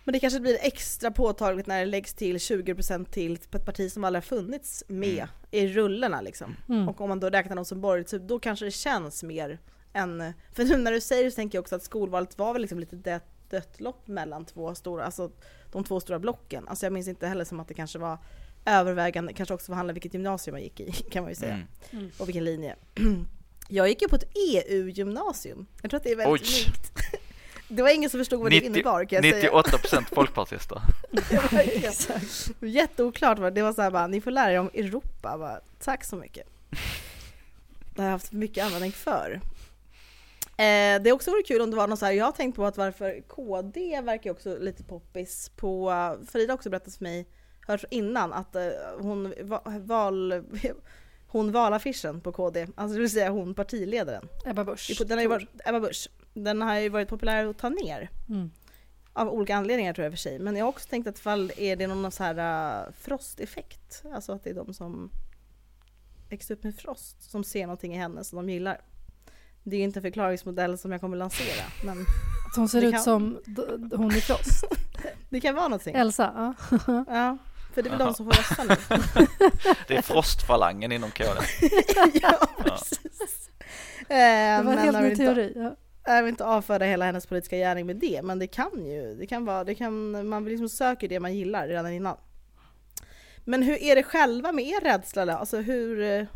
Men 0.07 0.13
det 0.13 0.19
kanske 0.19 0.39
blir 0.39 0.57
extra 0.61 1.11
påtagligt 1.11 1.67
när 1.67 1.79
det 1.79 1.85
läggs 1.85 2.13
till 2.13 2.37
20% 2.37 3.05
till 3.05 3.37
på 3.37 3.57
ett 3.57 3.65
parti 3.65 3.91
som 3.91 4.03
aldrig 4.03 4.23
har 4.23 4.27
funnits 4.27 4.83
med 4.87 5.13
Mm. 5.17 5.29
i 5.51 5.67
rullorna 5.67 6.21
liksom. 6.21 6.55
Mm. 6.69 6.89
Och 6.89 7.01
om 7.01 7.09
man 7.09 7.19
då 7.19 7.29
räknar 7.29 7.55
dem 7.55 7.65
som 7.65 7.81
borgerligt, 7.81 8.09
så 8.09 8.17
då 8.17 8.39
kanske 8.39 8.65
det 8.65 8.71
känns 8.71 9.23
mer 9.23 9.59
än... 9.93 10.33
För 10.53 10.63
nu 10.63 10.77
när 10.77 10.91
du 10.91 11.01
säger 11.01 11.23
det 11.23 11.31
så 11.31 11.35
tänker 11.35 11.57
jag 11.57 11.61
också 11.61 11.75
att 11.75 11.83
skolvalet 11.83 12.37
var 12.37 12.53
väl 12.53 12.61
liksom 12.61 12.79
lite 12.79 12.95
dött, 12.95 13.49
dött 13.49 13.79
lopp 13.81 14.07
mellan 14.07 14.45
två 14.45 14.75
stora, 14.75 15.03
alltså 15.05 15.31
de 15.71 15.83
två 15.83 15.99
stora 15.99 16.19
blocken. 16.19 16.67
Alltså 16.67 16.85
jag 16.85 16.93
minns 16.93 17.07
inte 17.07 17.27
heller 17.27 17.45
som 17.45 17.59
att 17.59 17.67
det 17.67 17.73
kanske 17.73 17.99
var 17.99 18.17
övervägande, 18.65 19.33
kanske 19.33 19.53
också 19.55 19.73
handlade 19.73 19.91
om 19.91 19.95
vilket 19.95 20.13
gymnasium 20.13 20.53
man 20.53 20.61
gick 20.63 20.79
i 20.79 20.91
kan 21.11 21.23
man 21.23 21.31
ju 21.31 21.35
säga. 21.35 21.59
Mm. 21.91 22.09
Och 22.17 22.27
vilken 22.27 22.43
linje. 22.43 22.75
Jag 23.69 23.89
gick 23.89 24.01
ju 24.01 24.07
på 24.07 24.15
ett 24.15 24.31
EU-gymnasium. 24.35 25.65
Jag 25.81 25.89
tror 25.91 25.97
att 25.97 26.03
det 26.03 26.11
är 26.11 26.15
väldigt 26.15 26.41
Oj. 26.41 26.63
unikt. 26.65 26.91
Det 27.67 27.81
var 27.83 27.89
ingen 27.95 28.09
som 28.09 28.17
förstod 28.19 28.39
vad 28.41 28.51
det 28.51 28.55
90 28.55 28.67
innebar 28.69 29.05
kan 29.05 29.15
jag 29.15 29.23
säga. 29.23 29.35
98 29.35 29.77
procent 29.77 30.09
folkpartister. 30.09 30.81
Verkligen. 31.51 31.93
Jätteoklart. 32.71 33.39
va? 33.39 33.51
Det 33.51 33.61
var 33.61 33.73
så 33.73 33.81
här 33.81 33.91
bara, 33.91 34.07
ni 34.07 34.21
får 34.21 34.31
lära 34.31 34.51
er 34.51 34.59
om 34.59 34.69
Europa. 34.73 35.37
Bara, 35.37 35.59
Tack 35.79 36.03
så 36.03 36.15
mycket. 36.15 36.47
Det 37.95 38.01
har 38.01 38.05
jag 38.05 38.11
haft 38.11 38.31
mycket 38.31 38.65
användning 38.65 38.91
för. 38.91 39.41
Eh, 40.59 41.01
det 41.01 41.11
också 41.11 41.31
varit 41.31 41.47
kul 41.47 41.61
om 41.61 41.71
det 41.71 41.77
var 41.77 41.87
något 41.87 41.99
så 41.99 42.05
här, 42.05 42.13
jag 42.13 42.25
har 42.25 42.31
tänkt 42.31 42.55
på 42.55 42.65
att 42.65 42.77
varför 42.77 43.21
KD 43.27 44.01
verkar 44.01 44.31
också 44.31 44.57
lite 44.59 44.83
poppis 44.83 45.51
på, 45.55 45.91
Frida 46.31 46.53
har 46.53 46.57
också 46.57 46.69
berättat 46.69 46.95
för 46.95 47.03
mig, 47.03 47.27
hört 47.67 47.83
innan 47.89 48.33
att 48.33 48.55
eh, 48.55 48.63
hon 48.99 49.33
va- 49.41 49.61
val, 49.65 50.43
hon 51.27 51.51
valaffischen 51.51 52.21
på 52.21 52.31
KD, 52.31 52.67
alltså 52.75 52.93
det 52.93 52.99
vill 52.99 53.11
säga 53.11 53.29
hon 53.29 53.53
partiledaren. 53.53 54.27
Ebba 54.45 54.63
Busch. 54.63 55.01
Den 55.07 55.17
har 55.17 55.23
ju 55.23 55.27
varit, 55.27 55.49
Ebba 55.65 55.79
Busch, 55.79 56.09
den 56.43 56.61
har 56.61 56.75
ju 56.75 56.89
varit 56.89 57.09
populär 57.09 57.45
att 57.45 57.57
ta 57.57 57.69
ner. 57.69 58.09
Mm. 58.29 58.51
Av 59.13 59.29
olika 59.29 59.55
anledningar 59.55 59.93
tror 59.93 60.03
jag 60.03 60.13
för 60.13 60.17
sig. 60.17 60.39
Men 60.39 60.55
jag 60.55 60.65
har 60.65 60.69
också 60.69 60.89
tänkt 60.89 61.07
att 61.07 61.19
fall 61.19 61.51
är 61.57 61.75
det 61.75 61.87
någon 61.87 62.11
så 62.11 62.23
här 62.23 62.85
uh, 62.87 62.91
frosteffekt? 62.99 64.03
Alltså 64.13 64.31
att 64.31 64.43
det 64.43 64.49
är 64.49 64.53
de 64.53 64.73
som 64.73 65.11
växte 66.29 66.53
upp 66.53 66.63
med 66.63 66.75
frost 66.75 67.31
som 67.31 67.43
ser 67.43 67.61
någonting 67.61 67.93
i 67.93 67.97
henne 67.97 68.23
som 68.23 68.35
de 68.37 68.49
gillar. 68.53 68.81
Det 69.63 69.75
är 69.75 69.77
ju 69.77 69.83
inte 69.83 69.99
en 69.99 70.03
förklaringsmodell 70.03 70.77
som 70.77 70.91
jag 70.91 71.01
kommer 71.01 71.17
lansera, 71.17 71.65
men 71.85 71.97
Att 72.49 72.55
hon 72.55 72.69
ser 72.69 72.81
ut 72.81 72.93
kan- 72.93 73.03
som 73.03 73.39
hon 73.95 74.11
i 74.15 74.21
Frost. 74.21 74.63
det 75.29 75.39
kan 75.41 75.55
vara 75.55 75.67
någonting. 75.67 75.95
Elsa, 75.95 76.33
ja. 76.35 76.77
Ja, 77.07 77.37
för 77.73 77.81
det 77.83 77.89
är 77.89 77.97
väl 77.97 77.99
de 77.99 78.13
som 78.13 78.25
får 78.25 78.31
rösta 78.33 78.63
nu. 78.63 79.27
Det 79.87 79.97
är 79.97 80.01
frostfalangen 80.01 80.91
inom 80.91 81.11
KD. 81.11 81.29
ja, 82.21 82.47
precis. 82.63 83.49
Eh, 83.99 84.05
Det 84.07 84.07
var 84.07 84.59
en 84.59 84.65
men 84.65 84.77
helt 84.77 85.01
ny 85.01 85.15
teori. 85.15 85.53
Ja 85.55 85.75
jag 86.15 86.23
vill 86.23 86.29
inte 86.29 86.45
avfärda 86.45 86.85
hela 86.85 87.05
hennes 87.05 87.25
politiska 87.25 87.57
gärning 87.57 87.85
med 87.85 87.95
det, 87.95 88.21
men 88.21 88.39
det 88.39 88.47
kan 88.47 88.85
ju, 88.85 89.15
det 89.15 89.27
kan 89.27 89.45
vara, 89.45 89.63
det 89.63 89.75
kan, 89.75 90.27
man 90.29 90.45
liksom 90.45 90.69
söker 90.69 91.07
det 91.07 91.19
man 91.19 91.35
gillar 91.35 91.67
redan 91.67 91.93
innan. 91.93 92.17
Men 93.43 93.63
hur 93.63 93.83
är 93.83 93.95
det 93.95 94.03
själva 94.03 94.51
med 94.51 94.65
er 94.65 94.81
rädsla 94.81 95.25
då? 95.25 95.33
Alltså 95.33 95.57
hur, 95.57 96.27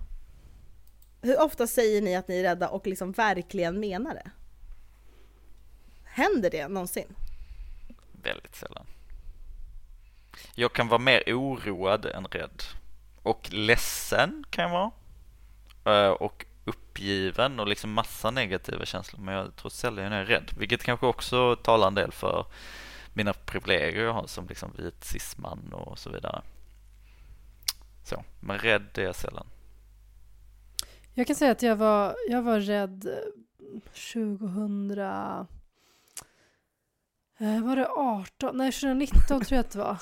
hur 1.22 1.42
ofta 1.42 1.68
säger 1.68 2.02
ni 2.02 2.16
att 2.16 2.28
ni 2.28 2.40
är 2.40 2.44
rädda 2.44 2.70
och 2.70 2.88
liksom 2.88 3.12
verkligen 3.12 3.80
menar 3.80 4.14
det? 4.14 4.32
Händer 6.04 6.50
det 6.50 6.68
någonsin? 6.68 7.16
Väldigt 8.24 8.56
sällan. 8.56 8.86
Jag 10.56 10.74
kan 10.74 10.88
vara 10.88 11.00
mer 11.00 11.24
oroad 11.28 12.06
än 12.06 12.26
rädd. 12.26 12.64
Och 13.24 13.50
ledsen 13.52 14.44
kan 14.50 14.64
jag 14.64 14.72
vara. 14.72 14.92
Eh, 16.06 16.12
och 16.12 16.46
uppgiven 16.66 17.60
och 17.60 17.68
liksom 17.68 17.94
massa 17.94 18.32
negativa 18.32 18.86
känslor. 18.86 19.22
Men 19.22 19.34
jag 19.36 19.56
tror 19.56 19.70
sällan 19.70 20.12
jag 20.12 20.14
är 20.22 20.26
rädd. 20.26 20.52
Vilket 20.58 20.84
kanske 20.84 21.06
också 21.06 21.56
talar 21.56 21.88
en 21.88 21.96
del 21.96 22.12
för 22.12 22.46
mina 23.14 23.34
privilegier 23.34 24.04
jag 24.04 24.14
har 24.14 24.28
som 24.28 24.48
liksom 24.48 24.72
vit 24.78 25.04
cisman 25.04 25.74
och 25.74 26.00
så 26.00 26.10
vidare. 26.10 26.42
Så, 28.04 28.24
men 28.40 28.58
rädd 28.60 28.98
är 28.98 29.04
jag 29.04 29.16
sällan. 29.16 29.48
Jag 31.14 31.28
kan 31.28 31.36
säga 31.36 31.52
att 31.52 31.62
jag 31.62 31.76
var, 31.76 32.16
jag 32.30 32.42
var 32.42 32.60
rädd 32.60 33.08
2000... 34.14 34.92
Eh, 37.42 37.64
var 37.64 37.76
det 37.76 37.88
18? 37.88 38.58
Nej, 38.58 38.72
2019 38.72 39.42
tror 39.42 39.56
jag 39.56 39.60
att 39.60 39.72
det 39.72 39.80
var. 39.80 39.98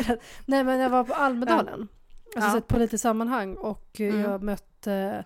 Nej, 0.46 0.64
men 0.64 0.80
jag 0.80 0.90
var 0.90 1.04
på 1.04 1.14
Almedalen. 1.14 1.88
Alltså 2.36 2.50
Ja. 2.50 2.58
ett 2.58 2.68
politiskt 2.68 3.02
sammanhang 3.02 3.54
och 3.56 4.00
eh, 4.00 4.08
Mm. 4.14 4.30
jag 4.30 4.42
mötte 4.42 5.24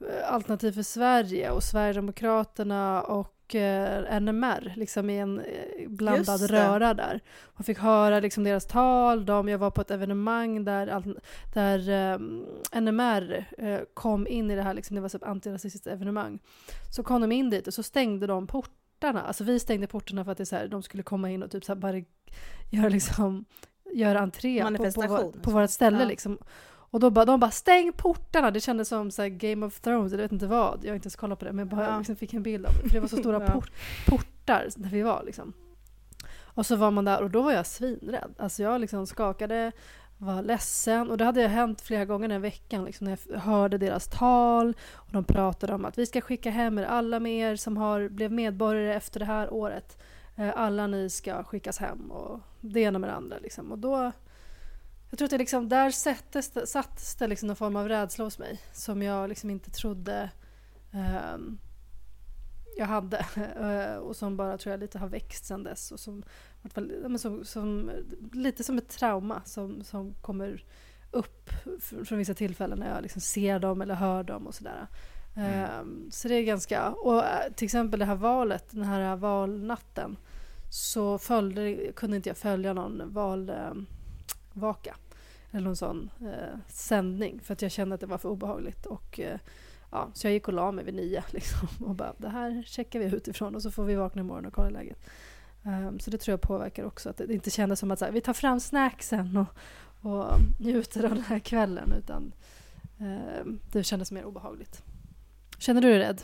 eh, 0.00 0.32
Alternativ 0.32 0.72
för 0.72 0.82
Sverige 0.82 1.50
och 1.50 1.62
Sverigedemokraterna 1.62 3.02
och 3.02 3.54
eh, 3.54 4.20
NMR 4.20 4.72
liksom 4.76 5.10
i 5.10 5.18
en 5.18 5.40
eh, 5.40 5.88
blandad 5.88 6.50
röra 6.50 6.94
där. 6.94 7.20
Man 7.56 7.64
fick 7.64 7.78
höra 7.78 8.20
liksom 8.20 8.44
deras 8.44 8.66
tal, 8.66 9.26
de, 9.26 9.48
jag 9.48 9.58
var 9.58 9.70
på 9.70 9.80
ett 9.80 9.90
evenemang 9.90 10.64
där, 10.64 11.02
där 11.54 11.88
eh, 11.90 12.18
NMR 12.80 13.44
eh, 13.58 13.80
kom 13.94 14.26
in 14.26 14.50
i 14.50 14.56
det 14.56 14.62
här, 14.62 14.74
liksom, 14.74 14.94
det 14.94 15.00
var 15.00 15.16
ett 15.16 15.22
antirasistiskt 15.22 15.86
evenemang. 15.86 16.38
Så 16.96 17.02
kom 17.02 17.20
de 17.20 17.32
in 17.32 17.50
dit 17.50 17.66
och 17.66 17.74
så 17.74 17.82
stängde 17.82 18.26
de 18.26 18.46
portarna, 18.46 19.22
alltså 19.22 19.44
vi 19.44 19.58
stängde 19.60 19.86
portarna 19.86 20.24
för 20.24 20.32
att 20.32 20.38
det 20.38 20.46
så 20.46 20.56
här, 20.56 20.68
de 20.68 20.82
skulle 20.82 21.02
komma 21.02 21.30
in 21.30 21.42
och 21.42 21.50
typ 21.50 21.64
så 21.64 21.72
här 21.74 21.80
bara 21.80 21.96
göra 22.70 22.88
liksom 22.88 23.44
göra 23.94 24.20
entré 24.20 24.64
på, 24.76 25.32
på, 25.42 25.50
vårt 25.50 25.70
ställe 25.70 25.98
Ja. 25.98 26.04
liksom. 26.04 26.38
Och 26.68 27.00
då 27.00 27.10
bara, 27.10 27.24
de 27.24 27.40
bara 27.40 27.50
stäng 27.50 27.92
portarna, 27.92 28.50
det 28.50 28.60
kändes 28.60 28.88
som 28.88 29.10
så 29.10 29.28
Game 29.28 29.66
of 29.66 29.80
Thrones, 29.80 30.12
jag 30.12 30.18
vet 30.18 30.32
inte 30.32 30.46
vad, 30.46 30.78
jag 30.82 30.90
har 30.90 30.94
inte 30.94 31.06
ens 31.06 31.16
kollat 31.16 31.38
på 31.38 31.44
det 31.44 31.52
men 31.52 31.58
jag 31.58 31.78
bara 31.78 31.86
Ja. 31.90 31.98
liksom 31.98 32.16
fick 32.16 32.34
en 32.34 32.42
bild 32.42 32.66
av 32.66 32.72
det, 32.72 32.88
för 32.88 32.94
det 32.94 33.00
var 33.00 33.08
så 33.08 33.16
stora 33.16 33.42
Ja. 33.46 33.52
port, 33.52 33.70
portar 34.06 34.68
där 34.76 34.90
vi 34.90 35.02
var 35.02 35.22
liksom. 35.26 35.52
Och 36.44 36.66
så 36.66 36.76
var 36.76 36.90
man 36.90 37.04
där 37.04 37.22
och 37.22 37.30
då 37.30 37.42
var 37.42 37.52
jag 37.52 37.66
svinrädd. 37.66 38.34
Alltså 38.38 38.62
jag 38.62 38.80
liksom 38.80 39.06
skakade, 39.06 39.72
var 40.18 40.42
ledsen 40.42 41.10
och 41.10 41.18
det 41.18 41.24
hade 41.24 41.48
hänt 41.48 41.80
flera 41.80 42.04
gånger 42.04 42.28
den 42.28 42.42
veckan 42.42 42.84
liksom, 42.84 43.04
när 43.04 43.18
jag 43.30 43.38
hörde 43.38 43.78
deras 43.78 44.08
tal 44.08 44.74
och 44.94 45.12
de 45.12 45.24
pratade 45.24 45.74
om 45.74 45.84
att 45.84 45.98
vi 45.98 46.06
ska 46.06 46.20
skicka 46.20 46.50
hem 46.50 46.78
er, 46.78 46.84
alla 46.84 47.20
med 47.20 47.32
er 47.52 47.56
som 47.56 47.76
har, 47.76 48.08
blev 48.08 48.32
medborgare 48.32 48.94
efter 48.94 49.20
det 49.20 49.26
här 49.26 49.52
året. 49.52 49.98
Eh, 50.36 50.50
Alla 50.56 50.86
ni 50.86 51.10
ska 51.10 51.44
skickas 51.44 51.78
hem 51.78 52.10
och 52.10 52.40
det 52.72 52.80
ena 52.80 52.98
med 52.98 53.10
det 53.10 53.14
andra. 53.14 53.38
Liksom. 53.38 53.72
Och 53.72 53.78
då, 53.78 54.12
jag 55.10 55.18
tror 55.18 55.26
att 55.26 55.30
det 55.30 55.38
liksom, 55.38 55.68
där 55.68 55.90
sattes 55.90 56.50
det, 56.50 56.66
sattes 56.66 57.14
det 57.14 57.26
liksom 57.26 57.46
någon 57.46 57.56
form 57.56 57.76
av 57.76 57.88
rädsla 57.88 58.24
hos 58.24 58.38
mig 58.38 58.60
som 58.72 59.02
jag 59.02 59.28
liksom 59.28 59.50
inte 59.50 59.70
trodde 59.70 60.30
ehm, 60.92 61.58
jag 62.76 62.86
hade 62.86 63.16
eh, 63.60 63.96
och 63.96 64.16
som 64.16 64.36
bara 64.36 64.58
tror 64.58 64.70
jag 64.70 64.80
lite 64.80 64.98
har 64.98 65.08
växt 65.08 65.44
sedan 65.44 65.64
dess 65.64 65.92
och 65.92 66.00
som, 66.00 66.22
som, 67.18 67.44
som 67.44 67.90
lite 68.32 68.64
som 68.64 68.78
ett 68.78 68.88
trauma 68.88 69.42
som, 69.44 69.84
som 69.84 70.14
kommer 70.14 70.64
upp 71.10 71.50
från 72.04 72.18
vissa 72.18 72.34
tillfällen 72.34 72.78
när 72.78 72.94
jag 72.94 73.02
liksom 73.02 73.20
ser 73.20 73.58
dem 73.58 73.82
eller 73.82 73.94
hör 73.94 74.22
dem 74.22 74.46
och 74.46 74.54
sådär. 74.54 74.86
Ehm, 75.36 76.10
så 76.10 76.28
det 76.28 76.34
är 76.34 76.42
ganska, 76.42 76.90
och 76.90 77.24
eh, 77.24 77.52
till 77.52 77.64
exempel 77.64 77.98
det 77.98 78.04
här 78.04 78.14
valet, 78.14 78.70
den 78.70 78.84
här 78.84 79.16
valnatten 79.16 80.16
så 80.70 81.18
följde, 81.18 81.92
kunde 81.92 82.16
inte 82.16 82.28
jag 82.28 82.36
följa 82.36 82.72
någon 82.72 83.12
valvaka. 83.12 83.86
Eh, 84.90 85.56
eller 85.56 85.64
någon 85.64 85.76
sån 85.76 86.10
eh, 86.20 86.58
sändning 86.68 87.40
för 87.40 87.52
att 87.52 87.62
jag 87.62 87.70
kände 87.70 87.94
att 87.94 88.00
det 88.00 88.06
var 88.06 88.18
för 88.18 88.28
obehagligt. 88.28 88.86
Och, 88.86 89.20
eh, 89.20 89.38
ja, 89.90 90.10
så 90.14 90.26
jag 90.26 90.34
gick 90.34 90.48
och 90.48 90.54
la 90.54 90.72
mig 90.72 90.84
vid 90.84 90.94
nio 90.94 91.24
liksom, 91.30 91.68
och 91.80 91.94
bara 91.94 92.14
det 92.18 92.28
här 92.28 92.62
checkar 92.66 92.98
vi 92.98 93.04
utifrån 93.04 93.54
och 93.54 93.62
så 93.62 93.70
får 93.70 93.84
vi 93.84 93.94
vakna 93.94 94.20
imorgon 94.20 94.46
och 94.46 94.52
kolla 94.52 94.70
läget. 94.70 94.98
Um, 95.62 95.98
så 96.00 96.10
det 96.10 96.18
tror 96.18 96.32
jag 96.32 96.40
påverkar 96.40 96.84
också 96.84 97.10
att 97.10 97.16
det 97.16 97.34
inte 97.34 97.50
kändes 97.50 97.80
som 97.80 97.90
att 97.90 97.98
så 97.98 98.04
här, 98.04 98.12
vi 98.12 98.20
tar 98.20 98.32
fram 98.32 98.60
snacksen 98.60 99.36
och, 99.36 99.46
och 100.10 100.26
njuter 100.60 101.04
av 101.04 101.10
den 101.10 101.24
här 101.24 101.38
kvällen 101.38 101.92
utan 101.98 102.32
eh, 102.98 103.44
det 103.72 103.84
kändes 103.84 104.12
mer 104.12 104.24
obehagligt. 104.24 104.82
Känner 105.58 105.80
du 105.80 105.88
dig 105.88 105.98
rädd? 105.98 106.22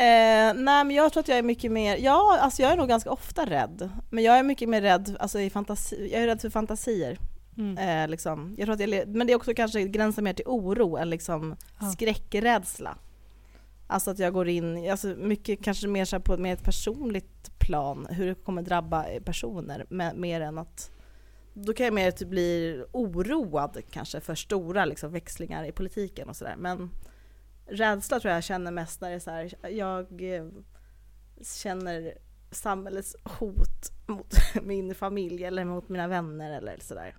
Eh, 0.00 0.54
nej 0.54 0.84
men 0.84 0.90
jag 0.90 1.12
tror 1.12 1.20
att 1.20 1.28
jag 1.28 1.38
är 1.38 1.42
mycket 1.42 1.72
mer, 1.72 1.96
ja 1.96 2.38
alltså 2.40 2.62
jag 2.62 2.72
är 2.72 2.76
nog 2.76 2.88
ganska 2.88 3.10
ofta 3.10 3.46
rädd. 3.46 3.90
Men 4.10 4.24
jag 4.24 4.38
är 4.38 4.42
mycket 4.42 4.68
mer 4.68 4.82
rädd, 4.82 5.16
alltså 5.20 5.40
i 5.40 5.50
fantasi, 5.50 6.08
jag 6.12 6.22
är 6.22 6.26
rädd 6.26 6.40
för 6.40 6.50
fantasier. 6.50 7.18
Mm. 7.58 7.78
Eh, 7.78 8.08
liksom. 8.08 8.54
jag 8.58 8.66
tror 8.66 8.74
att 8.74 8.90
jag, 8.90 9.08
men 9.08 9.26
det 9.26 9.32
är 9.32 9.36
också 9.36 9.54
kanske 9.54 9.84
gränsen 9.84 10.24
mer 10.24 10.32
till 10.32 10.46
oro 10.46 10.96
än 10.96 11.10
liksom 11.10 11.56
ja. 11.80 11.90
skräckrädsla. 11.90 12.98
Alltså 13.86 14.10
att 14.10 14.18
jag 14.18 14.32
går 14.32 14.48
in, 14.48 14.90
alltså 14.90 15.06
mycket 15.06 15.64
kanske 15.64 15.88
mer 15.88 16.04
så 16.04 16.20
på 16.20 16.36
mer 16.36 16.52
ett 16.52 16.64
personligt 16.64 17.58
plan, 17.58 18.06
hur 18.10 18.26
det 18.26 18.34
kommer 18.34 18.62
drabba 18.62 19.04
personer, 19.24 19.86
med, 19.90 20.16
mer 20.16 20.40
än 20.40 20.58
att 20.58 20.90
då 21.54 21.72
kan 21.72 21.86
jag 21.86 21.94
mer 21.94 22.10
typ 22.10 22.28
bli 22.28 22.84
oroad 22.92 23.76
kanske 23.90 24.20
för 24.20 24.34
stora 24.34 24.84
liksom, 24.84 25.12
växlingar 25.12 25.64
i 25.64 25.72
politiken 25.72 26.28
och 26.28 26.36
sådär. 26.36 26.54
Men 26.58 26.90
rädsla 27.70 28.20
tror 28.20 28.34
jag 28.34 28.44
känner 28.44 28.70
mest 28.70 29.00
när 29.00 29.10
det 29.10 29.16
är 29.16 29.20
så 29.20 29.30
här, 29.30 29.70
jag 29.70 30.34
eh, 30.34 30.46
känner 31.42 32.18
samhällets 32.50 33.16
hot 33.24 33.92
mot 34.06 34.34
min 34.62 34.94
familj 34.94 35.44
eller 35.44 35.64
mot 35.64 35.88
mina 35.88 36.08
vänner 36.08 36.56
eller 36.56 36.78
sådär. 36.80 37.16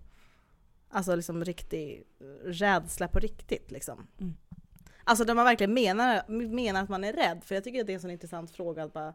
Alltså 0.89 1.15
liksom 1.15 1.45
riktig 1.45 2.03
rädsla 2.43 3.07
på 3.07 3.19
riktigt 3.19 3.71
liksom. 3.71 4.07
Mm. 4.19 4.33
Alltså 5.03 5.25
där 5.25 5.35
man 5.35 5.45
verkligen 5.45 5.73
menar, 5.73 6.23
menar 6.47 6.83
att 6.83 6.89
man 6.89 7.03
är 7.03 7.13
rädd. 7.13 7.43
För 7.43 7.55
jag 7.55 7.63
tycker 7.63 7.81
att 7.81 7.87
det 7.87 7.93
är 7.93 7.95
en 7.95 8.01
sån 8.01 8.11
intressant 8.11 8.51
fråga 8.51 8.83
att 8.83 8.93
bara 8.93 9.13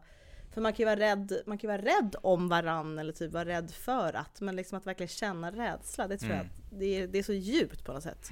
för 0.53 0.61
man 0.61 0.73
kan 0.73 0.77
ju 0.77 0.85
vara 0.85 0.99
rädd, 0.99 1.41
man 1.45 1.57
kan 1.57 1.67
vara 1.67 1.81
rädd 1.81 2.15
om 2.21 2.49
varann 2.49 2.99
eller 2.99 3.13
typ 3.13 3.31
vara 3.31 3.45
rädd 3.45 3.71
för 3.71 4.15
att. 4.15 4.41
Men 4.41 4.55
liksom 4.55 4.77
att 4.77 4.87
verkligen 4.87 5.07
känna 5.07 5.51
rädsla, 5.51 6.07
det 6.07 6.17
tror 6.17 6.31
mm. 6.31 6.45
jag 6.45 6.79
det 6.79 6.85
är, 6.85 7.07
det 7.07 7.19
är 7.19 7.23
så 7.23 7.33
djupt 7.33 7.85
på 7.85 7.93
något 7.93 8.03
sätt. 8.03 8.31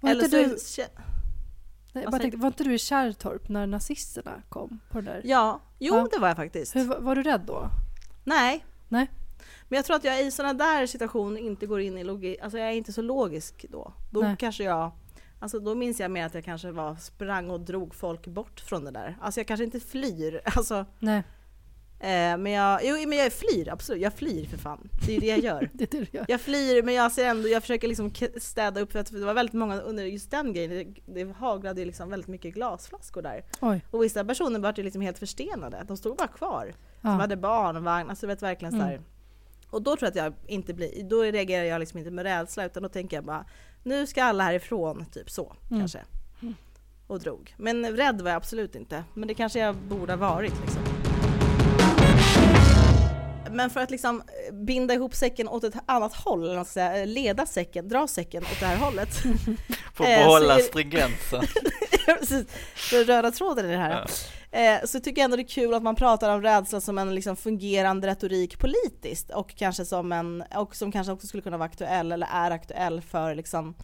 Var 0.00 0.10
eller 0.10 0.28
så, 0.28 0.36
du, 0.36 0.58
nej, 1.92 2.06
bara 2.06 2.18
tänkte, 2.18 2.38
var 2.38 2.46
inte 2.46 2.64
du 2.64 2.74
i 2.74 2.78
Kärrtorp 2.78 3.48
när 3.48 3.66
nazisterna 3.66 4.42
kom? 4.48 4.80
På 4.90 5.00
det 5.00 5.10
där? 5.10 5.20
Ja, 5.24 5.60
jo 5.78 5.94
ja. 5.94 6.08
det 6.12 6.18
var 6.18 6.28
jag 6.28 6.36
faktiskt. 6.36 6.76
Hur, 6.76 7.00
var 7.00 7.14
du 7.14 7.22
rädd 7.22 7.40
då? 7.46 7.68
Nej. 8.24 8.64
Nej. 8.88 9.10
Men 9.68 9.76
jag 9.76 9.84
tror 9.84 9.96
att 9.96 10.04
jag 10.04 10.26
i 10.26 10.30
sådana 10.30 10.54
där 10.54 10.86
situationer 10.86 11.40
inte 11.40 11.66
går 11.66 11.80
in 11.80 11.98
i 11.98 12.04
logik, 12.04 12.38
alltså 12.42 12.58
jag 12.58 12.68
är 12.68 12.72
inte 12.72 12.92
så 12.92 13.02
logisk 13.02 13.66
då. 13.68 13.92
Då 14.10 14.20
nej. 14.20 14.36
kanske 14.38 14.64
jag 14.64 14.92
Alltså 15.42 15.60
då 15.60 15.74
minns 15.74 16.00
jag 16.00 16.10
mer 16.10 16.26
att 16.26 16.34
jag 16.34 16.44
kanske 16.44 16.70
var, 16.70 16.94
sprang 16.94 17.50
och 17.50 17.60
drog 17.60 17.94
folk 17.94 18.26
bort 18.26 18.60
från 18.60 18.84
det 18.84 18.90
där. 18.90 19.16
Alltså 19.20 19.40
jag 19.40 19.46
kanske 19.46 19.64
inte 19.64 19.80
flyr. 19.80 20.40
Alltså, 20.56 20.86
Nej. 20.98 21.22
Eh, 22.02 22.36
men 22.36 22.52
jag, 22.52 22.80
jo, 22.84 23.08
men 23.08 23.18
jag 23.18 23.32
flyr 23.32 23.68
absolut, 23.68 24.02
jag 24.02 24.12
flyr 24.12 24.44
för 24.44 24.58
fan. 24.58 24.88
Det 25.06 25.16
är 25.16 25.20
det 25.20 25.26
jag 25.26 25.38
gör. 25.38 25.70
det 25.72 25.90
det 25.90 26.14
gör. 26.14 26.24
Jag 26.28 26.40
flyr 26.40 26.82
men 26.82 26.94
jag 26.94 27.12
ser 27.12 27.24
ändå, 27.24 27.48
jag 27.48 27.62
försöker 27.62 27.88
liksom 27.88 28.12
städa 28.36 28.80
upp 28.80 28.92
för 28.92 28.98
att 28.98 29.12
det 29.12 29.24
var 29.24 29.34
väldigt 29.34 29.52
många 29.52 29.80
under 29.80 30.04
just 30.04 30.30
den 30.30 30.52
grejen, 30.52 30.70
det, 30.70 31.22
det 31.24 31.32
haglade 31.32 31.84
liksom 31.84 32.10
väldigt 32.10 32.28
mycket 32.28 32.54
glasflaskor 32.54 33.22
där. 33.22 33.44
Oj. 33.60 33.84
Och 33.90 34.02
vissa 34.02 34.24
personer 34.24 34.60
var 34.60 34.82
liksom 34.82 35.02
helt 35.02 35.18
förstenade, 35.18 35.84
de 35.88 35.96
stod 35.96 36.16
bara 36.16 36.28
kvar. 36.28 36.74
Ja. 37.00 37.00
Som 37.00 37.20
hade 37.20 37.36
barnvagn, 37.36 38.10
alltså 38.10 38.26
vet 38.26 38.42
verkligen 38.42 38.74
mm. 38.74 38.98
så 38.98 39.76
Och 39.76 39.82
då 39.82 39.96
tror 39.96 40.06
jag 40.06 40.10
att 40.10 40.34
jag 40.34 40.50
inte 40.50 40.74
blir, 40.74 41.04
då 41.04 41.22
reagerar 41.22 41.64
jag 41.64 41.80
liksom 41.80 41.98
inte 41.98 42.10
med 42.10 42.24
rädsla 42.24 42.64
utan 42.64 42.82
då 42.82 42.88
tänker 42.88 43.16
jag 43.16 43.24
bara 43.24 43.44
nu 43.82 44.06
ska 44.06 44.24
alla 44.24 44.44
härifrån, 44.44 45.04
typ 45.12 45.30
så 45.30 45.56
mm. 45.70 45.80
kanske. 45.80 46.00
Mm. 46.42 46.54
Och 47.06 47.20
drog. 47.20 47.54
Men 47.56 47.96
rädd 47.96 48.20
var 48.20 48.30
jag 48.30 48.36
absolut 48.36 48.74
inte. 48.74 49.04
Men 49.14 49.28
det 49.28 49.34
kanske 49.34 49.58
jag 49.58 49.76
borde 49.76 50.12
ha 50.12 50.16
varit 50.16 50.60
liksom. 50.60 51.11
Men 53.50 53.70
för 53.70 53.80
att 53.80 53.90
liksom 53.90 54.22
binda 54.52 54.94
ihop 54.94 55.14
säcken 55.14 55.48
åt 55.48 55.64
ett 55.64 55.74
annat 55.86 56.14
håll, 56.14 56.50
eller 56.50 56.64
säga, 56.64 57.04
leda 57.04 57.46
säcken, 57.46 57.88
dra 57.88 58.06
säcken 58.06 58.42
åt 58.42 58.60
det 58.60 58.66
här 58.66 58.76
hållet. 58.76 59.08
För 59.94 60.04
att 60.04 60.18
behålla 60.18 60.58
eh, 60.58 60.64
stringensen. 60.64 61.42
Precis, 62.04 62.46
för 62.74 63.04
röda 63.04 63.30
tråden 63.30 63.66
i 63.66 63.68
det 63.72 63.76
här. 63.76 64.08
Ja. 64.50 64.58
Eh, 64.58 64.84
så 64.84 65.00
tycker 65.00 65.20
jag 65.20 65.24
ändå 65.24 65.36
det 65.36 65.42
är 65.42 65.48
kul 65.48 65.74
att 65.74 65.82
man 65.82 65.96
pratar 65.96 66.34
om 66.34 66.42
rädsla 66.42 66.80
som 66.80 66.98
en 66.98 67.14
liksom 67.14 67.36
fungerande 67.36 68.08
retorik 68.08 68.58
politiskt 68.58 69.30
och 69.30 69.56
kanske 69.56 69.84
som 69.84 70.12
en, 70.12 70.44
och 70.54 70.76
som 70.76 70.92
kanske 70.92 71.12
också 71.12 71.26
skulle 71.26 71.42
kunna 71.42 71.56
vara 71.56 71.66
aktuell 71.68 72.12
eller 72.12 72.28
är 72.32 72.50
aktuell 72.50 73.00
för 73.00 73.34
liksom 73.34 73.74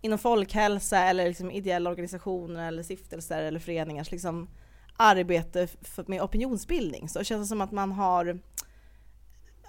inom 0.00 0.18
folkhälsa 0.18 0.98
eller 0.98 1.28
liksom 1.28 1.50
ideella 1.50 1.90
organisationer 1.90 2.68
eller 2.68 2.82
stiftelser 2.82 3.42
eller 3.42 3.60
föreningars 3.60 4.10
liksom 4.10 4.48
arbete 4.96 5.68
med 6.06 6.22
opinionsbildning. 6.22 7.08
Så 7.08 7.18
det 7.18 7.24
känns 7.24 7.48
som 7.48 7.60
att 7.60 7.72
man 7.72 7.92
har, 7.92 8.38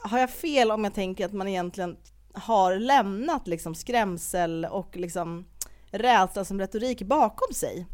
har 0.03 0.19
jag 0.19 0.29
fel 0.29 0.71
om 0.71 0.83
jag 0.83 0.93
tänker 0.93 1.25
att 1.25 1.33
man 1.33 1.47
egentligen 1.47 1.97
har 2.33 2.75
lämnat 2.75 3.47
liksom 3.47 3.75
skrämsel 3.75 4.65
och 4.65 4.95
liksom 4.95 5.45
rädsla 5.91 6.45
som 6.45 6.59
retorik 6.59 7.01
bakom 7.01 7.53
sig? 7.53 7.85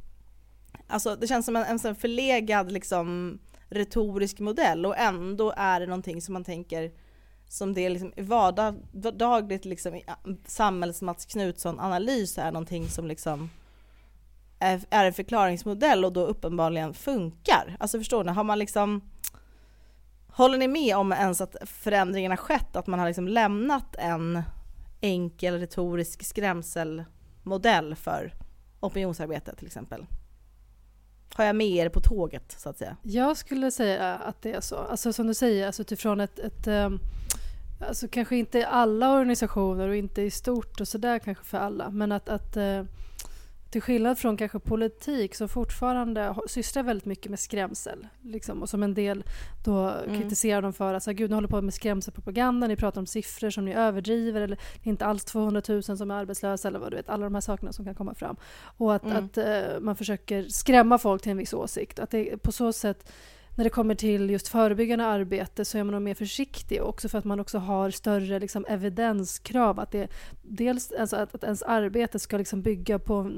Alltså 0.87 1.15
det 1.15 1.27
känns 1.27 1.45
som 1.45 1.55
en, 1.55 1.79
en 1.83 1.95
förlegad 1.95 2.71
liksom 2.71 3.39
retorisk 3.69 4.39
modell 4.39 4.85
och 4.85 4.97
ändå 4.97 5.53
är 5.57 5.79
det 5.79 5.85
någonting 5.85 6.21
som 6.21 6.33
man 6.33 6.43
tänker 6.43 6.91
som 7.47 7.73
det 7.73 7.85
är 7.85 7.89
liksom 7.89 8.13
vardagligt 8.17 9.65
liksom 9.65 9.93
äh, 9.93 10.01
samhälls-Mats 10.45 11.25
Knutsson-analys 11.25 12.37
är 12.37 12.51
någonting 12.51 12.89
som 12.89 13.07
liksom 13.07 13.49
är, 14.59 14.81
är 14.89 15.05
en 15.05 15.13
förklaringsmodell 15.13 16.05
och 16.05 16.13
då 16.13 16.25
uppenbarligen 16.25 16.93
funkar. 16.93 17.75
Alltså 17.79 17.97
förstår 17.97 18.23
ni, 18.23 18.31
har 18.31 18.43
man 18.43 18.59
liksom 18.59 19.01
Håller 20.39 20.57
ni 20.57 20.67
med 20.67 20.97
om 20.97 21.11
ens 21.11 21.41
att 21.41 21.55
förändringen 21.65 22.31
har 22.31 22.37
skett? 22.37 22.75
Att 22.75 22.87
man 22.87 22.99
har 22.99 23.07
liksom 23.07 23.27
lämnat 23.27 23.95
en 23.95 24.43
enkel 25.01 25.59
retorisk 25.59 26.23
skrämselmodell 26.23 27.95
för 27.95 28.33
opinionsarbete 28.79 29.55
till 29.55 29.67
exempel? 29.67 30.05
har 31.33 31.45
jag 31.45 31.55
med 31.55 31.67
er 31.67 31.89
på 31.89 31.99
tåget 31.99 32.55
så 32.57 32.69
att 32.69 32.77
säga? 32.77 32.97
Jag 33.01 33.37
skulle 33.37 33.71
säga 33.71 34.15
att 34.15 34.41
det 34.41 34.53
är 34.53 34.61
så. 34.61 34.75
Alltså 34.75 35.13
som 35.13 35.27
du 35.27 35.33
säger, 35.33 35.65
alltså 35.67 35.81
utifrån 35.81 36.19
ett, 36.19 36.39
ett 36.39 36.67
um, 36.67 36.99
alltså 37.87 38.07
kanske 38.07 38.37
inte 38.37 38.67
alla 38.67 39.13
organisationer 39.13 39.87
och 39.87 39.95
inte 39.95 40.21
i 40.21 40.31
stort 40.31 40.81
och 40.81 40.87
sådär 40.87 41.19
kanske 41.19 41.45
för 41.45 41.57
alla, 41.57 41.89
men 41.89 42.11
att, 42.11 42.29
att 42.29 42.57
uh, 42.57 42.83
till 43.69 43.81
skillnad 43.81 44.19
från 44.19 44.37
kanske 44.37 44.59
politik 44.59 45.35
som 45.35 45.49
fortfarande 45.49 46.35
sysslar 46.47 46.83
väldigt 46.83 47.05
mycket 47.05 47.29
med 47.29 47.39
skrämsel. 47.39 48.07
Liksom, 48.21 48.61
och 48.61 48.69
som 48.69 48.83
en 48.83 48.93
del 48.93 49.23
då 49.65 49.89
mm. 49.89 50.21
kritiserar 50.21 50.61
dem 50.61 50.73
för 50.73 50.87
att 50.87 50.93
alltså, 50.93 51.13
gud, 51.13 51.29
ni 51.29 51.35
håller 51.35 51.47
på 51.47 51.61
med 51.61 51.73
skrämselpropaganda, 51.73 52.67
ni 52.67 52.75
pratar 52.75 53.01
om 53.01 53.07
siffror 53.07 53.49
som 53.49 53.65
ni 53.65 53.73
överdriver 53.73 54.41
eller 54.41 54.55
det 54.55 54.89
är 54.89 54.91
inte 54.91 55.05
alls 55.05 55.25
200 55.25 55.61
000 55.67 55.83
som 55.83 56.11
är 56.11 56.15
arbetslösa 56.15 56.67
eller 56.67 56.79
vad 56.79 56.91
du 56.91 56.97
vet, 56.97 57.09
alla 57.09 57.23
de 57.23 57.33
här 57.33 57.41
sakerna 57.41 57.73
som 57.73 57.85
kan 57.85 57.95
komma 57.95 58.13
fram. 58.13 58.35
Och 58.61 58.95
att, 58.95 59.05
mm. 59.05 59.25
att 59.25 59.37
uh, 59.37 59.79
man 59.79 59.95
försöker 59.95 60.43
skrämma 60.43 60.97
folk 60.97 61.21
till 61.21 61.31
en 61.31 61.37
viss 61.37 61.53
åsikt. 61.53 61.99
Att 61.99 62.09
det 62.09 62.37
på 62.37 62.51
så 62.51 62.73
sätt 62.73 63.11
när 63.59 63.63
det 63.63 63.69
kommer 63.69 63.95
till 63.95 64.29
just 64.29 64.47
förebyggande 64.47 65.05
arbete 65.05 65.65
så 65.65 65.77
är 65.77 65.83
man 65.83 65.93
nog 65.93 66.01
mer 66.01 66.13
försiktig 66.13 66.83
också 66.83 67.09
för 67.09 67.17
att 67.17 67.25
man 67.25 67.39
också 67.39 67.57
har 67.57 67.89
större 67.89 68.39
liksom, 68.39 68.65
evidenskrav. 68.65 69.79
Att 69.79 69.91
det, 69.91 70.07
dels 70.41 70.91
alltså 70.91 71.15
att, 71.15 71.35
att 71.35 71.43
ens 71.43 71.63
arbete 71.63 72.19
ska 72.19 72.37
liksom 72.37 72.61
bygga 72.61 72.99
på, 72.99 73.31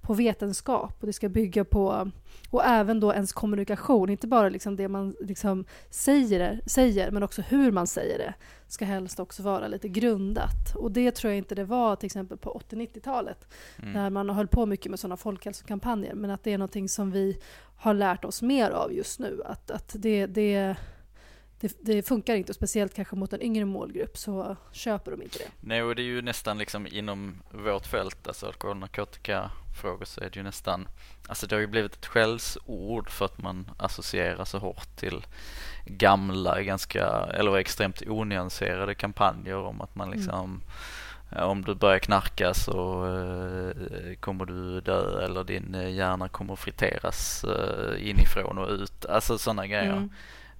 på 0.00 0.14
vetenskap 0.14 0.96
och 1.00 1.06
det 1.06 1.12
ska 1.12 1.28
bygga 1.28 1.64
på 1.64 2.10
och 2.50 2.64
även 2.64 3.00
då 3.00 3.12
ens 3.12 3.32
kommunikation, 3.32 4.10
inte 4.10 4.26
bara 4.26 4.48
liksom 4.48 4.76
det 4.76 4.88
man 4.88 5.14
liksom 5.20 5.64
säger, 5.90 6.60
säger 6.66 7.10
men 7.10 7.22
också 7.22 7.42
hur 7.42 7.72
man 7.72 7.86
säger 7.86 8.18
det 8.18 8.34
ska 8.68 8.84
helst 8.84 9.20
också 9.20 9.42
vara 9.42 9.68
lite 9.68 9.88
grundat. 9.88 10.74
Och 10.74 10.92
det 10.92 11.10
tror 11.10 11.30
jag 11.30 11.38
inte 11.38 11.54
det 11.54 11.64
var 11.64 11.96
till 11.96 12.06
exempel 12.06 12.38
på 12.38 12.62
80-90-talet 12.70 13.48
mm. 13.78 13.92
när 13.92 14.10
man 14.10 14.30
höll 14.30 14.48
på 14.48 14.66
mycket 14.66 14.90
med 14.90 15.00
sådana 15.00 15.16
folkhälsokampanjer. 15.16 16.14
Men 16.14 16.30
att 16.30 16.42
det 16.42 16.52
är 16.52 16.58
någonting 16.58 16.88
som 16.88 17.10
vi 17.10 17.38
har 17.76 17.94
lärt 17.94 18.24
oss 18.24 18.42
mer 18.42 18.70
av 18.70 18.92
just 18.92 19.20
nu. 19.20 19.42
Att, 19.44 19.70
att 19.70 19.94
det, 19.98 20.26
det, 20.26 20.76
det, 21.60 21.76
det, 21.80 22.02
funkar 22.02 22.34
inte, 22.34 22.52
och 22.52 22.56
speciellt 22.56 22.94
kanske 22.94 23.16
mot 23.16 23.32
en 23.32 23.42
yngre 23.42 23.64
målgrupp 23.64 24.18
så 24.18 24.56
köper 24.72 25.10
de 25.10 25.22
inte 25.22 25.38
det. 25.38 25.48
Nej, 25.60 25.82
och 25.82 25.94
det 25.94 26.02
är 26.02 26.04
ju 26.04 26.22
nästan 26.22 26.58
liksom 26.58 26.86
inom 26.86 27.42
vårt 27.50 27.86
fält, 27.86 28.26
alltså 28.26 28.46
alkohol 28.46 28.76
och 28.76 28.80
narkotikafrågor 28.80 30.04
så 30.04 30.20
är 30.20 30.30
det 30.30 30.36
ju 30.36 30.42
nästan, 30.42 30.88
alltså 31.28 31.46
det 31.46 31.54
har 31.54 31.60
ju 31.60 31.66
blivit 31.66 31.94
ett 31.94 32.06
skällsord 32.06 33.10
för 33.10 33.24
att 33.24 33.42
man 33.42 33.70
associerar 33.76 34.44
så 34.44 34.58
hårt 34.58 34.96
till 34.96 35.26
gamla, 35.84 36.62
ganska, 36.62 37.06
eller 37.08 37.56
extremt 37.56 38.02
onyanserade 38.06 38.94
kampanjer 38.94 39.56
om 39.56 39.80
att 39.80 39.94
man 39.94 40.06
mm. 40.06 40.18
liksom 40.18 40.44
mm 40.44 40.62
om 41.30 41.64
du 41.64 41.74
börjar 41.74 41.98
knarka 41.98 42.54
så 42.54 43.04
eh, 43.04 44.16
kommer 44.20 44.44
du 44.44 44.80
dö 44.80 45.24
eller 45.24 45.44
din 45.44 45.74
eh, 45.74 45.90
hjärna 45.90 46.28
kommer 46.28 46.56
friteras 46.56 47.44
inifrån 47.98 48.58
och 48.58 48.70
ut. 48.70 49.06
Alltså 49.06 49.38
sådana 49.38 49.66
grejer. 49.66 49.92
Mm. 49.92 50.10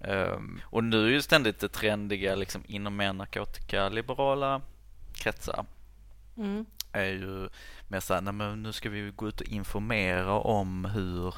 Um, 0.07 0.61
och 0.64 0.85
nu 0.85 1.07
är 1.07 1.11
ju 1.11 1.23
ständigt 1.23 1.59
det 1.59 1.69
trendiga 1.69 2.35
liksom 2.35 2.62
inom 2.66 2.97
mer 2.97 3.12
narkotikaliberala 3.12 4.61
kretsar 5.14 5.66
Mm. 6.37 6.66
är 6.92 7.05
ju 7.05 7.49
mer 7.88 8.01
såhär, 8.01 8.21
nej 8.21 8.33
men 8.33 8.62
nu 8.62 8.73
ska 8.73 8.88
vi 8.90 9.12
gå 9.16 9.29
ut 9.29 9.40
och 9.40 9.47
informera 9.47 10.33
om 10.33 10.85
hur 10.85 11.35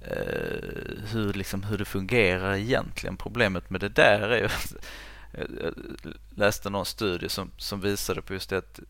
eh, 0.00 1.10
hur, 1.12 1.32
liksom, 1.32 1.62
hur 1.62 1.78
det 1.78 1.84
fungerar 1.84 2.54
egentligen. 2.54 3.16
Problemet 3.16 3.70
med 3.70 3.80
det 3.80 3.88
där 3.88 4.28
är 4.28 4.36
ju 4.36 4.48
jag 5.62 5.74
läste 6.34 6.70
någon 6.70 6.86
studie 6.86 7.28
som, 7.28 7.50
som 7.56 7.80
visade 7.80 8.22
på 8.22 8.32
just 8.32 8.50
det 8.50 8.58
att 8.58 8.80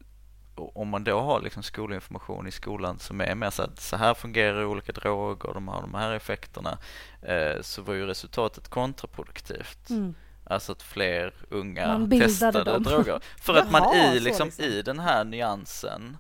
om 0.69 0.89
man 0.89 1.05
då 1.05 1.21
har 1.21 1.41
liksom 1.41 1.63
skolinformation 1.63 2.47
i 2.47 2.51
skolan 2.51 2.99
som 2.99 3.21
är 3.21 3.35
mer 3.35 3.51
så 3.51 3.63
att 3.63 3.81
så 3.81 3.97
här 3.97 4.15
fungerar 4.15 4.65
olika 4.65 4.93
droger, 4.93 5.55
de 5.55 5.69
har 5.69 5.81
de 5.81 5.95
här 5.95 6.13
effekterna, 6.13 6.79
eh, 7.23 7.61
så 7.63 7.83
var 7.83 7.95
ju 7.95 8.07
resultatet 8.07 8.69
kontraproduktivt. 8.69 9.91
Mm. 9.91 10.15
Alltså 10.45 10.73
att 10.73 10.83
fler 10.83 11.35
unga 11.49 12.09
testade 12.11 12.65
dem. 12.65 12.83
droger. 12.83 13.21
För 13.43 13.55
att 13.55 13.71
man 13.73 13.83
Jaha, 13.83 14.15
i, 14.15 14.21
liksom, 14.21 14.47
liksom. 14.47 14.65
i 14.65 14.83
den 14.83 14.99
här 14.99 15.25
nyansen 15.25 16.17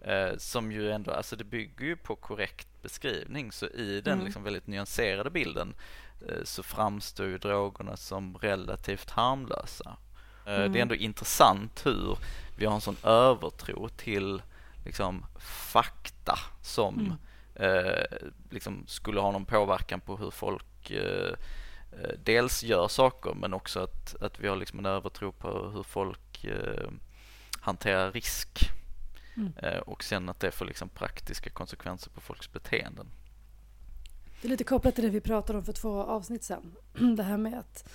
eh, 0.00 0.36
som 0.36 0.72
ju 0.72 0.90
ändå, 0.90 1.10
alltså 1.10 1.36
det 1.36 1.44
bygger 1.44 1.86
ju 1.86 1.96
på 1.96 2.16
korrekt 2.16 2.68
beskrivning 2.82 3.52
så 3.52 3.66
i 3.66 4.00
den 4.00 4.12
Mm. 4.12 4.24
liksom 4.24 4.42
väldigt 4.42 4.66
nyanserade 4.66 5.30
bilden 5.30 5.74
eh, 6.28 6.44
så 6.44 6.62
framstår 6.62 7.26
ju 7.26 7.38
drogerna 7.38 7.96
som 7.96 8.36
relativt 8.36 9.10
harmlösa. 9.10 9.96
Eh, 10.46 10.52
Det 10.56 10.64
Mm. 10.64 10.76
är 10.76 10.80
ändå 10.82 10.94
intressant 10.94 11.86
hur 11.86 12.18
vi 12.56 12.66
har 12.66 12.74
en 12.74 12.80
sån 12.80 12.96
övertro 13.02 13.88
till 13.88 14.42
liksom 14.84 15.26
fakta 15.72 16.38
som 16.62 16.94
Mm. 17.00 17.16
eh, 17.54 18.04
liksom 18.50 18.84
skulle 18.86 19.20
ha 19.20 19.32
någon 19.32 19.44
påverkan 19.44 20.00
på 20.00 20.16
hur 20.16 20.30
folk 20.30 20.90
eh, 20.90 21.32
eh, 21.92 22.10
dels 22.24 22.62
gör 22.64 22.88
saker 22.88 23.34
men 23.34 23.54
också 23.54 23.80
att, 23.80 24.22
att 24.22 24.40
vi 24.40 24.48
har 24.48 24.56
liksom 24.56 24.78
en 24.78 24.86
övertro 24.86 25.32
på 25.32 25.70
hur 25.74 25.82
folk 25.82 26.44
eh, 26.44 26.90
hanterar 27.60 28.12
risk 28.12 28.70
Mm. 29.36 29.52
eh, 29.62 29.78
och 29.78 30.04
sen 30.04 30.28
att 30.28 30.40
det 30.40 30.50
får 30.50 30.64
liksom 30.66 30.88
praktiska 30.88 31.50
konsekvenser 31.50 32.10
på 32.10 32.20
folks 32.20 32.52
beteenden. 32.52 33.06
Det 34.42 34.48
är 34.48 34.50
lite 34.50 34.64
kopplat 34.64 34.94
till 34.94 35.04
det 35.04 35.10
vi 35.10 35.20
pratade 35.20 35.58
om 35.58 35.64
för 35.64 35.72
två 35.72 36.02
avsnitt 36.02 36.44
sedan. 36.44 36.74
Det 37.16 37.22
här 37.22 37.36
med 37.36 37.58
att 37.58 37.88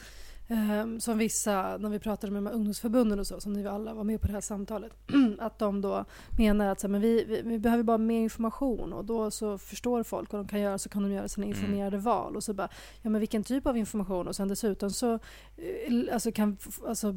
ehm, 0.49 0.99
som 0.99 1.17
vissa, 1.17 1.77
när 1.77 1.89
vi 1.89 1.99
pratade 1.99 2.33
med 2.33 2.43
de 2.43 2.47
här 2.47 2.53
ungdomsförbunden 2.53 3.19
och 3.19 3.27
så, 3.27 3.39
som 3.39 3.53
ni 3.53 3.67
alla 3.67 3.93
var 3.93 4.03
med 4.03 4.21
på 4.21 4.27
det 4.27 4.33
här 4.33 4.41
samtalet, 4.41 4.91
att 5.39 5.59
de 5.59 5.81
då 5.81 6.05
menar 6.37 6.67
att 6.67 6.79
så 6.79 6.87
här, 6.87 6.91
men 6.91 7.01
vi, 7.01 7.23
vi, 7.23 7.41
vi 7.41 7.59
behöver 7.59 7.83
bara 7.83 7.97
mer 7.97 8.19
information 8.19 8.93
och 8.93 9.05
då 9.05 9.31
så 9.31 9.57
förstår 9.57 10.03
folk 10.03 10.31
vad 10.31 10.41
de 10.41 10.47
kan 10.47 10.59
göra 10.59 10.77
så 10.77 10.89
kan 10.89 11.03
de 11.03 11.11
göra 11.11 11.27
sina 11.27 11.45
informerade 11.45 11.97
val. 11.97 12.35
Och 12.35 12.43
så 12.43 12.53
bara, 12.53 12.69
ja 13.01 13.09
men 13.09 13.19
vilken 13.19 13.43
typ 13.43 13.67
av 13.67 13.77
information? 13.77 14.27
Och 14.27 14.35
sen 14.35 14.47
dessutom 14.47 14.89
så, 14.89 15.13
eh, 15.13 16.13
alltså 16.13 16.31
kan, 16.31 16.57
alltså, 16.87 17.07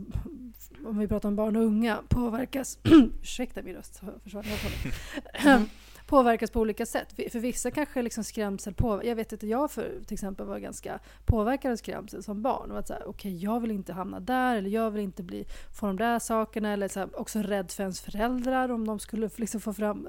om 0.84 0.98
vi 0.98 1.08
pratar 1.08 1.28
om 1.28 1.36
barn 1.36 1.56
och 1.56 1.62
unga, 1.62 1.98
påverkas, 2.08 2.78
ursäkta 3.22 3.62
min 3.62 3.74
röst, 3.74 4.02
försvann 4.22 4.44
och 4.44 5.42
hållet. 5.42 5.70
Påverkas 6.12 6.50
på 6.50 6.60
olika 6.60 6.86
sätt. 6.86 7.32
För 7.32 7.38
vissa 7.38 7.70
kanske 7.70 8.02
liksom 8.02 8.24
skrämsel 8.24 8.74
på... 8.74 9.00
Jag 9.04 9.16
vet 9.16 9.32
att 9.32 9.42
jag 9.42 9.70
för, 9.70 10.00
till 10.06 10.14
exempel 10.14 10.46
var 10.46 10.58
ganska 10.58 10.98
påverkad 11.26 11.72
av 11.72 11.76
skrämsel 11.76 12.22
som 12.22 12.42
barn. 12.42 12.70
Och 12.70 12.78
att 12.78 12.88
så 12.88 12.94
här, 12.94 13.08
okej, 13.08 13.36
jag 13.36 13.60
vill 13.60 13.70
inte 13.70 13.92
hamna 13.92 14.20
där 14.20 14.56
eller 14.56 14.70
jag 14.70 14.90
vill 14.90 15.02
inte 15.02 15.22
bli, 15.22 15.44
få 15.78 15.86
de 15.86 15.96
där 15.96 16.18
sakerna. 16.18 16.72
Eller 16.72 16.88
så 16.88 17.00
här, 17.00 17.20
också 17.20 17.38
rädd 17.38 17.70
för 17.70 17.82
ens 17.82 18.00
föräldrar 18.00 18.68
om 18.68 18.86
de 18.86 18.98
skulle 18.98 19.30
liksom 19.36 19.60
få 19.60 19.72
fram... 19.72 20.08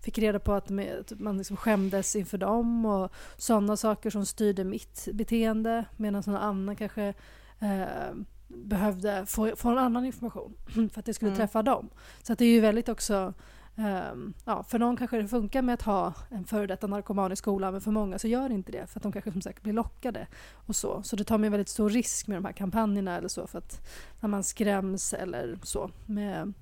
Fick 0.00 0.18
reda 0.18 0.38
på 0.38 0.52
att 0.52 0.70
man 1.18 1.38
liksom 1.38 1.56
skämdes 1.56 2.16
inför 2.16 2.38
dem 2.38 2.86
och 2.86 3.12
sådana 3.36 3.76
saker 3.76 4.10
som 4.10 4.26
styrde 4.26 4.64
mitt 4.64 5.08
beteende. 5.12 5.84
Medan 5.96 6.22
någon 6.26 6.36
annan 6.36 6.76
kanske 6.76 7.14
eh, 7.60 8.14
behövde 8.48 9.26
få, 9.26 9.56
få 9.56 9.68
en 9.68 9.78
annan 9.78 10.04
information 10.04 10.54
för 10.92 10.98
att 11.00 11.06
det 11.06 11.14
skulle 11.14 11.30
Mm. 11.30 11.38
träffa 11.38 11.62
dem. 11.62 11.88
Så 12.22 12.32
att 12.32 12.38
det 12.38 12.44
är 12.44 12.52
ju 12.52 12.60
väldigt 12.60 12.88
också 12.88 13.34
Um, 13.78 14.34
ja, 14.44 14.62
för 14.62 14.78
någon 14.78 14.96
kanske 14.96 15.22
det 15.22 15.28
funkar 15.28 15.62
med 15.62 15.74
att 15.74 15.82
ha 15.82 16.14
en 16.30 16.44
före 16.44 16.66
detta 16.66 16.86
narkoman 16.86 17.32
i 17.32 17.36
skolan 17.36 17.72
men 17.72 17.80
för 17.80 17.90
många 17.90 18.18
så 18.18 18.28
gör 18.28 18.48
det 18.48 18.54
inte 18.54 18.72
det 18.72 18.86
för 18.86 18.98
att 18.98 19.02
de 19.02 19.12
kanske 19.12 19.32
som 19.32 19.42
sagt 19.42 19.62
blir 19.62 19.72
lockade. 19.72 20.26
och 20.52 20.76
Så 20.76 21.02
Så 21.02 21.16
det 21.16 21.24
tar 21.24 21.38
med 21.38 21.46
en 21.46 21.52
väldigt 21.52 21.68
stor 21.68 21.90
risk 21.90 22.26
med 22.26 22.36
de 22.36 22.44
här 22.44 22.52
kampanjerna 22.52 23.16
eller 23.16 23.28
så 23.28 23.46
för 23.46 23.58
att 23.58 23.88
när 24.20 24.28
man 24.28 24.44
skräms 24.44 25.12
eller 25.12 25.58
så 25.62 25.90
med 26.06 26.52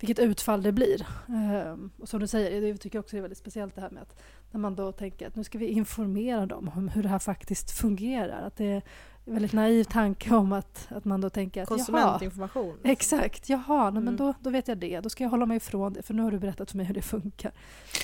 vilket 0.00 0.18
utfall 0.18 0.62
det 0.62 0.72
blir. 0.72 1.06
Um, 1.26 1.90
och 1.98 2.08
som 2.08 2.20
du 2.20 2.26
säger, 2.26 2.62
jag 2.62 2.80
tycker 2.80 2.98
också 2.98 3.16
det 3.16 3.20
är 3.20 3.22
väldigt 3.22 3.38
speciellt 3.38 3.74
det 3.74 3.80
här 3.80 3.90
med 3.90 4.02
att 4.02 4.20
när 4.50 4.60
man 4.60 4.74
då 4.76 4.92
tänker 4.92 5.26
att 5.26 5.36
nu 5.36 5.44
ska 5.44 5.58
vi 5.58 5.66
informera 5.66 6.46
dem 6.46 6.70
om 6.74 6.88
hur 6.88 7.02
det 7.02 7.08
här 7.08 7.18
faktiskt 7.18 7.70
fungerar. 7.70 8.46
Att 8.46 8.56
det 8.56 8.64
är 8.64 8.82
väldigt 9.24 9.52
naiv 9.52 9.84
tanke 9.84 10.34
om 10.34 10.52
att, 10.52 10.88
att 10.90 11.04
man 11.04 11.20
då 11.20 11.30
tänker 11.30 11.62
att 11.62 11.70
jaha, 11.70 11.76
Konsumentinformation. 11.78 12.78
Exakt, 12.84 13.48
jaha, 13.48 13.84
nej, 13.90 13.92
men 14.02 14.02
Mm. 14.02 14.16
då, 14.16 14.34
då 14.40 14.50
vet 14.50 14.68
jag 14.68 14.78
det. 14.78 15.00
Då 15.00 15.08
ska 15.08 15.24
jag 15.24 15.30
hålla 15.30 15.46
mig 15.46 15.56
ifrån 15.56 15.92
det 15.92 16.02
för 16.02 16.14
nu 16.14 16.22
har 16.22 16.30
du 16.30 16.38
berättat 16.38 16.70
för 16.70 16.76
mig 16.76 16.86
hur 16.86 16.94
det 16.94 17.02
funkar. 17.02 17.52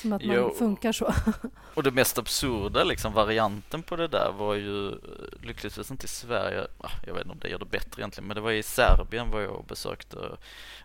Som 0.03 0.13
att 0.13 0.25
man 0.25 0.37
Jo. 0.37 0.55
funkar 0.59 0.93
så. 0.93 1.13
Och 1.75 1.83
det 1.83 1.91
mest 1.91 2.19
absurda 2.19 2.85
liksom, 2.85 3.13
varianten 3.13 3.83
på 3.83 3.97
det 3.97 4.09
där 4.09 4.33
var 4.39 4.55
ju 4.55 4.91
lyckligtvis 5.43 5.91
inte 5.91 6.05
i 6.05 6.09
Sverige, 6.09 6.67
ah, 6.79 6.91
jag 7.07 7.15
vet 7.15 7.23
inte 7.23 7.33
om 7.33 7.39
det 7.39 7.49
gör 7.49 7.59
det 7.59 7.65
bättre 7.65 8.01
egentligen, 8.03 8.29
men 8.29 8.35
det 8.35 8.41
var 8.41 8.51
i 8.53 8.63
Serbien 8.63 9.31
var 9.31 9.41
jag 9.41 9.53
och 9.53 9.65
besökte 9.65 10.17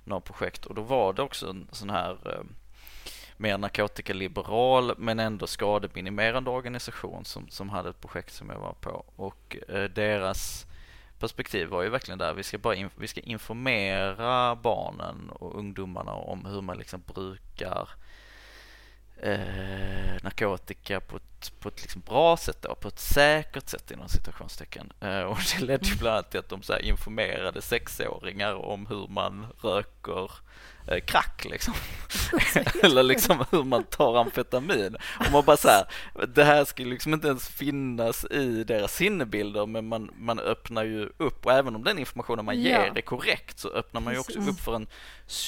några 0.03 0.21
projekt 0.21 0.65
och 0.65 0.75
då 0.75 0.81
var 0.81 1.13
det 1.13 1.21
också 1.21 1.49
en 1.49 1.67
sån 1.71 1.89
här 1.89 2.11
eh, 2.25 2.43
mer 3.41 3.57
narkotikaliberal 3.57 4.93
men 4.97 5.19
ändå 5.19 5.47
skademinimerande 5.47 6.49
organisation 6.49 7.25
som, 7.25 7.49
som 7.49 7.69
hade 7.69 7.89
ett 7.89 8.01
projekt 8.01 8.33
som 8.33 8.49
jag 8.49 8.59
var 8.59 8.73
på 8.73 9.05
och 9.15 9.57
eh, 9.69 9.83
deras 9.83 10.65
perspektiv 11.19 11.67
var 11.67 11.83
ju 11.83 11.89
verkligen 11.89 12.17
där, 12.17 12.33
vi 12.33 12.43
ska 12.43 12.57
bara 12.57 12.75
in, 12.75 12.89
vi 12.95 13.07
ska 13.07 13.21
informera 13.21 14.55
barnen 14.55 15.29
och 15.29 15.59
ungdomarna 15.59 16.11
om 16.11 16.45
hur 16.45 16.61
man 16.61 16.77
liksom 16.77 17.03
brukar 17.07 17.89
eh, 19.21 20.23
narkotika 20.23 20.99
på 20.99 21.17
ett, 21.17 21.59
på 21.59 21.69
ett 21.69 21.81
liksom 21.81 22.01
bra 22.01 22.37
sätt 22.37 22.61
då, 22.61 22.75
på 22.75 22.87
ett 22.87 22.99
säkert 22.99 23.69
sätt 23.69 23.91
inom 23.91 24.09
citationstecken. 24.09 24.93
Eh, 24.99 25.21
och 25.21 25.37
det 25.37 25.65
ledde 25.65 25.87
ju 25.87 25.95
bland 25.95 26.15
annat 26.15 26.31
till 26.31 26.39
att 26.39 26.49
de 26.49 26.61
så 26.61 26.73
här 26.73 26.81
informerade 26.81 27.61
sexåringar 27.61 28.53
om 28.53 28.87
hur 28.87 29.07
man 29.07 29.47
röker 29.61 30.31
eh, 30.87 30.99
crack 31.05 31.45
liksom. 31.49 31.73
Eller 32.83 33.03
liksom 33.03 33.45
hur 33.51 33.63
man 33.63 33.83
tar 33.83 34.17
amfetamin. 34.17 34.95
Och 35.19 35.31
man 35.31 35.45
bara 35.45 35.57
så 35.57 35.67
här, 35.67 35.85
det 36.27 36.43
här 36.43 36.65
skulle 36.65 36.89
liksom 36.89 37.13
inte 37.13 37.27
ens 37.27 37.47
finnas 37.49 38.25
i 38.25 38.63
deras 38.63 38.95
sinnebilder 38.95 39.65
men 39.65 39.87
man, 39.87 40.09
man 40.17 40.39
öppnar 40.39 40.83
ju 40.83 41.09
upp 41.17 41.45
och 41.45 41.51
även 41.51 41.75
om 41.75 41.83
den 41.83 41.99
informationen 41.99 42.45
man 42.45 42.59
ger 42.61 42.85
Ja. 42.85 42.93
är 42.95 43.01
korrekt 43.01 43.59
så 43.59 43.69
öppnar 43.69 44.01
man 44.01 44.13
ju 44.13 44.19
också 44.19 44.39
upp 44.39 44.59
för 44.59 44.75
en 44.75 44.87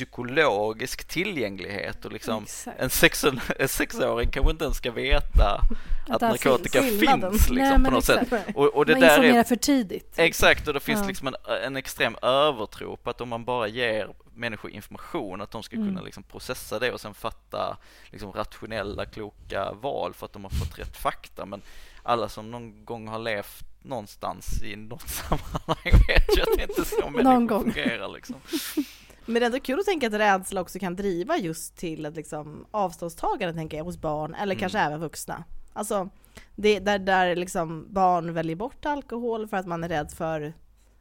psykologisk 0.08 1.06
tillgänglighet 1.08 2.06
och 2.06 2.12
liksom 2.12 2.44
Exakt. 2.44 2.80
en, 2.80 2.90
sex, 2.90 3.26
en 3.60 3.68
sexåring 3.68 4.30
kanske 4.32 4.52
inte 4.52 4.64
ens 4.64 4.78
ska 4.78 4.92
veta 4.92 5.62
att, 6.10 6.22
narkotika 6.22 6.82
finns. 6.82 7.02
liksom, 7.50 7.56
Nej, 7.56 7.84
på 7.86 7.92
något 7.92 8.06
sätt. 8.06 8.28
Och, 8.56 8.66
och 8.76 8.86
det 8.86 8.94
man 8.94 9.02
där 9.02 9.10
informerar 9.10 9.40
är 9.40 9.44
för 9.44 9.56
tidigt. 9.56 10.14
Exakt, 10.16 10.68
och 10.68 10.74
det 10.74 10.80
finns 10.80 11.02
Ja. 11.02 11.08
liksom 11.08 11.28
en, 11.28 11.36
en 11.66 11.76
extrem 11.78 12.16
övertro 12.22 12.98
på 12.98 13.10
att 13.10 13.22
om 13.22 13.30
man 13.30 13.46
bara 13.46 13.68
ger 13.68 14.08
människor 14.36 14.72
information 14.72 15.42
att 15.42 15.52
de 15.52 15.64
ska 15.64 15.76
Mm. 15.76 15.88
kunna 15.88 16.02
liksom 16.02 16.24
processa 16.24 16.80
det 16.80 16.92
och 16.92 17.02
sen 17.02 17.14
fatta 17.14 17.78
liksom 18.12 18.32
rationella, 18.32 19.06
kloka 19.06 19.74
val 19.74 20.14
för 20.14 20.26
att 20.26 20.34
de 20.34 20.44
har 20.44 20.52
fått 20.52 20.80
rätt 20.80 20.98
fakta. 20.98 21.46
Men 21.46 21.62
alla 22.04 22.30
som 22.30 22.52
någon 22.52 22.86
gång 22.86 23.08
har 23.08 23.20
levt 23.20 23.66
någonstans 23.82 24.64
i 24.64 24.76
något 24.76 25.10
sammanhang 25.10 25.92
vet 26.08 26.38
ju 26.38 26.42
att 26.42 26.58
det 26.58 26.64
inte 26.64 26.82
är 26.82 26.86
så 26.86 27.10
människor 27.24 27.60
fungerar 27.62 28.08
liksom. 28.14 28.36
Men 29.26 29.34
det 29.34 29.40
är 29.42 29.46
ändå 29.46 29.60
kul 29.60 29.80
att 29.80 29.86
tänka 29.86 30.08
att 30.08 30.14
rädsla 30.14 30.62
också 30.62 30.80
kan 30.80 30.96
driva 30.96 31.38
just 31.38 31.78
till 31.78 32.06
ett 32.06 32.16
liksom 32.16 32.66
avståndstagande 32.72 33.54
tänker 33.54 33.78
jag 33.78 33.84
hos 33.84 33.98
barn 33.98 34.34
eller 34.36 34.54
Mm. 34.56 34.60
kanske 34.60 34.80
även 34.80 35.00
vuxna. 35.00 35.44
Alltså 35.74 36.10
det, 36.56 36.80
där, 36.80 37.00
där 37.00 37.36
liksom 37.36 37.88
barn 37.94 38.34
väljer 38.34 38.56
bort 38.56 38.86
alkohol 38.86 39.48
för 39.48 39.58
att 39.58 39.68
man 39.68 39.84
är 39.84 39.90
rädd 39.90 40.12
för, 40.12 40.54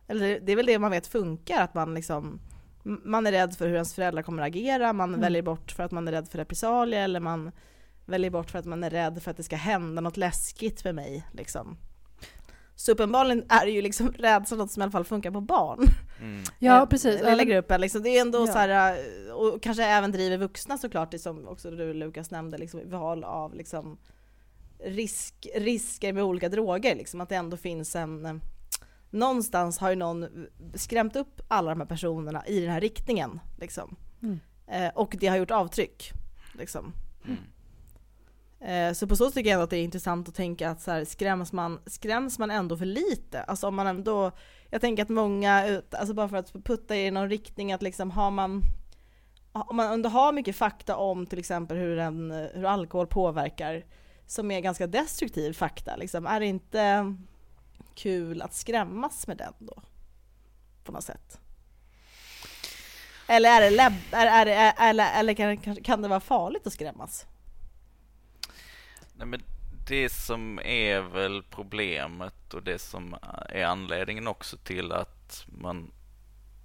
eller 0.09 0.41
det 0.41 0.53
är 0.53 0.57
väl 0.57 0.67
det 0.67 0.79
man 0.79 0.91
vet 0.91 1.07
funkar, 1.07 1.63
att 1.63 1.75
man 1.75 1.95
liksom 1.95 2.41
man 2.83 3.27
är 3.27 3.33
rädd 3.33 3.55
för 3.55 3.67
hur 3.67 3.75
ens 3.75 3.95
föräldrar 3.95 4.23
kommer 4.23 4.43
att 4.43 4.47
agera, 4.49 4.93
man 4.93 5.09
Mm. 5.09 5.21
väljer 5.21 5.43
bort 5.43 5.73
för 5.73 5.83
att 5.83 5.93
man 5.93 6.09
är 6.09 6.13
rädd 6.13 6.29
för 6.29 6.39
repressalier 6.39 7.05
eller 7.05 7.21
man 7.21 7.53
väljer 8.07 8.31
bort 8.31 8.51
för 8.51 8.59
att 8.59 8.65
man 8.65 8.85
är 8.85 8.91
rädd 8.91 9.23
för 9.23 9.31
att 9.31 9.37
det 9.37 9.43
ska 9.43 9.57
hända 9.57 10.01
något 10.01 10.17
läskigt 10.17 10.85
med 10.85 10.95
mig. 10.95 11.27
Liksom. 11.33 11.77
Så 12.75 12.93
uppenbarligen 12.93 13.45
är 13.49 13.67
det 13.67 13.73
ju 13.73 13.83
liksom 13.83 14.13
rädsla 14.13 14.57
något 14.57 14.71
som 14.71 14.81
i 14.81 14.85
alla 14.85 14.93
fall 14.93 15.05
funkar 15.05 15.31
på 15.31 15.41
barn. 15.41 15.87
Mm. 16.21 16.43
Ja, 16.59 16.83
Eh, 16.83 16.87
precis. 16.89 17.23
Lilla 17.23 17.45
gruppen, 17.45 17.81
liksom. 17.81 18.03
det 18.03 18.09
är 18.17 18.21
ändå 18.21 18.39
Ja. 18.39 18.47
så 18.47 18.59
här, 18.59 18.99
eh, 19.29 19.33
och 19.33 19.63
kanske 19.63 19.85
även 19.85 20.13
driver 20.13 20.37
vuxna 20.37 20.79
såklart, 20.79 21.11
det 21.11 21.19
som 21.19 21.49
också 21.49 21.71
du 21.71 21.95
Lukas 21.95 22.31
nämnde, 22.31 22.59
liksom, 22.59 22.81
val 22.91 23.25
av 23.25 23.55
liksom, 23.55 23.99
risk, 24.85 25.47
risker 25.55 26.13
med 26.13 26.25
olika 26.25 26.49
droger. 26.49 26.95
Liksom, 26.97 27.21
att 27.21 27.29
det 27.29 27.35
ändå 27.37 27.57
finns 27.57 27.97
en... 27.97 28.41
Någonstans 29.13 29.79
har 29.79 29.91
ju 29.91 29.97
någon 29.97 30.47
skrämt 30.75 31.17
upp 31.17 31.41
alla 31.49 31.71
de 31.71 31.81
här 31.81 31.87
personerna 31.89 32.47
i 32.47 32.61
den 32.61 32.71
här 32.71 32.81
riktningen. 32.81 33.41
Liksom. 33.59 33.97
Mm. 34.23 34.41
Eh, 34.67 34.89
och 34.95 35.17
det 35.21 35.27
har 35.27 35.37
gjort 35.37 35.51
avtryck. 35.51 36.13
Liksom. 36.59 36.93
Mm. 37.25 37.39
Eh, 38.61 38.95
Så 38.95 39.07
på 39.07 39.17
så 39.17 39.25
sätt 39.27 39.35
tycker 39.35 39.51
jag 39.51 39.55
ändå 39.55 39.65
att 39.65 39.71
det 39.71 39.77
är 39.77 39.85
intressant 39.85 40.29
att 40.29 40.35
tänka 40.35 40.71
att 40.71 40.81
så 40.81 40.91
här, 40.91 41.05
skräms, 41.05 41.53
man, 41.53 41.79
skräms 41.87 42.39
man 42.39 42.51
ändå 42.51 42.77
för 42.77 42.85
lite? 42.87 43.43
Alltså 43.43 43.69
om 43.69 43.75
man 43.75 43.87
ändå, 43.87 44.31
jag 44.71 44.81
tänker 44.81 45.03
att 45.03 45.09
många, 45.09 45.67
ut- 45.67 45.95
alltså 45.95 46.15
bara 46.15 46.29
för 46.29 46.37
att 46.37 46.53
putta 46.53 46.97
i 46.97 47.11
någon 47.11 47.29
riktning 47.29 47.73
att 47.73 47.83
liksom 47.83 48.11
har 48.11 48.31
man 48.31 48.63
om 49.55 49.77
man 49.77 49.93
ändå 49.93 50.09
har 50.09 50.33
mycket 50.33 50.57
fakta 50.57 50.97
om 50.97 51.27
till 51.27 51.39
exempel 51.39 51.77
hur, 51.77 51.99
en, 51.99 52.31
hur 52.55 52.65
alkohol 52.65 53.07
påverkar 53.07 53.85
som 54.27 54.51
är 54.51 54.61
ganska 54.61 54.87
destruktiv 54.87 55.53
fakta, 55.53 55.97
liksom, 55.97 56.27
är 56.27 56.41
det 56.41 56.47
inte 56.47 57.15
kul 57.95 58.43
att 58.43 58.55
skrämmas 58.55 59.27
med 59.27 59.37
den 59.37 59.55
då? 59.59 59.83
På 60.85 60.93
något 60.93 61.05
sätt. 61.05 61.39
Eller, 63.27 63.49
är 63.49 63.61
det 63.61 63.71
läbb, 63.71 63.93
är, 64.11 64.27
är, 64.27 64.47
är, 64.47 64.91
eller, 64.91 65.21
eller 65.21 65.35
kan, 65.35 65.77
kan 65.77 66.03
det 66.03 66.09
vara 66.09 66.21
farligt 66.21 66.67
att 66.67 66.73
skrämmas? 66.73 67.27
Nej, 69.15 69.27
men 69.27 69.43
det 69.87 70.13
som 70.13 70.59
är 70.59 71.01
väl 71.01 71.43
problemet 71.43 72.55
och 72.55 72.63
det 72.63 72.79
som 72.79 73.17
är 73.49 73.65
anledningen 73.65 74.27
också 74.27 74.57
till 74.57 74.93
att 74.93 75.45
man 75.47 75.93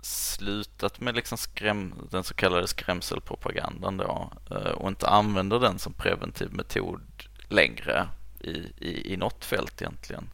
slutat 0.02 1.00
med 1.00 1.16
liksom 1.16 1.38
skräm, 1.38 2.08
den 2.12 2.24
så 2.24 2.34
kallade 2.34 2.68
skrämselpropagandan 2.68 3.98
då 3.98 4.32
eh, 4.52 4.72
och 4.72 4.88
inte 4.90 5.08
använder 5.08 5.60
den 5.60 5.80
som 5.80 5.94
preventiv 5.94 6.54
metod 6.54 7.24
längre 7.48 8.08
i, 8.40 8.58
i, 8.78 9.14
i 9.14 9.18
något 9.18 9.46
fält 9.46 9.82
egentligen. 9.82 10.30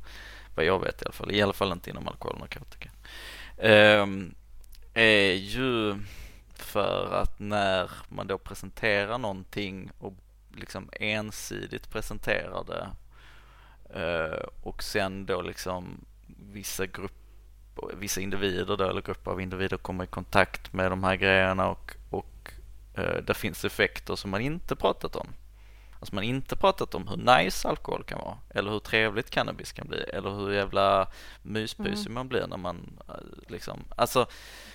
Vad 0.56 0.66
jag 0.66 0.80
vet 0.80 1.02
i 1.02 1.06
alla 1.06 1.14
fall, 1.14 1.32
i 1.32 1.42
alla 1.42 1.54
fall 1.54 1.72
inte 1.72 1.90
inom 1.90 2.08
alkohol 2.08 2.34
och 2.34 2.40
narkotika. 2.40 2.90
Ehm, 3.58 4.36
är 4.94 5.34
ju 5.34 5.96
för 6.56 7.14
att 7.14 7.40
när 7.40 7.92
man 8.10 8.28
då 8.28 8.38
presenterar 8.38 9.18
någonting 9.18 9.92
och 9.98 10.14
liksom 10.56 10.90
ensidigt 10.92 11.90
presenterar 11.90 12.64
det 12.64 12.90
eh, 14.00 14.48
och 14.62 14.84
sen 14.84 15.26
då 15.26 15.42
liksom 15.42 16.06
vissa 16.52 16.86
grupper 16.86 17.24
vissa 17.94 18.22
individer 18.22 18.78
då, 18.78 18.84
eller 18.84 19.02
grupper 19.02 19.32
av 19.32 19.42
individer 19.42 19.78
kommer 19.78 20.04
i 20.04 20.08
kontakt 20.08 20.74
med 20.74 20.92
de 20.92 21.04
här 21.04 21.16
grejerna 21.16 21.70
och, 21.70 21.96
och 22.10 22.52
eh, 22.94 23.24
det 23.24 23.34
finns 23.34 23.66
effekter 23.66 24.16
som 24.16 24.32
man 24.32 24.42
inte 24.42 24.76
pratat 24.76 25.16
om. 25.16 25.28
Alltså 26.04 26.16
man 26.16 26.24
inte 26.24 26.56
pratat 26.56 26.96
om 26.96 27.08
hur 27.08 27.18
nice 27.18 27.68
alkohol 27.68 28.04
kan 28.04 28.20
vara 28.20 28.38
eller 28.50 28.72
hur 28.72 28.80
trevligt 28.80 29.30
cannabis 29.30 29.72
kan 29.72 29.88
bli 29.88 29.98
eller 29.98 30.30
hur 30.30 30.52
jävla 30.52 31.08
myspysig 31.42 32.06
mm. 32.06 32.14
man 32.14 32.28
blir 32.28 32.48
när 32.48 32.58
man 32.58 33.00
eh, 33.10 33.16
liksom, 33.48 33.84
alltså 33.96 34.28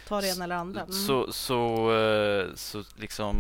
Ta 0.07 0.21
det 0.21 0.29
ena 0.29 0.45
eller 0.45 0.57
andra. 0.57 0.81
Mm. 0.81 0.93
Så, 0.93 1.33
så, 1.33 1.93
eh, 1.97 2.55
så 2.55 2.85
liksom 2.97 3.37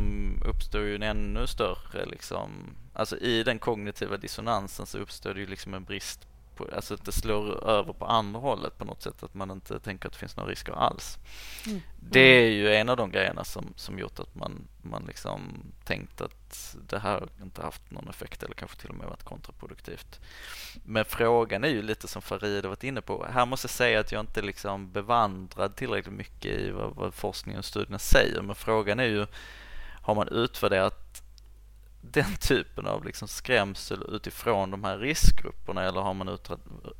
uppstår 0.46 0.80
ju 0.80 0.94
en 0.94 1.02
ännu 1.02 1.46
större 1.46 2.06
liksom, 2.06 2.76
alltså 2.92 3.16
i 3.16 3.42
den 3.42 3.58
kognitiva 3.58 4.16
dissonansen 4.16 4.86
så 4.86 4.98
uppstår 4.98 5.34
det 5.34 5.40
ju 5.40 5.46
liksom 5.46 5.74
en 5.74 5.84
brist 5.84 6.27
på, 6.58 6.68
alltså 6.76 6.94
att 6.94 7.04
det 7.04 7.12
slår 7.12 7.68
över 7.68 7.92
på 7.92 8.04
andra 8.06 8.40
hållet 8.40 8.78
på 8.78 8.84
något 8.84 9.02
sätt, 9.02 9.22
att 9.22 9.34
man 9.34 9.50
inte 9.50 9.80
tänker 9.80 10.06
att 10.06 10.12
det 10.12 10.18
finns 10.18 10.36
några 10.36 10.50
risker 10.50 10.72
alls. 10.72 11.18
Mm. 11.66 11.80
Det 12.00 12.20
är 12.20 12.50
ju 12.50 12.74
en 12.74 12.88
av 12.88 12.96
de 12.96 13.10
grejerna 13.10 13.44
som, 13.44 13.72
som 13.76 13.98
gjort 13.98 14.20
att 14.20 14.34
man, 14.34 14.68
man 14.82 15.04
liksom 15.06 15.40
tänkt 15.84 16.20
att 16.20 16.76
det 16.88 16.98
här 16.98 17.28
inte 17.42 17.62
haft 17.62 17.90
någon 17.90 18.08
effekt 18.08 18.42
eller 18.42 18.54
kanske 18.54 18.76
till 18.76 18.90
och 18.90 18.96
med 18.96 19.06
varit 19.06 19.24
kontraproduktivt. 19.24 20.20
Men 20.84 21.04
frågan 21.04 21.64
är 21.64 21.68
ju 21.68 21.82
lite 21.82 22.08
som 22.08 22.22
Farid 22.22 22.66
varit 22.66 22.84
inne 22.84 23.00
på. 23.00 23.26
Här 23.32 23.46
måste 23.46 23.64
jag 23.64 23.70
säga 23.70 24.00
att 24.00 24.12
jag 24.12 24.20
inte 24.20 24.42
liksom 24.42 24.92
bevandrad 24.92 25.76
tillräckligt 25.76 26.14
mycket 26.14 26.52
i 26.52 26.70
vad, 26.70 26.94
vad 26.94 27.14
forskningen 27.14 27.58
och 27.58 27.64
studierna 27.64 27.98
säger, 27.98 28.42
men 28.42 28.54
frågan 28.54 29.00
är 29.00 29.04
ju 29.04 29.26
har 30.02 30.14
man 30.14 30.28
utvärderat 30.28 31.22
den 32.00 32.36
typen 32.36 32.86
av 32.86 33.04
liksom 33.04 33.28
skrämsel 33.28 34.14
utifrån 34.14 34.70
de 34.70 34.84
här 34.84 34.98
riskgrupperna 34.98 35.84
eller 35.84 36.00
har 36.00 36.14
man 36.14 36.38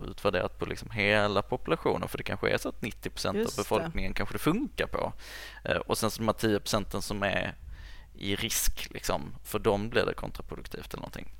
utvärderat 0.08 0.58
på 0.58 0.66
liksom 0.66 0.90
hela 0.90 1.42
populationen? 1.42 2.08
För 2.08 2.18
det 2.18 2.24
kanske 2.24 2.50
är 2.50 2.58
så 2.58 2.68
att 2.68 2.82
90 2.82 3.10
procent 3.10 3.38
av 3.38 3.56
befolkningen 3.56 4.12
det. 4.12 4.16
kanske 4.16 4.34
det 4.34 4.38
funkar 4.38 4.86
på. 4.86 5.12
Eh, 5.64 5.76
och 5.76 5.98
sen 5.98 6.10
så 6.10 6.18
de 6.18 6.28
här 6.28 6.34
10 6.34 6.60
procenten 6.60 7.02
som 7.02 7.22
är 7.22 7.54
i 8.14 8.36
risk, 8.36 8.88
liksom, 8.90 9.34
för 9.44 9.58
dem 9.58 9.90
blir 9.90 10.06
det 10.06 10.14
kontraproduktivt 10.14 10.94
eller 10.94 11.00
någonting. 11.00 11.34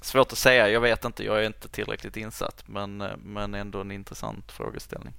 Svårt 0.00 0.32
att 0.32 0.38
säga, 0.38 0.68
jag 0.68 0.80
vet 0.80 1.04
inte, 1.04 1.24
jag 1.24 1.38
är 1.38 1.46
inte 1.46 1.68
tillräckligt 1.68 2.16
insatt 2.16 2.64
men, 2.68 3.00
eh, 3.00 3.16
men 3.16 3.54
ändå 3.54 3.80
en 3.80 3.90
intressant 3.90 4.52
frågeställning. 4.52 5.14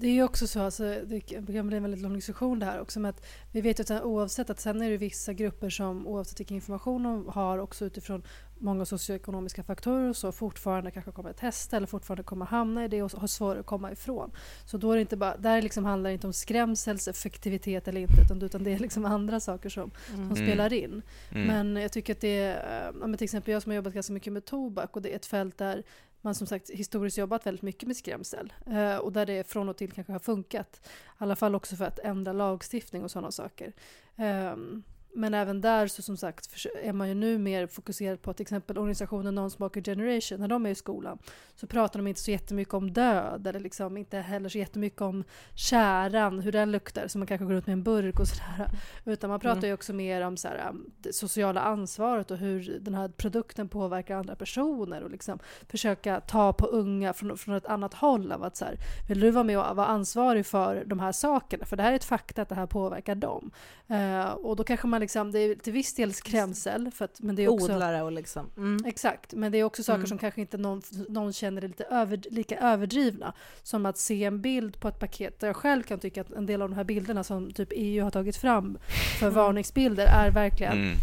Det 0.00 0.06
är 0.06 0.12
ju 0.12 0.22
också 0.22 0.46
så, 0.46 0.60
alltså, 0.60 0.94
det 1.04 1.20
kan 1.20 1.44
bli 1.44 1.76
en 1.76 1.82
väldigt 1.82 2.00
lång 2.00 2.14
diskussion 2.14 2.58
det 2.58 2.66
här 2.66 2.80
också, 2.80 3.06
att 3.06 3.26
vi 3.52 3.60
vet 3.60 3.78
ju 3.78 3.94
att 3.94 4.04
oavsett 4.04 4.50
att 4.50 4.60
sen 4.60 4.82
är 4.82 4.90
det 4.90 4.96
vissa 4.96 5.32
grupper 5.32 5.70
som 5.70 6.06
oavsett 6.06 6.40
vilken 6.40 6.54
information 6.54 7.02
de 7.02 7.28
har 7.28 7.58
också 7.58 7.84
utifrån 7.84 8.22
många 8.58 8.84
socioekonomiska 8.84 9.62
faktorer 9.62 10.08
och 10.08 10.16
så 10.16 10.32
fortfarande 10.32 10.90
kanske 10.90 11.12
kommer 11.12 11.30
att 11.30 11.36
testa 11.36 11.76
eller 11.76 11.86
fortfarande 11.86 12.22
kommer 12.22 12.44
att 12.44 12.50
hamna 12.50 12.84
i 12.84 12.88
det 12.88 13.02
och 13.02 13.12
har 13.12 13.26
svårare 13.26 13.60
att 13.60 13.66
komma 13.66 13.92
ifrån. 13.92 14.30
Så 14.66 14.78
då 14.78 14.92
är 14.92 14.96
det 14.96 15.00
inte 15.00 15.16
bara, 15.16 15.36
där 15.36 15.62
liksom 15.62 15.84
handlar 15.84 16.10
det 16.10 16.14
inte 16.14 16.26
om 16.26 16.32
skrämselseffektivitet 16.32 17.88
eller 17.88 18.00
inte 18.00 18.20
utan, 18.24 18.42
utan 18.42 18.64
det 18.64 18.72
är 18.72 18.78
liksom 18.78 19.04
andra 19.04 19.40
saker 19.40 19.68
som, 19.68 19.90
mm. 20.14 20.28
som 20.28 20.36
spelar 20.36 20.72
in. 20.72 21.02
Mm. 21.30 21.46
Men 21.46 21.82
jag 21.82 21.92
tycker 21.92 22.12
att 22.12 22.20
det 22.20 22.38
är, 22.40 22.92
ja, 23.00 23.16
till 23.16 23.24
exempel 23.24 23.52
jag 23.52 23.62
som 23.62 23.70
har 23.70 23.76
jobbat 23.76 23.94
ganska 23.94 24.12
mycket 24.12 24.32
med 24.32 24.44
tobak 24.44 24.96
och 24.96 25.02
det 25.02 25.12
är 25.12 25.16
ett 25.16 25.26
fält 25.26 25.58
där 25.58 25.82
man 26.20 26.34
som 26.34 26.46
sagt 26.46 26.70
historiskt 26.70 27.18
jobbat 27.18 27.46
väldigt 27.46 27.62
mycket 27.62 27.86
med 27.86 27.96
skrämsel 27.96 28.52
eh, 28.66 28.96
och 28.96 29.12
där 29.12 29.26
det 29.26 29.48
från 29.48 29.68
och 29.68 29.76
till 29.76 29.92
kanske 29.92 30.12
har 30.12 30.20
funkat. 30.20 30.80
I 30.84 30.88
alla 31.18 31.36
fall 31.36 31.54
också 31.54 31.76
för 31.76 31.84
att 31.84 31.98
ändra 31.98 32.32
lagstiftning 32.32 33.04
och 33.04 33.10
sådana 33.10 33.30
saker. 33.30 33.72
Um, 34.16 34.82
men 35.14 35.34
även 35.34 35.60
där 35.60 35.86
så 35.86 36.02
som 36.02 36.16
sagt 36.16 36.66
är 36.82 36.92
man 36.92 37.08
ju 37.08 37.14
nu 37.14 37.38
mer 37.38 37.66
fokuserad 37.66 38.22
på 38.22 38.32
till 38.32 38.42
exempel 38.42 38.78
organisationen 38.78 39.34
Non-Smoker 39.38 39.82
Generation, 39.82 40.40
när 40.40 40.48
de 40.48 40.66
är 40.66 40.70
i 40.70 40.74
skolan 40.74 41.18
så 41.60 41.66
pratar 41.66 41.98
de 41.98 42.06
inte 42.06 42.20
så 42.20 42.30
jättemycket 42.30 42.74
om 42.74 42.92
död 42.92 43.46
eller 43.46 43.60
liksom 43.60 43.96
inte 43.96 44.18
heller 44.18 44.48
så 44.48 44.58
jättemycket 44.58 45.00
om 45.00 45.24
käran, 45.54 46.40
hur 46.40 46.52
den 46.52 46.72
luktar, 46.72 47.08
så 47.08 47.18
man 47.18 47.26
kanske 47.26 47.44
går 47.44 47.54
ut 47.54 47.66
med 47.66 47.72
en 47.72 47.82
burk 47.82 48.20
och 48.20 48.28
sådär. 48.28 48.70
Utan 49.04 49.30
man 49.30 49.40
pratar 49.40 49.58
mm. 49.58 49.68
ju 49.68 49.74
också 49.74 49.92
mer 49.92 50.20
om 50.20 50.36
så 50.36 50.48
här, 50.48 50.68
um, 50.68 50.90
det 50.98 51.12
sociala 51.12 51.60
ansvaret 51.60 52.30
och 52.30 52.36
hur 52.36 52.78
den 52.80 52.94
här 52.94 53.08
produkten 53.08 53.68
påverkar 53.68 54.16
andra 54.16 54.34
personer 54.34 55.02
och 55.02 55.10
liksom 55.10 55.38
försöka 55.68 56.20
ta 56.20 56.52
på 56.52 56.66
unga 56.66 57.12
från, 57.12 57.38
från 57.38 57.54
ett 57.54 57.66
annat 57.66 57.94
håll 57.94 58.32
av 58.32 58.44
att 58.44 58.56
så 58.56 58.64
här, 58.64 58.76
vill 59.08 59.20
du 59.20 59.30
vara 59.30 59.44
med 59.44 59.58
och 59.58 59.76
vara 59.76 59.86
ansvarig 59.86 60.46
för 60.46 60.84
de 60.86 61.00
här 61.00 61.12
sakerna? 61.12 61.64
För 61.64 61.76
det 61.76 61.82
här 61.82 61.92
är 61.92 61.96
ett 61.96 62.04
fakta 62.04 62.42
att 62.42 62.48
det 62.48 62.54
här 62.54 62.66
påverkar 62.66 63.14
dem. 63.14 63.50
Uh, 63.90 64.30
och 64.30 64.56
då 64.56 64.64
kanske 64.64 64.86
man 64.86 64.99
liksom, 65.00 65.32
det 65.32 65.38
är 65.38 65.54
till 65.54 65.72
viss 65.72 65.94
del 65.94 66.14
skrämsel. 66.14 66.90
För 66.90 67.04
att, 67.04 67.20
men 67.20 67.36
det 67.36 67.42
är 67.42 67.48
också, 67.48 67.72
Odlare 67.72 68.02
och 68.02 68.12
liksom. 68.12 68.50
Mm. 68.56 68.84
Exakt, 68.86 69.34
men 69.34 69.52
det 69.52 69.58
är 69.58 69.64
också 69.64 69.82
saker 69.82 69.96
mm. 69.96 70.06
som 70.06 70.18
kanske 70.18 70.40
inte 70.40 70.58
någon, 70.58 70.82
någon 71.08 71.32
känner 71.32 71.64
är 71.64 71.68
lite 71.68 71.84
över, 71.84 72.22
lika 72.30 72.58
överdrivna. 72.58 73.34
Som 73.62 73.86
att 73.86 73.98
se 73.98 74.24
en 74.24 74.40
bild 74.40 74.80
på 74.80 74.88
ett 74.88 74.98
paket 74.98 75.40
där 75.40 75.46
jag 75.46 75.56
själv 75.56 75.82
kan 75.82 75.98
tycka 75.98 76.20
att 76.20 76.30
en 76.30 76.46
del 76.46 76.62
av 76.62 76.68
de 76.68 76.76
här 76.76 76.84
bilderna 76.84 77.24
som 77.24 77.52
typ 77.52 77.68
EU 77.72 78.04
har 78.04 78.10
tagit 78.10 78.36
fram 78.36 78.78
för 79.18 79.26
mm. 79.26 79.34
varningsbilder 79.34 80.06
är 80.06 80.30
verkligen 80.30 80.72
mm. 80.72 80.96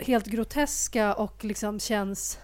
helt 0.00 0.26
groteska 0.26 1.14
och 1.14 1.44
liksom 1.44 1.80
känns, 1.80 2.38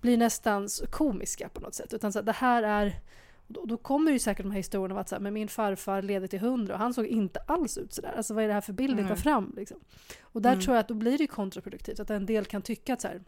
blir 0.00 0.16
nästan 0.16 0.68
komiska 0.90 1.48
på 1.48 1.60
något 1.60 1.74
sätt. 1.74 1.92
Utan 1.92 2.12
så 2.12 2.22
det 2.22 2.32
här 2.32 2.62
är 2.62 3.00
då, 3.46 3.64
då, 3.64 3.76
kommer 3.76 4.12
ju 4.12 4.18
säkert 4.18 4.44
de 4.44 4.50
här 4.50 4.58
historierna 4.58 4.94
om 4.94 5.00
att 5.00 5.08
så 5.08 5.14
här, 5.14 5.22
men 5.22 5.34
min 5.34 5.48
farfar 5.48 6.02
levde 6.02 6.28
till 6.28 6.38
hundra 6.38 6.74
och 6.74 6.80
han 6.80 6.94
såg 6.94 7.06
inte 7.06 7.40
alls 7.40 7.78
ut 7.78 7.92
sådär. 7.92 8.14
Alltså 8.16 8.34
vad 8.34 8.44
är 8.44 8.48
det 8.48 8.54
här 8.54 8.60
för 8.60 8.72
bild 8.72 8.96
ni 8.96 9.08
tar 9.08 9.16
fram? 9.16 9.54
Liksom? 9.56 9.80
Och 10.22 10.42
där 10.42 10.52
mm. 10.52 10.62
tror 10.62 10.76
jag 10.76 10.80
att 10.80 10.88
då 10.88 10.94
blir 10.94 11.18
det 11.18 11.26
kontraproduktivt. 11.26 12.00
Att 12.00 12.10
en 12.10 12.26
del 12.26 12.44
kan 12.44 12.62
tycka 12.62 12.92
att 12.94 13.00
så 13.00 13.08
här, 13.08 13.22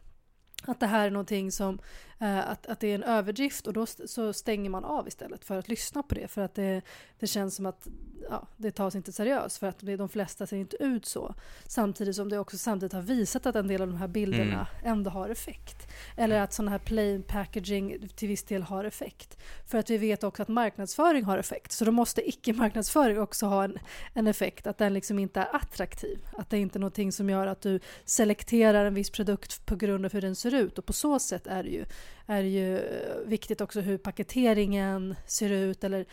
att 0.65 0.81
det 0.81 0.87
här 0.87 1.07
är 1.07 1.11
någonting 1.11 1.53
som, 1.53 1.79
att, 2.19 2.67
att 2.67 2.81
det 2.81 2.89
är 2.89 2.95
en 2.95 3.03
överdrift 3.03 3.67
och 3.67 3.73
då 3.73 3.87
så 3.87 4.33
stänger 4.33 4.71
man 4.71 4.85
av 4.85 5.09
istället 5.09 5.45
för 5.45 5.59
att 5.59 5.69
lyssna 5.69 6.03
på 6.03 6.15
det. 6.15 6.29
För 6.29 6.43
att 6.43 6.55
det, 6.55 6.83
det 7.19 7.27
känns 7.27 7.57
som 7.57 7.67
att 7.67 7.89
ja, 8.31 8.47
det 8.57 8.71
tas 8.71 8.95
inte 8.95 9.13
seriöst 9.13 9.59
för 9.59 9.67
att 9.67 9.79
de 9.81 10.09
flesta 10.09 10.47
ser 10.47 10.57
inte 10.57 10.77
ut 10.83 11.07
så. 11.07 11.35
Samtidigt 11.67 12.17
som 12.17 12.29
det 12.29 12.39
också 12.39 12.59
samtidigt 12.59 12.93
har 12.93 13.03
visat 13.03 13.47
att 13.47 13.57
en 13.57 13.69
del 13.69 13.83
av 13.83 13.89
de 13.89 13.97
här 13.97 14.09
bilderna 14.09 14.69
mm. 14.83 14.93
ändå 14.93 15.11
har 15.11 15.29
effekt. 15.29 15.89
Eller 16.17 16.41
att 16.41 16.53
sån 16.53 16.69
här 16.69 16.79
plain 16.79 17.23
packaging 17.23 18.09
till 18.09 18.29
viss 18.29 18.43
del 18.43 18.63
har 18.63 18.85
effekt. 18.85 19.39
För 19.67 19.79
att 19.79 19.91
vi 19.91 19.99
vet 19.99 20.25
också 20.25 20.43
att 20.43 20.49
marknadsföring 20.49 21.25
har 21.25 21.39
effekt. 21.39 21.73
Så 21.73 21.85
då 21.85 21.91
måste 21.91 22.29
icke-marknadsföring 22.29 23.21
också 23.21 23.47
ha 23.47 23.65
en, 23.65 23.79
en 24.15 24.27
effekt. 24.27 24.67
Att 24.67 24.79
den 24.79 24.95
liksom 24.95 25.19
inte 25.19 25.41
är 25.41 25.57
attraktiv. 25.57 26.19
Att 26.37 26.51
det 26.51 26.59
inte 26.59 26.79
är 26.79 26.81
någonting 26.81 27.13
som 27.13 27.31
gör 27.31 27.47
att 27.47 27.61
du 27.61 27.81
selekterar 28.05 28.85
en 28.85 28.95
viss 28.95 29.11
produkt 29.11 29.67
på 29.67 29.77
grund 29.77 30.07
av 30.07 30.13
hur 30.13 30.21
den 30.21 30.37
ser 30.37 30.55
ut. 30.55 30.79
Och 30.79 30.87
på 30.87 30.93
så 30.93 31.19
sätt 31.19 31.47
är 31.47 31.63
det 31.63 31.71
ju, 31.71 31.85
är 32.27 32.43
det 32.43 32.49
ju 32.49 32.83
viktigt 33.27 33.61
också 33.61 33.81
hur 33.81 33.99
paketeringen 33.99 35.15
ser 35.27 35.51
ut. 35.51 35.85
Eller 35.85 36.07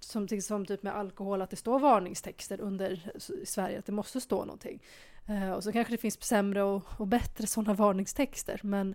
som, 0.00 0.28
som 0.28 0.66
typ 0.66 0.82
med 0.82 0.96
alkohol, 0.96 1.42
att 1.42 1.50
det 1.50 1.56
står 1.56 1.78
varningstexter 1.78 2.60
under 2.60 3.12
i 3.42 3.46
Sverige, 3.46 3.78
att 3.78 3.86
det 3.86 3.92
måste 3.92 4.20
stå 4.20 4.44
någonting. 4.44 4.82
Eh, 5.26 5.50
och 5.50 5.64
så 5.64 5.72
kanske 5.72 5.92
det 5.92 5.98
finns 5.98 6.22
sämre 6.22 6.62
och, 6.62 6.82
och 6.96 7.06
bättre 7.06 7.46
sådana 7.46 7.74
varningstexter. 7.74 8.60
Men 8.62 8.94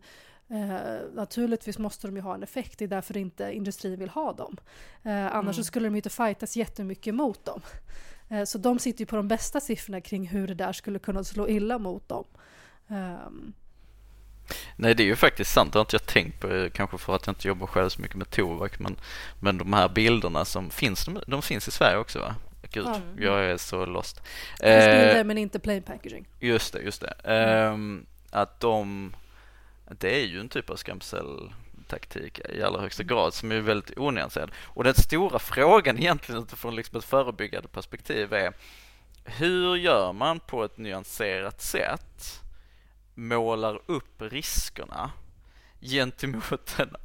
eh, 0.50 0.98
naturligtvis 1.14 1.80
måste 1.80 2.08
de 2.08 2.16
ju 2.16 2.22
ha 2.22 2.36
en 2.36 2.44
effekt, 2.44 2.80
det 2.80 2.86
är 2.86 2.90
därför 2.90 3.18
inte 3.18 3.54
industrin 3.54 4.00
vill 4.00 4.10
ha 4.10 4.34
dem. 4.34 4.58
Eh, 5.04 5.36
annars 5.36 5.56
mm. 5.56 5.64
skulle 5.64 5.88
de 5.88 5.94
ju 5.94 5.98
inte 5.98 6.10
fightas 6.10 6.56
jättemycket 6.56 7.16
mot 7.16 7.46
dem. 7.46 7.62
Eh, 8.30 8.44
så 8.44 8.58
de 8.58 8.80
sitter 8.80 9.00
ju 9.00 9.06
på 9.06 9.16
de 9.16 9.28
bästa 9.28 9.60
siffrorna 9.60 10.02
kring 10.02 10.28
hur 10.28 10.48
det 10.48 10.54
där 10.54 10.74
skulle 10.74 11.00
kunna 11.00 11.24
slå 11.24 11.48
illa 11.50 11.78
mot 11.78 12.10
dem. 12.10 12.26
Um, 12.88 13.54
Nej 14.76 14.96
det 14.96 15.04
är 15.04 15.08
ju 15.08 15.16
faktiskt 15.16 15.52
sant, 15.52 15.74
det 15.74 15.80
har 15.80 15.84
inte 15.84 15.96
jag 15.96 16.06
tänkt 16.06 16.40
på 16.40 16.70
kanske 16.74 16.98
för 16.98 17.16
att 17.16 17.28
jag 17.28 17.32
inte 17.32 17.48
jobbar 17.48 17.68
själv 17.68 17.90
så 17.90 18.02
mycket 18.02 18.18
med 18.18 18.30
tobak 18.30 18.80
men, 18.80 18.96
men 19.40 19.58
de 19.58 19.74
här 19.74 19.90
bilderna 19.90 20.46
som 20.46 20.70
finns, 20.70 21.06
de, 21.06 21.20
de 21.28 21.42
finns 21.42 21.68
i 21.68 21.72
Sverige 21.72 21.98
också 21.98 22.20
va? 22.20 22.36
gud, 22.74 22.86
Ja. 22.88 23.00
jag 23.18 23.46
är 23.46 23.58
så 23.58 23.86
lost. 23.86 24.22
Snille 24.58 25.20
Eh, 25.20 25.24
men 25.24 25.38
inte 25.38 25.60
plain 25.60 25.84
packaging. 25.84 26.28
just 26.40 26.74
det, 26.74 26.82
just 26.82 27.02
det. 27.02 27.14
Ehm, 27.24 28.06
att 28.32 28.60
de, 28.60 29.16
det 30.00 30.22
är 30.22 30.26
ju 30.26 30.40
en 30.40 30.50
typ 30.50 30.70
av 30.70 30.76
skrämseltaktik 30.76 32.40
i 32.40 32.64
allra 32.64 32.82
högsta 32.82 33.04
grad 33.04 33.34
som 33.34 33.52
är 33.52 33.60
väldigt 33.60 33.98
onyanserad. 33.98 34.52
Och 34.64 34.84
den 34.84 34.94
stora 34.94 35.40
frågan 35.40 35.98
egentligen 36.00 36.42
utifrån 36.44 36.76
liksom 36.76 36.98
ett 36.98 37.06
förebyggande 37.06 37.68
perspektiv 37.68 38.34
är 38.34 38.54
hur 39.26 39.76
gör 39.76 40.14
man 40.14 40.40
på 40.40 40.64
ett 40.64 40.78
nyanserat 40.78 41.62
sätt 41.62 42.43
målar 43.16 43.80
upp 43.86 44.22
riskerna 44.22 45.12
gentemot 45.82 46.80
en, 46.80 46.96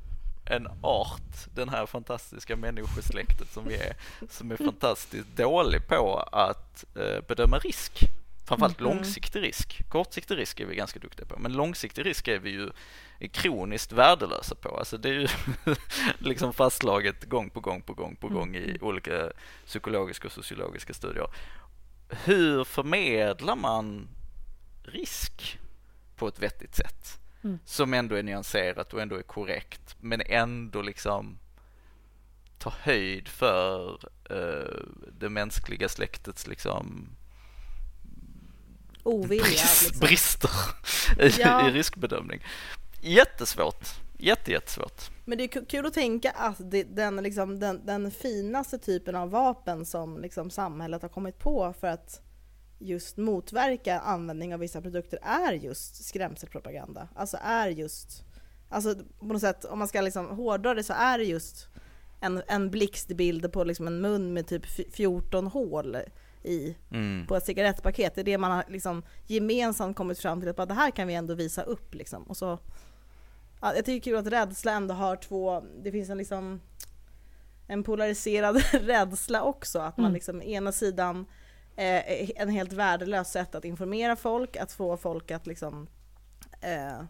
en 0.44 0.68
art, 0.82 1.54
den 1.54 1.68
här 1.68 1.86
fantastiska 1.86 2.56
människosläktet 2.56 3.52
som 3.52 3.64
vi 3.68 3.74
är, 3.76 3.96
som 4.30 4.50
är 4.50 4.56
fantastiskt 4.56 5.36
dålig 5.36 5.86
på 5.88 6.16
att 6.32 6.84
eh, 6.96 7.20
bedöma 7.28 7.58
risk. 7.58 8.08
Framförallt 8.44 8.80
Mm. 8.80 8.92
långsiktig 8.96 9.42
risk. 9.42 9.88
Kortsiktig 9.88 10.38
risk 10.38 10.60
är 10.60 10.66
vi 10.66 10.74
ganska 10.74 10.98
duktiga 11.00 11.26
på, 11.26 11.38
men 11.38 11.52
långsiktig 11.52 12.06
risk 12.06 12.28
är 12.28 12.38
vi 12.38 12.50
ju 12.50 12.70
kroniskt 13.32 13.92
värdelösa 13.92 14.54
på. 14.54 14.76
Alltså 14.78 14.98
det 14.98 15.08
är 15.08 15.12
ju 15.12 15.28
liksom 16.18 16.52
fastslaget 16.52 17.24
gång 17.24 17.50
på 17.50 17.60
gång 17.60 17.82
på 17.82 17.94
gång 17.94 18.16
på 18.16 18.28
gång 18.28 18.56
i 18.56 18.78
olika 18.80 19.32
psykologiska 19.66 20.26
och 20.28 20.32
sociologiska 20.32 20.94
studier. 20.94 21.26
Hur 22.24 22.64
förmedlar 22.64 23.56
man 23.56 24.08
risk 24.82 25.58
på 26.18 26.28
ett 26.28 26.38
vettigt 26.38 26.74
sätt? 26.74 27.20
Mm. 27.44 27.58
Som 27.64 27.94
ändå 27.94 28.14
är 28.14 28.22
nyanserat 28.22 28.94
och 28.94 29.00
ändå 29.02 29.16
är 29.16 29.22
korrekt, 29.22 29.96
men 30.00 30.20
ändå 30.26 30.82
liksom 30.82 31.38
tar 32.58 32.74
höjd 32.82 33.28
för 33.28 33.98
eh, 34.30 34.86
det 35.20 35.28
mänskliga 35.28 35.88
släktets 35.88 36.46
liksom 36.46 37.08
Ovilja 39.02 39.44
brist, 39.44 39.82
liksom. 39.82 40.00
brister 40.00 40.50
i, 41.20 41.28
Ja. 41.40 41.68
i 41.68 41.72
riskbedömning. 41.72 42.40
Jättesvårt. 43.00 43.88
Jätte, 44.18 44.50
jättesvårt. 44.52 45.10
Men 45.24 45.38
det 45.38 45.44
är 45.44 45.48
ku- 45.48 45.66
kul 45.68 45.86
att 45.86 45.94
tänka 45.94 46.30
att 46.30 46.70
det, 46.70 46.82
den, 46.82 47.16
liksom, 47.16 47.58
den, 47.60 47.86
den 47.86 48.10
finaste 48.10 48.78
typen 48.78 49.16
av 49.16 49.30
vapen 49.30 49.86
som 49.86 50.18
liksom, 50.20 50.50
samhället 50.50 51.02
har 51.02 51.08
kommit 51.08 51.38
på 51.38 51.74
för 51.80 51.86
att 51.88 52.20
just 52.78 53.16
motverka 53.16 54.00
användning 54.00 54.54
av 54.54 54.60
vissa 54.60 54.80
produkter 54.82 55.18
är 55.22 55.52
just 55.52 56.04
skrämselpropaganda. 56.04 57.08
Alltså 57.14 57.38
är 57.42 57.68
just, 57.68 58.24
alltså 58.68 58.94
på 59.18 59.26
något 59.26 59.40
sätt 59.40 59.64
om 59.64 59.78
man 59.78 59.88
ska 59.88 60.00
liksom 60.00 60.26
hårdra 60.36 60.74
det 60.74 60.82
så 60.84 60.92
är 60.92 61.18
det 61.18 61.24
just 61.24 61.68
en, 62.20 62.42
en 62.46 62.70
blixtbild 62.70 63.52
på 63.52 63.64
liksom 63.64 63.86
en 63.86 64.00
mun 64.00 64.32
med 64.34 64.46
typ 64.46 64.62
f- 64.64 64.86
14 64.92 65.46
hål 65.46 65.96
i 66.42 66.76
Mm. 66.90 67.26
på 67.26 67.36
ett 67.36 67.44
cigarettpaket. 67.44 68.14
Det 68.14 68.20
är 68.20 68.24
det 68.24 68.38
man 68.38 68.50
har 68.50 68.64
liksom 68.68 69.02
gemensamt 69.26 69.96
kommit 69.96 70.18
fram 70.18 70.40
till 70.40 70.48
att 70.50 70.56
bara, 70.56 70.66
det 70.66 70.74
här 70.74 70.90
kan 70.90 71.08
vi 71.08 71.14
ändå 71.14 71.34
visa 71.34 71.62
upp 71.62 71.94
liksom. 71.94 72.22
Och 72.22 72.36
så, 72.36 72.58
ja, 73.60 73.74
jag 73.74 73.84
tycker 73.84 73.92
det 73.92 73.96
är 73.98 74.00
kul 74.00 74.16
att 74.16 74.32
rädsla 74.32 74.72
ändå 74.72 74.94
har 74.94 75.16
två, 75.16 75.64
det 75.82 75.92
finns 75.92 76.10
en 76.10 76.18
liksom 76.18 76.60
en 77.66 77.82
polariserad 77.82 78.56
rädsla 78.72 79.42
också. 79.42 79.78
Att 79.78 79.96
man 79.96 80.04
Mm. 80.06 80.14
liksom 80.14 80.42
ena 80.42 80.72
sidan 80.72 81.26
eh, 81.78 82.30
en 82.36 82.48
helt 82.48 82.72
värdelös 82.72 83.30
sätt 83.30 83.54
att 83.54 83.64
informera 83.64 84.16
folk, 84.16 84.56
att 84.56 84.72
få 84.72 84.96
folk 84.96 85.30
att 85.30 85.46
liksom 85.46 85.86
eh, 86.60 87.02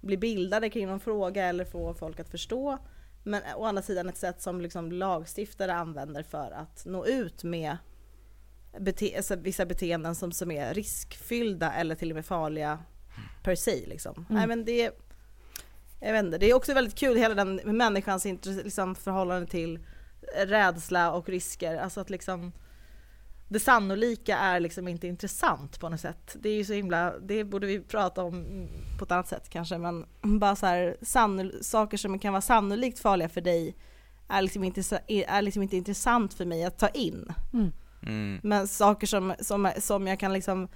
bli 0.00 0.16
bildade 0.16 0.70
kring 0.70 0.86
någon 0.86 1.00
fråga 1.00 1.44
eller 1.44 1.64
få 1.64 1.94
folk 1.94 2.20
att 2.20 2.28
förstå. 2.28 2.78
Men 3.22 3.42
å 3.56 3.64
andra 3.64 3.82
sidan 3.82 4.08
ett 4.08 4.16
sätt 4.16 4.42
som 4.42 4.60
liksom 4.60 4.92
lagstiftare 4.92 5.74
använder 5.74 6.22
för 6.22 6.50
att 6.50 6.86
nå 6.86 7.06
ut 7.06 7.44
med 7.44 7.76
bete- 8.78 9.16
alltså 9.16 9.36
vissa 9.36 9.66
beteenden 9.66 10.14
som, 10.14 10.32
som 10.32 10.50
är 10.50 10.74
riskfyllda 10.74 11.72
eller 11.72 11.94
till 11.94 12.10
och 12.10 12.14
med 12.14 12.26
farliga 12.26 12.78
per 13.42 13.54
se. 13.54 13.86
Liksom. 13.86 14.14
Mm. 14.14 14.26
Nej, 14.28 14.46
men 14.46 14.64
det, 14.64 14.90
jag 16.00 16.12
vet 16.12 16.24
inte, 16.24 16.38
det 16.38 16.50
är 16.50 16.54
också 16.54 16.74
väldigt 16.74 16.98
kul 16.98 17.16
hela 17.16 17.34
den 17.34 17.60
människans 17.64 18.24
liksom, 18.44 18.94
förhållande 18.94 19.46
till 19.46 19.78
rädsla 20.36 21.12
och 21.12 21.28
risker. 21.28 21.76
Alltså 21.76 22.00
att 22.00 22.10
liksom 22.10 22.52
det 23.50 23.60
sannolika 23.60 24.38
är 24.38 24.60
liksom 24.60 24.88
inte 24.88 25.06
intressant 25.06 25.80
på 25.80 25.88
något 25.88 26.00
sätt. 26.00 26.36
Det 26.40 26.48
är 26.48 26.54
ju 26.54 26.64
så 26.64 26.72
himla, 26.72 27.18
det 27.18 27.44
borde 27.44 27.66
vi 27.66 27.80
prata 27.80 28.22
om 28.24 28.68
på 28.98 29.04
ett 29.04 29.10
annat 29.12 29.28
sätt 29.28 29.48
kanske, 29.48 29.78
men 29.78 30.06
bara 30.22 30.56
så 30.56 30.66
här, 30.66 30.96
sannol- 31.00 31.62
saker 31.62 31.96
som 31.96 32.18
kan 32.18 32.32
vara 32.32 32.40
sannolikt 32.40 32.98
farliga 32.98 33.28
för 33.28 33.40
dig 33.40 33.76
är 34.28 34.42
liksom, 34.42 34.64
inte, 34.64 35.00
är 35.08 35.42
liksom 35.42 35.62
inte 35.62 35.76
intressant 35.76 36.34
för 36.34 36.44
mig 36.44 36.64
att 36.64 36.78
ta 36.78 36.88
in. 36.88 37.32
Mm. 37.52 37.72
Mm. 38.02 38.40
Men 38.42 38.68
saker 38.68 39.06
som, 39.06 39.34
som, 39.40 39.72
som 39.78 40.06
jag 40.06 40.20
kan 40.20 40.32
liksom 40.32 40.68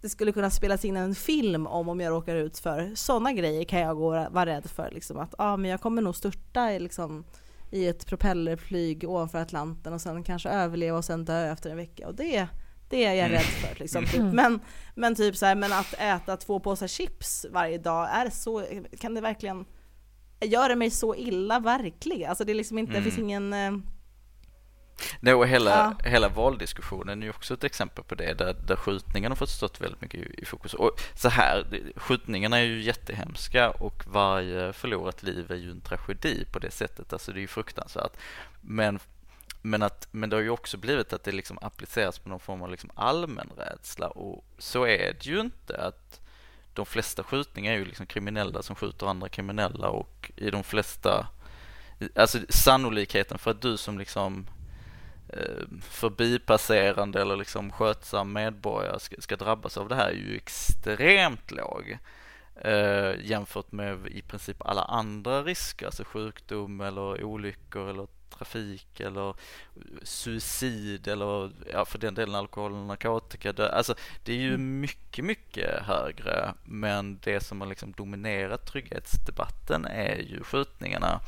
det 0.00 0.08
skulle 0.08 0.32
kunna 0.32 0.50
spelas 0.50 0.84
in 0.84 0.96
en 0.96 1.14
film 1.14 1.66
om 1.66 1.88
om 1.88 2.00
jag 2.00 2.10
råkar 2.10 2.36
ut 2.36 2.58
för 2.58 2.92
sådana 2.94 3.32
grejer 3.32 3.64
kan 3.64 3.80
jag 3.80 3.96
gå 3.96 4.10
vara 4.10 4.46
rädd 4.46 4.66
för 4.66 4.90
liksom 4.90 5.18
att 5.18 5.34
ah, 5.38 5.56
men 5.56 5.70
jag 5.70 5.80
kommer 5.80 6.02
nog 6.02 6.16
störta 6.16 6.72
i, 6.72 6.80
liksom, 6.80 7.24
i 7.70 7.86
ett 7.86 8.06
propellerflyg 8.06 9.04
ovanför 9.08 9.38
Atlanten 9.38 9.92
och 9.92 10.00
sen 10.00 10.24
kanske 10.24 10.48
överleva 10.48 10.98
och 10.98 11.04
sen 11.04 11.24
dö 11.24 11.52
efter 11.52 11.70
en 11.70 11.76
vecka 11.76 12.08
och 12.08 12.14
det, 12.14 12.46
det 12.88 13.04
är 13.04 13.14
jag 13.14 13.26
Mm. 13.26 13.32
rädd 13.32 13.42
för 13.46 13.80
liksom. 13.80 14.04
Typ. 14.04 14.14
Mm. 14.20 14.36
Men, 14.36 14.60
men 14.94 15.14
typ 15.14 15.36
så 15.36 15.46
här, 15.46 15.54
men 15.54 15.72
att 15.72 15.94
äta 15.98 16.36
två 16.36 16.60
påsar 16.60 16.86
chips 16.86 17.46
varje 17.50 17.78
dag, 17.78 18.08
är 18.12 18.30
så, 18.30 18.64
kan 19.00 19.14
det 19.14 19.20
verkligen 19.20 19.64
Gör 20.44 20.68
det 20.68 20.76
mig 20.76 20.90
så 20.90 21.14
illa 21.14 21.58
verkligen? 21.58 22.28
Alltså 22.30 22.44
det 22.44 22.52
är 22.52 22.54
liksom 22.54 22.78
inte, 22.78 22.92
det 22.92 23.02
finns 23.02 23.18
Mm. 23.18 23.28
ingen 23.28 23.52
eh, 23.52 23.80
Nej, 25.20 25.34
och 25.34 25.46
hela, 25.48 25.70
Ja. 25.70 26.10
hela 26.10 26.28
valdiskussionen 26.28 27.22
är 27.22 27.26
ju 27.26 27.30
också 27.30 27.54
ett 27.54 27.64
exempel 27.64 28.04
på 28.04 28.14
det, 28.14 28.34
där, 28.34 28.56
där 28.66 28.76
skjutningarna 28.76 29.32
har 29.32 29.36
fått 29.36 29.48
stått 29.50 29.80
väldigt 29.80 30.00
mycket 30.00 30.20
i, 30.20 30.34
i 30.38 30.44
fokus. 30.44 30.74
Och 30.74 31.00
så 31.14 31.28
här, 31.28 31.66
skjutningarna 31.96 32.58
är 32.58 32.64
ju 32.64 32.82
jättehemska 32.82 33.70
och 33.70 34.02
varje 34.06 34.72
förlorat 34.72 35.22
liv 35.22 35.50
är 35.50 35.56
ju 35.56 35.70
en 35.70 35.80
tragedi 35.80 36.44
på 36.52 36.58
det 36.58 36.70
sättet, 36.70 37.12
alltså 37.12 37.32
det 37.32 37.38
är 37.38 37.42
ju 37.42 37.46
fruktansvärt. 37.48 38.12
Men, 38.60 38.98
men, 39.62 39.82
att, 39.82 40.08
men 40.10 40.30
det 40.30 40.36
har 40.36 40.42
ju 40.42 40.50
också 40.50 40.76
blivit 40.76 41.12
att 41.12 41.24
det 41.24 41.32
liksom 41.32 41.58
appliceras 41.62 42.18
på 42.18 42.28
någon 42.28 42.40
form 42.40 42.62
av 42.62 42.70
liksom 42.70 42.90
allmän 42.94 43.50
rädsla 43.56 44.08
och 44.08 44.44
så 44.58 44.86
är 44.86 45.12
det 45.20 45.26
ju 45.26 45.40
inte 45.40 45.82
att 45.82 46.20
de 46.74 46.86
flesta 46.86 47.22
skjutningar 47.22 47.72
är 47.72 47.76
ju 47.76 47.84
liksom 47.84 48.06
kriminella 48.06 48.62
som 48.62 48.76
skjuter 48.76 49.06
andra 49.06 49.28
kriminella 49.28 49.88
och 49.88 50.30
i 50.36 50.50
de 50.50 50.64
flesta 50.64 51.26
Alltså 52.14 52.38
sannolikheten 52.48 53.38
för 53.38 53.50
att 53.50 53.62
du 53.62 53.76
som 53.76 53.98
liksom 53.98 54.46
förbipasserande 55.82 57.20
eller 57.20 57.36
liksom 57.36 57.72
skötsam 57.72 58.32
medborgare 58.32 59.00
ska, 59.00 59.16
ska 59.18 59.36
drabbas 59.36 59.76
av 59.76 59.88
det 59.88 59.94
här 59.94 60.08
är 60.08 60.14
ju 60.14 60.36
extremt 60.36 61.50
låg 61.50 61.98
eh, 62.54 63.14
jämfört 63.22 63.72
med 63.72 64.06
i 64.06 64.22
princip 64.22 64.66
alla 64.66 64.82
andra 64.82 65.42
risker, 65.42 65.86
alltså 65.86 66.04
sjukdom 66.04 66.80
eller 66.80 67.24
olyckor 67.24 67.90
eller 67.90 68.06
trafik 68.30 69.00
eller 69.00 69.34
suicid 70.02 71.08
eller 71.08 71.50
ja, 71.72 71.84
för 71.84 71.98
den 71.98 72.14
delen 72.14 72.34
alkohol 72.34 72.72
och 72.72 72.78
narkotika. 72.78 73.52
Det, 73.52 73.72
alltså, 73.72 73.94
det 74.24 74.32
är 74.32 74.36
ju 74.36 74.58
mycket, 74.58 75.24
mycket 75.24 75.82
högre 75.82 76.54
men 76.64 77.18
det 77.22 77.40
som 77.40 77.60
har 77.60 77.68
liksom 77.68 77.92
dominerat 77.92 78.66
trygghetsdebatten 78.66 79.84
är 79.84 80.16
ju 80.16 80.42
skjutningarna 80.42 81.12
eh, 81.14 81.20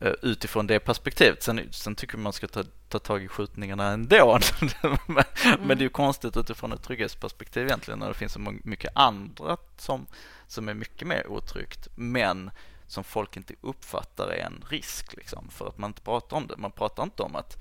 utifrån 0.00 0.66
det 0.66 0.78
perspektivet. 0.78 1.42
Sen, 1.42 1.68
sen 1.70 1.94
tycker 1.94 2.18
man 2.18 2.32
ska 2.32 2.48
ta, 2.48 2.64
ta 2.88 2.98
tag 2.98 3.22
i 3.22 3.28
skjutningarna 3.28 3.90
ändå. 3.90 4.38
men, 5.06 5.24
men 5.60 5.68
det 5.68 5.82
är 5.82 5.86
ju 5.86 5.88
konstigt 5.88 6.36
utifrån 6.36 6.72
ett 6.72 6.82
trygghetsperspektiv 6.82 7.66
egentligen 7.66 7.98
när 7.98 8.08
det 8.08 8.14
finns 8.14 8.32
så 8.32 8.54
mycket 8.64 8.92
andra 8.94 9.56
som, 9.76 10.06
som 10.46 10.68
är 10.68 10.74
mycket 10.74 11.08
mer 11.08 11.26
otryggt 11.26 11.88
men 11.94 12.50
som 12.86 13.04
folk 13.04 13.36
inte 13.36 13.54
uppfattar 13.60 14.28
är 14.28 14.46
en 14.46 14.64
risk 14.68 15.16
liksom, 15.16 15.48
för 15.50 15.68
att 15.68 15.78
man 15.78 15.90
inte 15.90 16.02
pratar 16.02 16.36
om 16.36 16.46
det. 16.46 16.56
Man 16.56 16.72
pratar 16.72 17.02
inte 17.02 17.22
om 17.22 17.36
att 17.36 17.56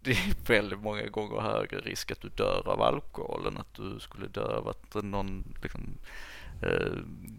det 0.00 0.10
är 0.10 0.34
väldigt 0.46 0.78
många 0.78 1.06
gånger 1.06 1.40
högre 1.40 1.80
risk 1.80 2.10
att 2.10 2.20
du 2.20 2.28
dör 2.28 2.68
av 2.68 2.82
alkohol 2.82 3.46
än 3.46 3.56
att 3.56 3.74
du 3.74 4.00
skulle 4.00 4.26
dö 4.26 4.56
av 4.56 4.68
att 4.68 4.94
någon 4.94 5.54
liksom, 5.62 5.80
eh, 6.62 6.92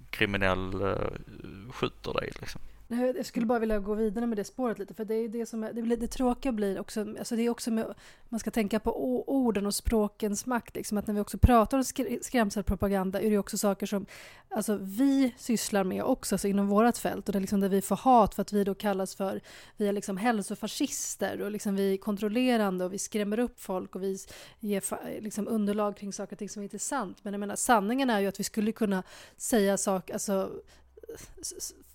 kriminell 0.10 0.82
eh, 0.82 1.72
skjuter 1.72 2.14
dig. 2.14 2.32
Liksom. 2.40 2.62
Jag 2.92 3.26
skulle 3.26 3.46
bara 3.46 3.60
vilja 3.60 3.80
gå 3.80 3.94
vidare 3.94 4.28
med 4.28 4.38
det 4.38 4.44
spåret 4.44 4.80
lite, 4.80 4.94
för 4.94 5.06
det 5.06 5.16
är 5.16 5.30
det 5.30 5.46
som 5.46 5.64
är, 5.64 5.74
det, 5.74 5.82
blir, 5.82 5.98
det 5.98 6.08
tråkiga 6.08 6.52
blir 6.52 6.80
också, 6.80 7.00
alltså 7.20 7.36
det 7.36 7.42
är 7.42 7.50
också 7.50 7.72
med, 7.72 7.94
man 8.30 8.40
ska 8.40 8.52
tänka 8.52 8.80
på 8.80 9.24
orden 9.30 9.66
och 9.66 9.76
språkens 9.76 10.46
makt, 10.46 10.76
liksom 10.76 10.98
att 10.98 11.08
när 11.08 11.14
vi 11.14 11.20
också 11.20 11.38
pratar 11.38 11.78
om 11.78 11.84
skrämselpropaganda 12.22 13.22
är 13.22 13.30
det 13.30 13.38
också 13.38 13.58
saker 13.58 13.86
som 13.86 14.06
alltså, 14.50 14.78
vi 14.82 15.34
sysslar 15.38 15.84
med 15.84 16.04
också, 16.04 16.36
alltså 16.36 16.48
inom 16.48 16.68
vårt 16.68 16.98
fält, 16.98 17.30
och 17.30 17.34
det 17.34 17.40
är 17.40 17.42
liksom 17.42 17.60
där 17.60 17.70
vi 17.70 17.82
får 17.82 17.96
hat 17.96 18.36
för 18.36 18.42
att 18.42 18.54
vi 18.54 18.64
då 18.64 18.76
kallas 18.76 19.16
för, 19.16 19.42
vi 19.78 19.88
är 19.88 19.94
liksom 19.94 20.18
hälsofascister 20.18 21.42
och 21.42 21.52
liksom 21.52 21.76
vi 21.76 21.94
är 21.94 21.98
kontrollerande 21.98 22.86
och 22.86 22.94
vi 22.94 23.00
skrämmer 23.00 23.40
upp 23.40 23.60
folk 23.60 23.96
och 23.96 24.04
vi 24.04 24.18
ger 24.60 24.84
liksom 25.22 25.48
underlag 25.48 25.98
kring 25.98 26.14
saker 26.14 26.36
och 26.36 26.40
ting 26.40 26.50
som 26.50 26.64
inte 26.64 26.78
är 26.78 26.80
sant. 26.80 27.18
Men 27.22 27.34
jag 27.34 27.40
menar, 27.40 27.56
sanningen 27.56 28.10
är 28.10 28.20
ju 28.20 28.28
att 28.28 28.40
vi 28.40 28.44
skulle 28.44 28.72
kunna 28.72 29.04
säga 29.38 29.78
saker, 29.78 30.14
alltså 30.14 30.52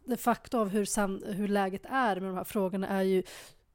de 0.05 0.17
facto 0.17 0.59
av 0.59 0.69
hur, 0.69 0.85
san, 0.85 1.23
hur 1.27 1.49
läget 1.49 1.85
är 1.85 2.21
med 2.21 2.31
de 2.31 2.37
här 2.37 2.45
frågorna 2.45 2.89
är 2.89 3.03
ju 3.03 3.23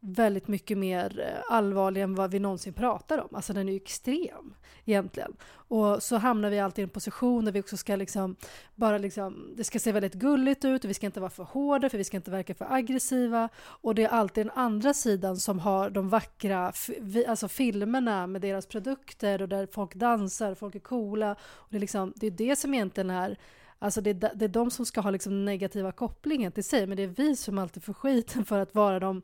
väldigt 0.01 0.47
mycket 0.47 0.77
mer 0.77 1.19
eh, 1.19 1.55
allvarlig 1.55 2.01
än 2.01 2.15
vad 2.15 2.31
vi 2.31 2.39
någonsin 2.39 2.73
pratar 2.73 3.17
om. 3.17 3.35
Alltså 3.35 3.53
den 3.53 3.67
är 3.67 3.71
ju 3.71 3.77
extrem 3.77 4.53
egentligen. 4.85 5.35
Och 5.51 6.03
så 6.03 6.17
hamnar 6.17 6.49
vi 6.49 6.59
alltid 6.59 6.83
i 6.83 6.83
en 6.83 6.89
position 6.89 7.45
där 7.45 7.51
vi 7.51 7.61
också 7.61 7.77
ska 7.77 7.95
liksom 7.95 8.35
bara 8.75 8.97
liksom, 8.97 9.53
det 9.57 9.63
ska 9.63 9.79
se 9.79 9.91
väldigt 9.91 10.13
gulligt 10.13 10.65
ut 10.65 10.83
och 10.83 10.89
vi 10.89 10.93
ska 10.93 11.05
inte 11.05 11.19
vara 11.19 11.29
för 11.29 11.43
hårda 11.43 11.89
för 11.89 11.97
vi 11.97 12.03
ska 12.03 12.17
inte 12.17 12.31
verka 12.31 12.55
för 12.55 12.73
aggressiva. 12.73 13.49
Och 13.59 13.95
det 13.95 14.03
är 14.03 14.09
alltid 14.09 14.45
den 14.45 14.53
andra 14.55 14.93
sidan 14.93 15.37
som 15.37 15.59
har 15.59 15.89
de 15.89 16.09
vackra 16.09 16.73
alltså 17.27 17.47
filmerna 17.47 18.27
med 18.27 18.41
deras 18.41 18.65
produkter 18.65 19.41
och 19.41 19.49
där 19.49 19.67
folk 19.71 19.95
dansar, 19.95 20.55
folk 20.55 20.75
är 20.75 20.79
coola. 20.79 21.31
Och 21.41 21.67
det, 21.69 21.77
är 21.77 21.81
liksom, 21.81 22.13
det 22.15 22.27
är 22.27 22.31
det 22.31 22.55
som 22.55 22.73
egentligen 22.73 23.09
är 23.09 23.37
Alltså 23.79 24.01
det, 24.01 24.09
är, 24.09 24.31
det 24.35 24.45
är 24.45 24.49
de 24.49 24.71
som 24.71 24.85
ska 24.85 25.01
ha 25.01 25.11
liksom 25.11 25.45
negativa 25.45 25.91
kopplingen 25.91 26.51
till 26.51 26.63
sig, 26.63 26.87
men 26.87 26.97
det 26.97 27.03
är 27.03 27.07
vi 27.07 27.35
som 27.35 27.57
alltid 27.57 27.83
får 27.83 27.93
skiten 27.93 28.45
för 28.45 28.59
att 28.59 28.75
vara 28.75 28.99
de 28.99 29.21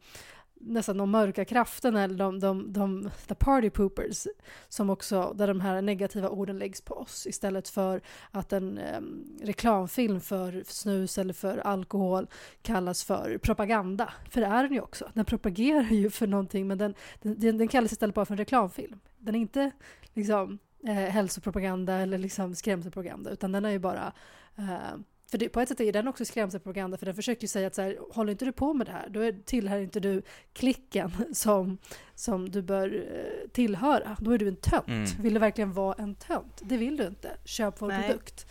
nästan 0.60 0.98
de 0.98 1.12
mörka 1.12 1.46
krafterna 1.46 2.04
eller 2.04 2.18
de, 2.18 2.40
de, 2.40 2.74
de 2.74 3.10
the 3.28 3.36
party 3.36 3.70
poopers 3.70 4.28
som 4.70 4.90
också, 4.90 5.34
där 5.36 5.48
de 5.48 5.62
här 5.62 5.82
negativa 5.82 6.30
orden 6.30 6.60
läggs 6.60 6.82
på 6.82 6.94
oss 6.94 7.28
istället 7.28 7.70
för 7.70 8.02
att 8.32 8.54
en 8.54 8.78
eh, 8.78 9.02
reklamfilm 9.42 10.22
för 10.22 10.64
snus 10.68 11.18
eller 11.18 11.34
för 11.34 11.58
alkohol 11.58 12.28
kallas 12.62 13.04
för 13.04 13.38
propaganda. 13.38 14.14
För 14.30 14.42
det 14.42 14.48
är 14.48 14.64
den 14.64 14.74
ju 14.74 14.82
också. 14.82 15.12
Den 15.14 15.26
propagerar 15.26 15.90
ju 15.92 16.10
för 16.10 16.28
någonting 16.28 16.68
men 16.68 16.78
den, 16.78 16.94
den, 17.22 17.58
den 17.58 17.68
kallas 17.68 17.92
istället 17.92 18.16
bara 18.16 18.26
för 18.26 18.34
en 18.34 18.38
reklamfilm. 18.38 19.00
Den 19.18 19.36
är 19.36 19.40
inte 19.40 19.72
liksom 20.14 20.60
eh, 20.88 20.94
hälsopropaganda 20.94 21.94
eller 21.94 22.18
liksom 22.18 22.56
skrämselpropaganda 22.56 23.32
utan 23.32 23.52
den 23.52 23.66
är 23.66 23.70
ju 23.70 23.80
bara 23.80 24.14
eh, 24.58 24.98
för 25.32 25.38
det, 25.38 25.50
på 25.50 25.62
ett 25.62 25.70
sätt 25.70 25.80
är 25.80 25.92
den 25.92 26.08
också 26.08 26.26
skrämselpropaganda 26.26 26.98
för 26.98 27.06
den 27.06 27.16
försöker 27.16 27.42
ju 27.42 27.48
säga 27.48 27.68
att 27.68 27.76
så 27.76 27.82
här, 27.82 27.98
håller 28.12 28.32
inte 28.32 28.46
du 28.46 28.52
på 28.52 28.74
med 28.74 28.88
det 28.88 28.92
här 28.92 29.10
då 29.10 29.20
är, 29.20 29.36
tillhör 29.46 29.80
inte 29.80 30.00
du 30.00 30.22
klicken 30.54 31.12
som, 31.34 31.78
som 32.16 32.50
du 32.50 32.62
bör 32.62 32.94
uh, 32.94 33.50
tillhöra. 33.54 34.18
Då 34.20 34.32
är 34.32 34.38
du 34.38 34.48
en 34.48 34.56
tönt. 34.56 34.88
Mm. 34.88 35.06
Vill 35.22 35.34
du 35.34 35.40
verkligen 35.40 35.74
vara 35.74 35.96
en 35.98 36.16
tönt? 36.16 36.62
Det 36.64 36.78
vill 36.78 36.98
du 36.98 37.08
inte. 37.08 37.38
Köp 37.46 37.82
vår 37.82 37.88
Nej. 37.88 38.08
produkt. 38.08 38.46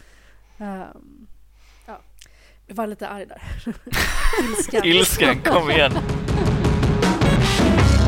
Um, 0.58 1.26
ja. 1.86 2.00
Jag 2.66 2.74
var 2.74 2.86
lite 2.86 3.08
arg 3.08 3.26
där. 3.26 3.42
Ilskan. 4.50 4.84
Ilskan, 4.84 5.42
kom 5.42 5.70
igen. 5.70 5.92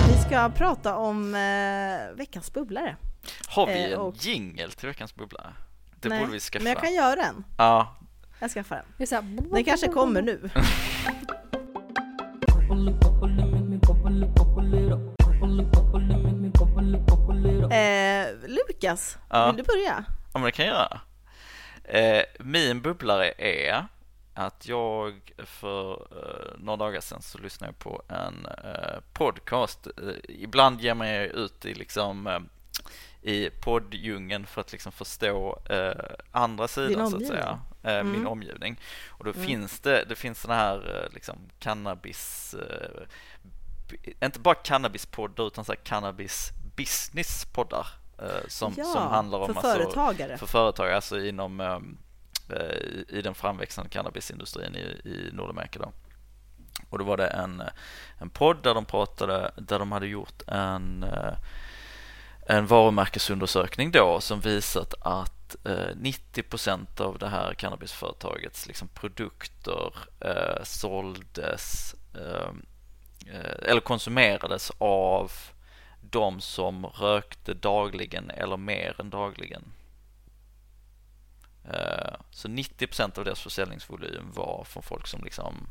Vi 0.08 0.22
ska 0.28 0.50
prata 0.50 0.96
om 0.96 1.34
uh, 1.34 2.16
veckans 2.16 2.52
bubblare. 2.52 2.96
Har 3.48 3.66
vi 3.66 3.72
eh, 3.72 3.92
en 3.92 3.98
och... 3.98 4.16
jingel 4.16 4.70
till 4.70 4.88
veckans 4.88 5.14
bubblare? 5.14 5.52
Det 6.00 6.08
Nej, 6.08 6.20
borde 6.20 6.32
vi 6.32 6.40
skaffa. 6.40 6.62
Men 6.64 6.72
jag 6.72 6.82
kan 6.82 6.94
göra 6.94 7.22
en. 7.22 7.44
Ja, 7.56 7.96
jag 8.38 8.50
skaffar 8.50 8.84
den. 8.98 9.06
Här, 9.10 9.52
den 9.54 9.64
kanske 9.64 9.88
kommer 9.88 10.22
nu. 10.22 10.50
eh, 17.70 18.48
Lukas, 18.48 19.18
ja. 19.30 19.46
vill 19.46 19.56
du 19.56 19.62
börja? 19.62 20.04
Ja, 20.32 20.38
men 20.38 20.42
det 20.42 20.52
kan 20.52 20.66
jag 20.66 20.74
göra. 20.74 21.00
Eh, 21.84 22.22
min 22.38 22.82
bubblare 22.82 23.32
är 23.38 23.86
att 24.34 24.68
jag 24.68 25.32
för 25.38 25.92
eh, 25.92 26.58
några 26.58 26.76
dagar 26.76 27.00
sedan 27.00 27.22
så 27.22 27.38
lyssnade 27.38 27.72
jag 27.72 27.78
på 27.78 28.02
en 28.08 28.46
eh, 28.46 29.00
podcast. 29.12 29.86
Eh, 29.86 30.14
ibland 30.28 30.80
ger 30.80 30.94
man 30.94 31.08
ut 31.08 31.64
i 31.64 31.74
liksom 31.74 32.26
eh, 32.26 32.40
i 33.26 33.50
podddjungeln 33.50 34.46
för 34.46 34.60
att 34.60 34.72
liksom 34.72 34.92
förstå 34.92 35.58
eh, 35.70 36.16
andra 36.30 36.68
sidan 36.68 37.10
så 37.10 37.16
att 37.16 37.26
säga, 37.26 37.60
eh, 37.82 37.94
mm. 37.94 38.12
min 38.12 38.26
omgivning. 38.26 38.80
Och 39.08 39.24
då 39.24 39.30
mm. 39.30 39.46
finns 39.46 39.80
det, 39.80 40.04
det 40.08 40.14
finns 40.14 40.40
sådana 40.40 40.60
här 40.60 40.76
eh, 40.76 41.14
liksom 41.14 41.36
cannabis, 41.58 42.54
eh, 42.54 44.26
inte 44.26 44.40
bara 44.40 44.54
cannabispoddar 44.54 45.46
utan 45.46 45.64
så 45.64 45.72
här 45.72 45.80
cannabis 45.84 46.52
businesspoddar 46.76 47.86
eh, 48.18 48.48
som, 48.48 48.74
ja, 48.76 48.84
som 48.84 49.02
handlar 49.02 49.38
om 49.38 49.54
för 49.54 49.54
alltså, 49.54 49.82
företagare. 49.82 50.38
För 50.38 50.46
företagare, 50.46 50.96
alltså 50.96 51.20
inom 51.20 51.60
eh, 51.60 51.78
i 53.08 53.22
den 53.22 53.34
framväxande 53.34 53.90
cannabisindustrin 53.90 54.76
i, 54.76 55.08
i 55.08 55.30
Nordamerika. 55.32 55.78
Då. 55.78 55.92
Och 56.90 56.98
då 56.98 57.04
var 57.04 57.16
det 57.16 57.26
en, 57.26 57.62
en 58.18 58.30
podd 58.30 58.62
där 58.62 58.74
de 58.74 58.84
pratade, 58.84 59.52
där 59.56 59.78
de 59.78 59.92
hade 59.92 60.06
gjort 60.06 60.42
en 60.46 61.04
en 62.48 62.66
varumärkesundersökning 62.66 63.90
då 63.90 64.20
som 64.20 64.40
visat 64.40 64.94
att 65.00 65.56
90 65.94 66.44
eh, 66.68 67.06
av 67.06 67.18
det 67.18 67.28
här 67.28 67.54
cannabisföretagets 67.54 68.66
liksom 68.66 68.88
produkter 68.88 69.94
eh, 70.20 70.62
såldes 70.62 71.94
eh, 72.14 72.50
eh, 73.34 73.70
eller 73.70 73.80
konsumerades 73.80 74.72
av 74.78 75.32
de 76.00 76.40
som 76.40 76.86
rökte 76.86 77.54
dagligen 77.54 78.30
eller 78.30 78.56
mer 78.56 79.00
än 79.00 79.10
dagligen. 79.10 79.64
Eh, 81.64 82.14
så 82.30 82.48
90% 82.48 83.18
av 83.18 83.24
deras 83.24 83.40
försäljningsvolym 83.40 84.32
var 84.34 84.64
från 84.64 84.82
folk 84.82 85.06
som 85.06 85.24
liksom 85.24 85.68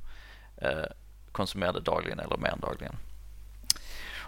eh, 0.57 0.85
konsumerade 1.31 1.79
dagligen 1.79 2.19
eller 2.19 2.37
mer 2.37 2.49
än 2.51 2.59
dagligen. 2.59 2.95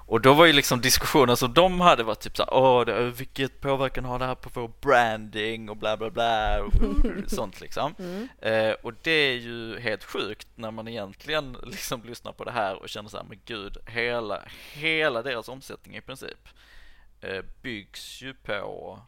Och 0.08 0.22
då 0.22 0.34
var 0.34 0.46
ju 0.46 0.54
liksom 0.54 0.82
diskussionen 0.82 1.38
som 1.38 1.54
de 1.54 1.80
hade 1.80 2.04
varit 2.04 2.20
typ 2.20 2.38
såhär, 2.38 2.54
åh, 2.54 2.86
det, 2.86 3.12
vilket 3.12 3.62
påverkan 3.62 4.06
har 4.06 4.20
det 4.20 4.26
här 4.26 4.36
på 4.36 4.50
vår 4.54 4.72
branding 4.82 5.70
och 5.70 5.78
bla 5.78 5.98
bla 5.98 6.10
bla 6.10 6.64
och 6.64 6.74
sånt 7.28 7.62
liksom. 7.62 7.96
Mm. 8.00 8.28
Eh, 8.42 8.72
och 8.72 8.94
det 9.02 9.12
är 9.12 9.34
ju 9.34 9.80
helt 9.80 10.04
sjukt 10.04 10.48
när 10.56 10.72
man 10.72 10.88
egentligen 10.88 11.58
liksom 11.64 12.04
lyssnar 12.04 12.32
på 12.32 12.44
det 12.44 12.52
här 12.52 12.76
och 12.76 12.90
känner 12.90 13.10
såhär, 13.10 13.26
men 13.30 13.40
gud, 13.46 13.78
hela, 13.86 14.44
hela 14.74 15.22
deras 15.22 15.50
omsättning 15.50 15.96
i 15.96 16.02
princip 16.02 16.50
eh, 17.22 17.42
byggs 17.62 18.22
ju 18.22 18.34
på 18.34 19.00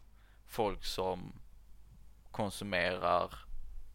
folk 0.47 0.85
som 0.85 1.33
konsumerar 2.31 3.33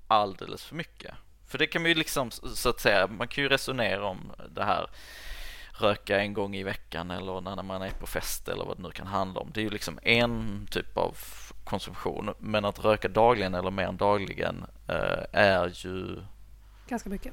alldeles 0.09 0.65
för 0.65 0.75
mycket. 0.75 1.15
För 1.47 1.59
det 1.59 1.67
kan 1.67 1.83
man 1.83 1.89
ju 1.89 1.95
liksom 1.95 2.31
så 2.31 2.69
att 2.69 2.81
säga, 2.81 3.07
man 3.07 3.29
kan 3.29 3.45
ju 3.45 3.49
resonera 3.49 4.05
om 4.05 4.33
det 4.49 4.65
här 4.65 4.87
röka 5.79 6.21
en 6.21 6.35
gång 6.35 6.57
i 6.57 6.63
veckan 6.63 7.11
eller 7.11 7.41
när 7.41 7.63
man 7.63 7.83
är 7.83 7.91
på 7.91 8.07
fest 8.07 8.49
eller 8.49 8.65
vad 8.65 8.77
det 8.77 8.83
nu 8.83 8.91
kan 8.91 9.07
handla 9.07 9.41
om. 9.41 9.51
Det 9.55 9.61
är 9.61 9.65
ju 9.65 9.71
liksom 9.71 9.99
en 10.03 10.67
typ 10.71 10.97
av 10.97 11.17
konsumtion. 11.65 12.35
Men 12.39 12.65
att 12.65 12.85
röka 12.85 13.09
dagligen 13.09 13.55
eller 13.55 13.71
mer 13.71 13.85
än 13.87 13.97
dagligen 13.97 14.65
eh, 14.89 15.25
är 15.33 15.73
ju... 15.75 16.23
Ganska 16.89 17.11
mycket. 17.11 17.33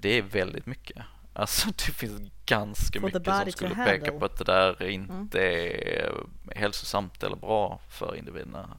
Det 0.00 0.18
är 0.18 0.22
väldigt 0.22 0.66
mycket. 0.66 0.96
Alltså 1.32 1.68
det 1.86 1.92
finns 1.92 2.32
ganska 2.46 3.00
For 3.00 3.06
mycket 3.06 3.24
som 3.24 3.52
skulle 3.52 3.74
peka 3.74 4.12
på 4.12 4.24
att 4.24 4.38
det 4.38 4.44
där 4.44 4.82
inte 4.82 5.40
mm. 5.40 5.68
är 5.74 6.12
hälsosamt 6.54 7.22
eller 7.22 7.36
bra 7.36 7.80
för 7.88 8.16
individerna. 8.16 8.76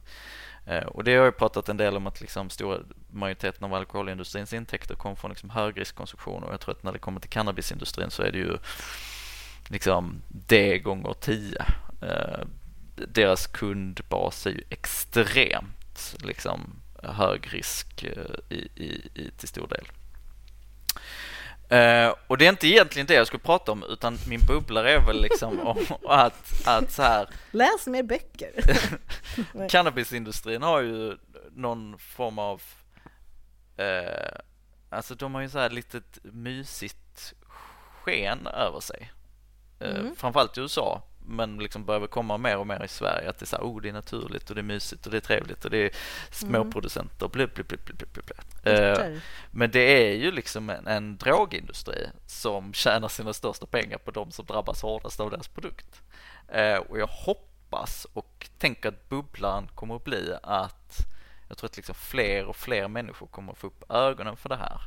Eh, 0.66 0.84
och 0.84 1.04
det 1.04 1.16
har 1.16 1.26
jag 1.26 1.38
pratat 1.38 1.70
en 1.70 1.78
del 1.78 1.98
om 1.98 2.08
att 2.08 2.22
liksom 2.22 2.50
stora 2.50 2.80
majoriteten 3.10 3.66
av 3.66 3.74
alkoholindustrins 3.74 4.54
intäkter 4.54 4.96
kommer 4.96 5.16
från 5.16 5.32
liksom 5.32 5.50
högriskkonsumtion 5.50 6.44
och 6.44 6.54
jag 6.54 6.60
tror 6.60 6.76
att 6.76 6.84
när 6.84 6.94
det 6.94 7.00
kommer 7.00 7.20
till 7.20 7.30
cannabisindustrin 7.30 8.12
så 8.12 8.24
är 8.24 8.32
det 8.32 8.38
ju 8.38 8.58
liksom 9.70 10.22
det 10.28 10.80
gånger 10.80 11.14
tio. 11.14 11.66
Eh, 12.02 12.46
deras 12.96 13.48
kundbas 13.48 14.46
är 14.46 14.52
ju 14.52 14.64
extremt 14.70 16.16
liksom 16.20 16.82
hög 17.04 17.54
risk 17.54 18.04
eh, 18.04 18.58
i, 18.58 18.70
i, 18.76 19.10
i 19.14 19.32
till 19.38 19.48
stor 19.48 19.68
del. 19.68 19.86
Uh, 21.74 22.14
och 22.28 22.38
det 22.38 22.46
är 22.46 22.50
inte 22.50 22.68
egentligen 22.68 23.08
det 23.08 23.14
jag 23.14 23.28
skulle 23.28 23.44
prata 23.44 23.72
om 23.72 23.84
utan 23.90 24.18
min 24.28 24.42
bubblare 24.48 24.92
är 24.92 25.06
väl 25.06 25.22
liksom 25.22 25.60
om 25.60 25.78
att, 26.08 26.68
att 26.68 26.92
så 26.92 27.02
här 27.02 27.30
Läs 27.52 27.88
mer 27.88 28.04
böcker! 28.04 28.52
Cannabisindustrin 29.70 30.62
har 30.62 30.82
ju 30.82 31.18
någon 31.52 31.98
form 31.98 32.40
av 32.40 32.62
uh, 33.80 34.40
Alltså 34.90 35.16
de 35.16 35.36
har 35.36 35.42
ju 35.42 35.50
så 35.50 35.60
här 35.60 35.70
litet 35.70 36.20
mysigt 36.24 37.34
sken 38.04 38.48
över 38.48 38.80
sig 38.80 39.12
uh, 39.82 40.00
mm. 40.00 40.16
Framförallt 40.16 40.58
i 40.58 40.62
USA 40.62 41.02
men 41.32 41.58
liksom 41.58 41.86
börjar 41.86 42.08
komma 42.08 42.38
mer 42.38 42.58
och 42.58 42.68
mer 42.68 42.84
i 42.84 42.88
Sverige 42.88 43.30
att 43.30 43.40
det 43.40 43.44
är 43.44 43.48
så 43.48 43.56
här, 43.56 43.64
oh, 43.64 43.82
det 43.82 43.90
är 43.90 43.94
naturligt 43.94 44.50
och 44.50 44.56
det 44.56 44.62
är 44.62 44.64
mysigt 44.64 45.06
och 45.06 45.12
det 45.12 45.18
är 45.18 45.22
trevligt 45.22 45.66
och 45.66 45.72
det 45.72 45.78
är 45.78 45.92
småproducenter 46.32 47.26
och 47.26 47.32
bla, 47.32 47.48
bla, 47.48 47.64
bla, 47.68 47.78
bla, 47.86 48.06
bla, 48.14 48.24
bla. 48.24 49.20
Men 49.52 49.72
det 49.72 50.10
är 50.10 50.16
ju 50.16 50.32
liksom 50.32 50.70
en, 50.70 50.88
en 50.88 51.18
drogindustri 51.18 52.10
som 52.26 52.74
tjänar 52.74 53.08
sina 53.08 53.34
största 53.34 53.66
pengar 53.66 53.98
på 53.98 54.12
de 54.12 54.32
som 54.32 54.46
drabbas 54.46 54.82
hårdast 54.82 55.20
av 55.20 55.32
deras 55.32 55.48
produkt. 55.48 56.02
Uh, 56.56 56.76
och 56.76 57.00
jag 57.00 57.08
hoppas 57.08 58.08
och 58.14 58.50
tänker 58.58 58.90
att 58.90 59.10
bubblan 59.10 59.68
kommer 59.76 59.96
att 59.96 60.04
bli 60.04 60.36
att 60.44 60.98
jag 61.48 61.58
tror 61.58 61.70
att 61.70 61.78
liksom 61.78 61.96
fler 61.96 62.46
och 62.46 62.56
fler 62.56 62.88
människor 62.88 63.28
kommer 63.28 63.52
att 63.52 63.58
få 63.58 63.68
upp 63.68 63.92
ögonen 63.92 64.38
för 64.38 64.50
det 64.50 64.56
här 64.58 64.82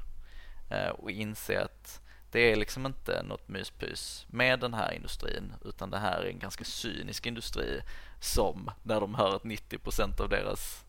uh, 0.72 0.90
och 0.90 1.10
inse 1.10 1.62
att 1.62 2.00
det 2.34 2.52
är 2.52 2.56
liksom 2.56 2.86
inte 2.86 3.22
något 3.22 3.48
myspys 3.48 4.26
med 4.28 4.60
den 4.60 4.74
här 4.74 4.92
industrin 4.92 5.52
utan 5.64 5.90
det 5.90 5.98
här 5.98 6.20
är 6.20 6.28
en 6.28 6.38
ganska 6.38 6.64
cynisk 6.64 7.26
industri 7.26 7.80
som 8.20 8.70
när 8.82 9.00
de 9.00 9.14
hör 9.14 9.36
att 9.36 9.42
90% 9.42 10.20
av 10.20 10.28
deras 10.28 10.84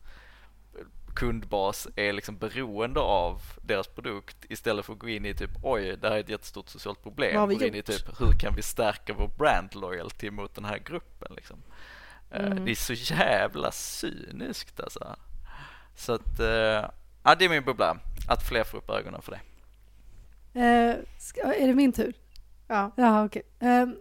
kundbas 1.15 1.87
är 1.95 2.13
liksom 2.13 2.37
beroende 2.37 2.99
av 2.99 3.41
deras 3.61 3.87
produkt 3.87 4.37
istället 4.49 4.85
för 4.85 4.93
att 4.93 4.99
gå 4.99 5.09
in 5.09 5.25
i 5.25 5.33
typ 5.33 5.49
oj, 5.63 5.97
det 6.01 6.09
här 6.09 6.15
är 6.15 6.19
ett 6.19 6.29
jättestort 6.29 6.69
socialt 6.69 7.03
problem. 7.03 7.39
Vad 7.39 7.61
in 7.61 7.75
i 7.75 7.81
typ 7.83 8.21
hur 8.21 8.39
kan 8.39 8.55
vi 8.55 8.61
stärka 8.61 9.13
vår 9.13 9.27
brand 9.37 9.75
loyalty 9.75 10.31
mot 10.31 10.55
den 10.55 10.65
här 10.65 10.77
gruppen 10.77 11.31
liksom. 11.35 11.63
Eh, 12.31 12.45
Mm. 12.45 12.65
Det 12.65 12.71
är 12.71 12.75
så 12.75 12.93
jävla 12.93 13.71
cyniskt 13.71 14.79
alltså. 14.79 15.15
Så 15.95 16.13
att, 16.13 16.39
eh, 16.39 16.89
ja 17.23 17.35
det 17.39 17.45
är 17.45 17.49
min 17.49 17.63
bubbla. 17.63 17.97
Att 18.27 18.47
fler 18.47 18.63
får 18.63 18.77
upp 18.77 18.89
ögonen 18.89 19.21
för 19.21 19.31
det. 19.31 19.39
Eh, 20.55 20.95
ska, 21.19 21.41
är 21.41 21.67
det 21.67 21.73
min 21.73 21.91
tur? 21.91 22.13
Ja. 22.67 22.91
Ja, 22.95 23.25
okej. 23.25 23.41
Ehm, 23.59 23.95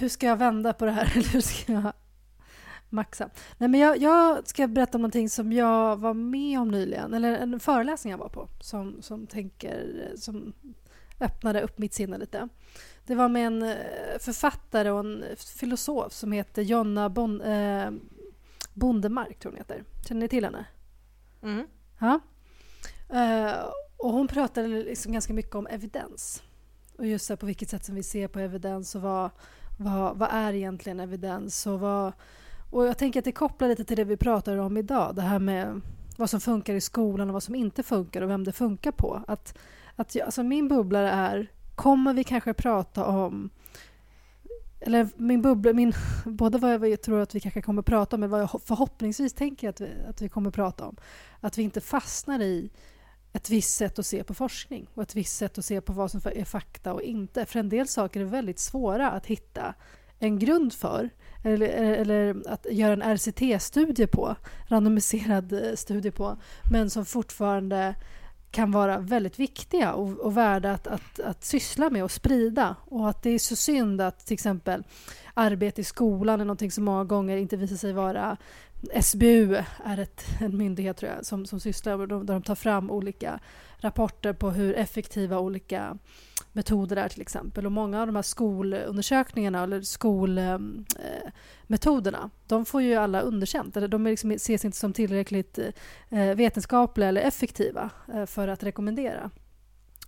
hur 0.00 0.08
ska 0.08 0.26
jag 0.26 0.36
vända 0.36 0.72
på 0.72 0.84
det 0.84 0.92
här? 0.92 1.12
Eller 1.16 1.28
hur 1.28 1.40
ska 1.40 1.72
jag 1.72 1.92
maxa? 2.88 3.30
Nej, 3.58 3.68
men 3.68 3.80
jag, 3.80 3.98
jag 3.98 4.48
ska 4.48 4.66
berätta 4.66 4.98
om 4.98 5.02
någonting 5.02 5.30
som 5.30 5.52
jag 5.52 5.96
var 5.96 6.14
med 6.14 6.60
om 6.60 6.68
nyligen. 6.68 7.14
Eller 7.14 7.38
en 7.38 7.60
föreläsning 7.60 8.10
jag 8.10 8.18
var 8.18 8.28
på 8.28 8.48
som, 8.60 9.02
som, 9.02 9.26
tänker, 9.26 10.08
som 10.16 10.52
öppnade 11.20 11.62
upp 11.62 11.78
mitt 11.78 11.94
sinne 11.94 12.18
lite. 12.18 12.48
Det 13.06 13.14
var 13.14 13.28
med 13.28 13.46
en 13.46 13.62
eh, 13.62 14.18
författare 14.20 14.90
och 14.90 15.00
en 15.00 15.24
filosof 15.36 16.12
som 16.12 16.32
heter 16.32 16.62
Jonna 16.62 17.08
bon, 17.08 17.40
eh, 17.40 17.90
Bondemark, 18.74 19.38
tror 19.38 19.52
hon 19.52 19.58
heter. 19.58 19.84
Känner 20.08 20.20
ni 20.20 20.28
till 20.28 20.44
henne? 20.44 20.64
Mm. 21.42 21.66
Ja. 22.00 22.20
Eh, 23.10 23.54
och 24.02 24.12
hon 24.12 24.28
pratade 24.28 24.68
liksom 24.68 25.12
ganska 25.12 25.32
mycket 25.32 25.54
om 25.54 25.66
evidens. 25.66 26.42
Och 26.98 27.06
just 27.06 27.26
så 27.26 27.32
här 27.32 27.36
på 27.36 27.46
vilket 27.46 27.68
sätt 27.68 27.84
som 27.84 27.94
vi 27.94 28.02
ser 28.02 28.28
på 28.28 28.38
evidens 28.38 28.94
och 28.94 29.02
vad, 29.02 29.30
vad, 29.78 30.18
vad 30.18 30.28
är 30.32 30.52
egentligen 30.52 31.00
evidens 31.00 31.66
och 31.66 31.80
vad... 31.80 32.12
Och 32.70 32.86
jag 32.86 32.98
tänker 32.98 33.20
att 33.20 33.24
det 33.24 33.32
kopplar 33.32 33.68
lite 33.68 33.84
till 33.84 33.96
det 33.96 34.04
vi 34.04 34.16
pratar 34.16 34.56
om 34.56 34.76
idag. 34.76 35.14
Det 35.14 35.22
här 35.22 35.38
med 35.38 35.80
vad 36.16 36.30
som 36.30 36.40
funkar 36.40 36.74
i 36.74 36.80
skolan 36.80 37.28
och 37.28 37.32
vad 37.32 37.42
som 37.42 37.54
inte 37.54 37.82
funkar 37.82 38.22
och 38.22 38.30
vem 38.30 38.44
det 38.44 38.52
funkar 38.52 38.92
på. 38.92 39.22
Att, 39.26 39.58
att 39.96 40.14
jag, 40.14 40.24
alltså 40.26 40.42
min 40.42 40.68
bubblare 40.68 41.10
är, 41.10 41.50
kommer 41.74 42.14
vi 42.14 42.24
kanske 42.24 42.54
prata 42.54 43.06
om 43.06 43.50
eller 44.80 45.08
min 45.16 45.42
bubbla, 45.42 45.72
min, 45.72 45.92
både 46.24 46.58
vad 46.58 46.88
jag 46.88 47.02
tror 47.02 47.20
att 47.20 47.34
vi 47.34 47.40
kanske 47.40 47.62
kommer 47.62 47.82
prata 47.82 48.16
om 48.16 48.20
men 48.20 48.30
vad 48.30 48.40
jag 48.40 48.60
förhoppningsvis 48.64 49.32
tänker 49.32 49.68
att 49.68 49.80
vi, 49.80 49.90
att 50.08 50.22
vi 50.22 50.28
kommer 50.28 50.50
prata 50.50 50.86
om. 50.86 50.96
Att 51.40 51.58
vi 51.58 51.62
inte 51.62 51.80
fastnar 51.80 52.40
i 52.40 52.70
ett 53.32 53.50
visst 53.50 53.76
sätt 53.76 53.98
att 53.98 54.06
se 54.06 54.24
på 54.24 54.34
forskning 54.34 54.86
och 54.94 55.02
ett 55.02 55.16
visst 55.16 55.36
sätt 55.36 55.58
att 55.58 55.64
se 55.64 55.80
på 55.80 55.92
vad 55.92 56.10
som 56.10 56.20
är 56.24 56.44
fakta 56.44 56.92
och 56.92 57.02
inte. 57.02 57.46
För 57.46 57.60
en 57.60 57.68
del 57.68 57.88
saker 57.88 58.20
är 58.20 58.24
väldigt 58.24 58.58
svåra 58.58 59.10
att 59.10 59.26
hitta 59.26 59.74
en 60.18 60.38
grund 60.38 60.72
för 60.72 61.10
eller, 61.44 61.68
eller 61.68 62.42
att 62.46 62.66
göra 62.70 62.92
en 62.92 63.16
RCT-studie 63.16 64.06
på, 64.06 64.36
randomiserad 64.68 65.52
eh, 65.52 65.74
studie 65.74 66.10
på, 66.10 66.36
men 66.70 66.90
som 66.90 67.04
fortfarande 67.04 67.94
kan 68.50 68.70
vara 68.70 68.98
väldigt 68.98 69.38
viktiga 69.38 69.92
och, 69.92 70.18
och 70.18 70.36
värda 70.36 70.72
att, 70.72 70.86
att, 70.86 71.20
att 71.20 71.44
syssla 71.44 71.90
med 71.90 72.04
och 72.04 72.10
sprida. 72.10 72.76
Och 72.84 73.08
att 73.08 73.22
det 73.22 73.30
är 73.30 73.38
så 73.38 73.56
synd 73.56 74.00
att 74.00 74.26
till 74.26 74.34
exempel 74.34 74.84
arbete 75.34 75.80
i 75.80 75.84
skolan 75.84 76.40
är 76.40 76.44
någonting 76.44 76.70
som 76.70 76.84
många 76.84 77.04
gånger 77.04 77.36
inte 77.36 77.56
visar 77.56 77.76
sig 77.76 77.92
vara 77.92 78.36
SBU 79.02 79.56
är 79.84 79.98
ett, 79.98 80.24
en 80.40 80.56
myndighet 80.56 80.96
tror 80.96 81.12
jag, 81.16 81.26
som, 81.26 81.46
som 81.46 81.60
sysslar 81.60 81.96
med 81.96 82.08
där 82.08 82.24
de 82.24 82.42
tar 82.42 82.54
fram 82.54 82.90
olika 82.90 83.40
rapporter 83.78 84.32
på 84.32 84.50
hur 84.50 84.74
effektiva 84.74 85.38
olika 85.38 85.98
metoder 86.52 86.96
är 86.96 87.08
till 87.08 87.20
exempel. 87.20 87.66
Och 87.66 87.72
många 87.72 88.00
av 88.00 88.06
de 88.06 88.16
här 88.16 88.22
skolundersökningarna 88.22 89.62
eller 89.62 89.82
skolmetoderna 89.82 92.18
ehm, 92.18 92.24
eh, 92.24 92.30
de 92.46 92.64
får 92.64 92.82
ju 92.82 92.94
alla 92.94 93.20
underkänt. 93.20 93.76
Eller 93.76 93.88
de 93.88 94.04
liksom, 94.04 94.30
ses 94.30 94.64
inte 94.64 94.76
som 94.76 94.92
tillräckligt 94.92 95.58
eh, 95.58 96.20
eh, 96.20 96.36
vetenskapliga 96.36 97.08
eller 97.08 97.22
effektiva 97.22 97.90
för 98.26 98.48
att 98.48 98.62
rekommendera. 98.62 99.30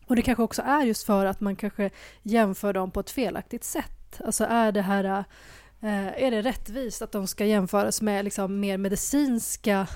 Och 0.07 0.17
det 0.17 0.23
kanske 0.23 0.43
också 0.43 0.63
är 0.63 0.83
just 0.83 1.07
för 1.07 1.27
att 1.27 1.41
man 1.41 1.57
kanske 1.57 1.91
jämför 2.23 2.73
dem 2.73 2.91
på 2.91 3.01
ett 3.01 3.11
felaktigt 3.11 3.65
sätt. 3.65 4.21
Alltså 4.25 4.45
är 4.45 4.73
det 4.73 4.83
här 4.83 5.25
är 5.89 6.31
det 6.31 6.43
rättvist 6.43 7.03
att 7.03 7.13
de 7.13 7.27
ska 7.27 7.45
jämföras 7.45 8.03
med 8.03 8.25
liksom 8.25 8.61
mer 8.61 8.79
medicinska 8.79 9.87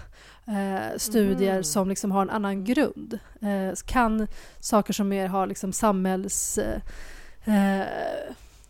eh, 0.47 0.97
studier 0.97 1.51
Mm. 1.53 1.65
som 1.65 1.89
liksom 1.89 2.11
har 2.11 2.23
en 2.23 2.31
annan 2.31 2.65
grund? 2.65 3.19
Eh, 3.43 3.75
kan 3.87 4.27
saker 4.61 4.93
som 4.93 5.09
mer 5.09 5.27
har 5.29 5.47
liksom 5.47 5.73
samhälls, 5.73 6.59
eh, 6.59 7.81
eh, 7.81 7.87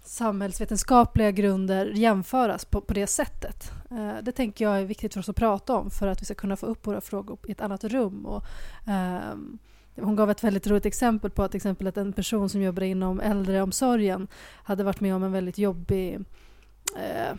samhällsvetenskapliga 0.05 1.31
grunder 1.31 1.87
jämföras 1.87 2.65
på, 2.65 2.81
på 2.81 2.95
det 2.95 3.07
sättet? 3.07 3.71
Eh, 3.91 4.15
det 4.23 4.33
tänker 4.33 4.65
jag 4.65 4.79
är 4.79 4.85
viktigt 4.85 5.13
för 5.13 5.21
oss 5.21 5.29
att 5.29 5.37
prata 5.37 5.75
om 5.77 5.91
för 5.91 6.07
att 6.07 6.21
vi 6.21 6.25
ska 6.25 6.35
kunna 6.35 6.57
få 6.57 6.67
upp 6.67 6.87
våra 6.87 7.01
frågor 7.01 7.39
i 7.49 7.53
ett 7.53 7.61
annat 7.61 7.85
rum. 7.85 8.27
Och, 8.27 8.45
ehm, 8.87 9.59
hon 10.01 10.17
gav 10.17 10.31
ett 10.31 10.45
väldigt 10.45 10.67
roligt 10.67 10.87
exempel 10.87 11.31
på 11.31 11.43
att, 11.43 11.55
exempel 11.55 11.87
att 11.87 11.97
en 11.97 12.13
person 12.13 12.49
som 12.49 12.63
jobbar 12.63 12.83
inom 12.83 13.21
äldreomsorgen 13.21 14.29
hade 14.65 14.85
varit 14.85 15.01
med 15.01 15.15
om 15.15 15.23
en 15.23 15.33
väldigt 15.33 15.59
jobbig 15.59 16.19
eh, 16.97 17.37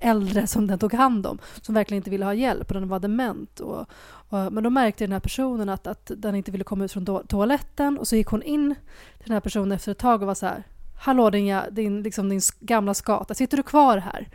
äldre 0.00 0.46
som 0.46 0.66
den 0.66 0.78
tog 0.78 0.94
hand 0.94 1.26
om 1.26 1.38
som 1.62 1.74
verkligen 1.74 1.98
inte 1.98 2.10
ville 2.10 2.24
ha 2.24 2.34
hjälp 2.34 2.68
och 2.68 2.74
den 2.74 2.88
var 2.88 3.00
dement. 3.00 3.60
Och, 3.60 3.86
och, 4.28 4.52
men 4.52 4.64
då 4.64 4.70
märkte 4.70 5.04
den 5.04 5.12
här 5.12 5.20
personen 5.20 5.68
att, 5.68 5.86
att 5.86 6.10
den 6.16 6.34
inte 6.34 6.50
ville 6.50 6.64
komma 6.64 6.84
ut 6.84 6.92
från 6.92 7.06
to- 7.06 7.26
toaletten 7.26 7.98
och 7.98 8.08
så 8.08 8.16
gick 8.16 8.26
hon 8.26 8.42
in 8.42 8.74
till 9.18 9.26
den 9.26 9.32
här 9.32 9.40
personen 9.40 9.72
efter 9.72 9.92
ett 9.92 9.98
tag 9.98 10.20
och 10.20 10.26
var 10.26 10.34
så 10.34 10.46
här 10.46 10.62
Hallå 10.96 11.30
din, 11.30 11.60
din, 11.70 12.02
liksom 12.02 12.28
din 12.28 12.40
gamla 12.60 12.94
skata, 12.94 13.34
sitter 13.34 13.56
du 13.56 13.62
kvar 13.62 13.98
här? 13.98 14.28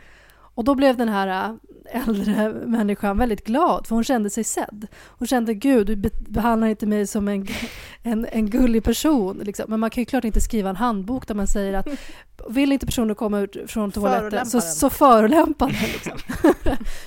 Och 0.54 0.64
då 0.64 0.74
blev 0.74 0.96
den 0.96 1.08
här 1.08 1.50
äh, 1.50 1.56
äldre 2.08 2.52
människan 2.66 3.18
väldigt 3.18 3.44
glad 3.44 3.86
för 3.86 3.94
hon 3.94 4.04
kände 4.04 4.30
sig 4.30 4.44
sedd. 4.44 4.86
Hon 5.06 5.28
kände 5.28 5.54
gud, 5.54 5.86
du 5.86 5.96
be- 5.96 6.10
behandlar 6.28 6.68
inte 6.68 6.86
mig 6.86 7.06
som 7.06 7.28
en, 7.28 7.46
en, 8.02 8.26
en 8.32 8.50
gullig 8.50 8.84
person. 8.84 9.38
Liksom. 9.38 9.64
Men 9.68 9.80
man 9.80 9.90
kan 9.90 10.00
ju 10.02 10.04
klart 10.04 10.24
inte 10.24 10.40
skriva 10.40 10.70
en 10.70 10.76
handbok 10.76 11.28
där 11.28 11.34
man 11.34 11.46
säger 11.46 11.74
att 11.74 11.88
vill 12.48 12.72
inte 12.72 12.86
personen 12.86 13.14
komma 13.14 13.38
ut 13.40 13.56
från 13.66 13.90
toaletten 13.92 14.46
så, 14.46 14.60
så 14.60 14.90
förolämpar 14.90 15.66
den. 15.66 15.76
Liksom. 15.92 16.18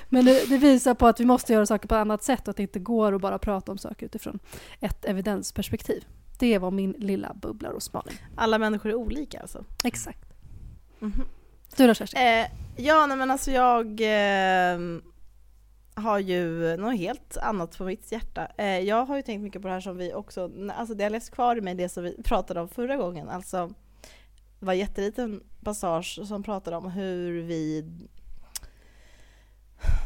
Men 0.09 0.25
det, 0.25 0.49
det 0.49 0.57
visar 0.57 0.93
på 0.93 1.07
att 1.07 1.19
vi 1.19 1.25
måste 1.25 1.53
göra 1.53 1.65
saker 1.65 1.87
på 1.87 1.95
ett 1.95 1.99
annat 2.01 2.23
sätt 2.23 2.41
och 2.41 2.49
att 2.49 2.57
det 2.57 2.63
inte 2.63 2.79
går 2.79 3.15
att 3.15 3.21
bara 3.21 3.39
prata 3.39 3.71
om 3.71 3.77
saker 3.77 4.05
utifrån 4.05 4.39
ett 4.79 5.05
evidensperspektiv. 5.05 6.05
Det 6.39 6.57
var 6.57 6.71
min 6.71 6.91
lilla 6.97 7.33
bubbla 7.41 7.69
Rosmarin. 7.69 8.17
Alla 8.35 8.57
människor 8.57 8.89
är 8.89 8.95
olika 8.95 9.39
alltså. 9.41 9.65
Exakt. 9.83 10.33
Mhm. 10.99 11.23
Du 11.75 11.87
då 11.87 11.93
Kerstin? 11.93 12.19
Eh, 12.19 12.47
ja, 12.75 13.05
nej, 13.05 13.17
men 13.17 13.31
alltså 13.31 13.51
jag 13.51 14.01
eh, 14.01 14.79
har 15.95 16.19
ju 16.19 16.77
något 16.77 16.97
helt 16.97 17.37
annat 17.37 17.77
på 17.77 17.83
mitt 17.83 18.11
hjärta. 18.11 18.47
Eh, 18.57 18.79
jag 18.79 19.05
har 19.05 19.15
ju 19.15 19.21
tänkt 19.21 19.41
mycket 19.41 19.61
på 19.61 19.67
det 19.67 19.73
här 19.73 19.81
som 19.81 19.97
vi 19.97 20.13
också, 20.13 20.51
alltså 20.75 20.95
det 20.95 21.03
har 21.03 21.11
läst 21.11 21.31
kvar 21.31 21.55
i 21.55 21.61
mig 21.61 21.75
det 21.75 21.89
som 21.89 22.03
vi 22.03 22.23
pratade 22.23 22.61
om 22.61 22.67
förra 22.67 22.95
gången. 22.95 23.29
Alltså, 23.29 23.73
det 24.59 24.65
var 24.65 24.73
en 24.73 24.79
jätteliten 24.79 25.43
passage 25.63 26.19
som 26.27 26.43
pratade 26.43 26.77
om 26.77 26.91
hur 26.91 27.41
vi 27.41 27.85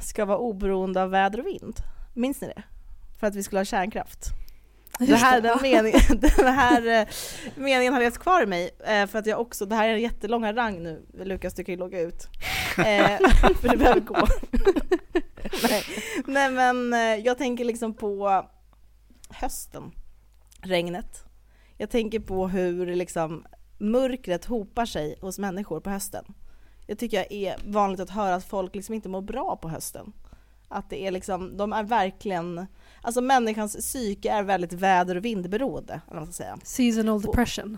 ska 0.02 0.26
vara 0.26 0.38
oberoende 0.38 1.04
av 1.04 1.10
väder 1.10 1.40
och 1.40 1.46
vind. 1.46 1.76
Minns 2.14 2.42
ni 2.42 2.48
det? 2.48 2.64
För 3.20 3.28
att 3.28 3.36
vi 3.36 3.44
skulle 3.44 3.60
ha 3.60 3.66
kärnkraft. 3.66 4.26
Det 5.00 5.16
här, 5.16 5.42
det, 5.42 5.48
den, 5.48 5.58
meningen, 5.62 6.02
den 6.38 6.54
här 6.54 7.02
eh, 7.02 7.08
meningen 7.56 7.94
har 7.94 8.00
levt 8.00 8.18
kvar 8.18 8.44
i 8.44 8.46
mig 8.46 8.70
eh, 8.86 9.08
för 9.08 9.20
att 9.20 9.26
jag 9.26 9.42
också, 9.42 9.66
det 9.66 9.76
här 9.76 9.90
är 9.90 9.94
en 9.94 10.02
jättelång 10.02 10.54
rang 10.54 10.84
nu, 10.84 11.06
Lukas 11.14 11.54
du 11.54 11.64
kan 11.64 11.74
ju 11.74 11.80
logga 11.80 12.00
ut. 12.00 12.28
Eh, 12.78 13.18
för 13.62 13.68
du 13.68 13.78
behöver 13.78 14.00
gå. 14.00 14.16
Nej. 15.64 15.84
Nej 16.26 16.52
men 16.52 16.92
jag 17.24 17.38
tänker 17.38 17.66
liksom 17.66 17.94
på 17.94 18.46
hösten, 19.30 19.92
regnet. 20.62 21.24
Jag 21.78 21.90
tänker 21.90 22.20
på 22.20 22.48
hur 22.48 22.96
liksom 22.96 23.46
mörkret 23.78 24.46
hopar 24.46 24.86
sig 24.86 25.18
hos 25.22 25.40
människor 25.40 25.80
på 25.80 25.90
hösten. 25.90 26.26
Jag 26.88 26.98
tycker 26.98 27.18
det 27.18 27.34
är 27.34 27.56
vanligt 27.66 28.00
att 28.00 28.10
höra 28.10 28.36
att 28.36 28.46
folk 28.46 28.76
liksom 28.76 28.96
inte 28.96 29.10
mår 29.10 29.22
bra 29.22 29.56
på 29.62 29.70
hösten. 29.70 30.14
Att 30.68 30.90
det 30.90 31.08
är 31.08 31.12
liksom, 31.12 31.58
de 31.58 31.74
är 31.74 31.84
verkligen, 31.84 32.68
alltså 33.08 33.22
människans 33.22 33.76
psyke 33.76 34.32
är 34.32 34.44
väldigt 34.44 34.74
väder 34.74 35.16
och 35.16 35.26
vindberoende, 35.26 35.94
eller 35.94 36.16
vad 36.16 36.16
man 36.16 36.34
ska 36.34 36.44
säga. 36.44 36.58
Seasonal 36.64 37.22
depression. 37.22 37.78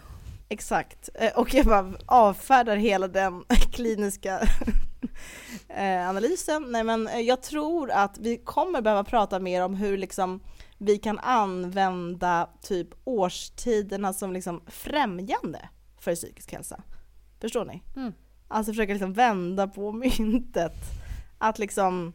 Exakt. 0.49 1.09
Eh, 1.15 1.31
Och 1.39 1.53
jag 1.53 1.65
bara 1.65 1.93
avfärdar 2.05 2.75
hela 2.75 3.07
den 3.07 3.43
kliniska 3.71 4.39
eh, 5.67 6.09
analysen. 6.09 6.65
Nej 6.71 6.83
men 6.83 7.07
eh, 7.07 7.19
jag 7.19 7.41
tror 7.41 7.91
att 7.91 8.17
vi 8.17 8.37
kommer 8.37 8.81
behöva 8.81 9.03
prata 9.03 9.39
mer 9.39 9.63
om 9.63 9.75
hur 9.75 9.97
liksom 9.97 10.39
vi 10.77 10.97
kan 10.97 11.19
använda 11.19 12.49
typ 12.61 12.87
årstiderna 13.03 14.13
som 14.13 14.33
liksom 14.33 14.61
främjande 14.67 15.69
för 15.99 16.15
psykisk 16.15 16.51
hälsa. 16.51 16.81
Förstår 17.41 17.65
ni? 17.65 17.83
Mm. 17.95 18.13
Alltså 18.47 18.71
försöka 18.71 18.93
liksom 18.93 19.13
vända 19.13 19.67
på 19.67 19.91
myntet. 19.91 20.75
Att 21.37 21.59
liksom, 21.59 22.13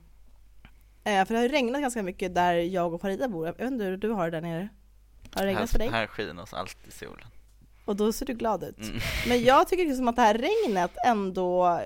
eh, 1.05 1.24
för 1.24 1.34
det 1.34 1.40
har 1.40 1.42
ju 1.42 1.48
regnat 1.48 1.80
ganska 1.80 2.02
mycket 2.02 2.34
där 2.34 2.55
jag 2.55 2.94
och 2.94 3.00
Farida 3.00 3.28
bor. 3.28 3.46
Jag 3.46 3.52
vet 3.52 3.70
inte 3.70 3.84
hur 3.84 3.96
du 3.96 4.11
har 4.11 4.30
det 4.30 4.36
där 4.36 4.40
nere? 4.40 4.68
Har 5.34 5.42
det 5.42 5.48
regnat 5.48 5.70
för 5.70 5.78
dig? 5.78 5.88
Här, 5.88 5.98
här 5.98 6.07
skiner 6.07 6.48
alltid 6.52 6.92
solen. 6.92 7.26
Och 7.84 7.96
då 7.96 8.12
ser 8.12 8.26
du 8.26 8.34
glad 8.34 8.64
ut. 8.64 8.78
Mm. 8.78 9.00
Men 9.28 9.44
jag 9.44 9.68
tycker 9.68 9.84
liksom 9.84 10.09
att 10.09 10.16
det 10.16 10.22
här 10.22 10.38
regnet 10.38 10.90
ändå 11.07 11.80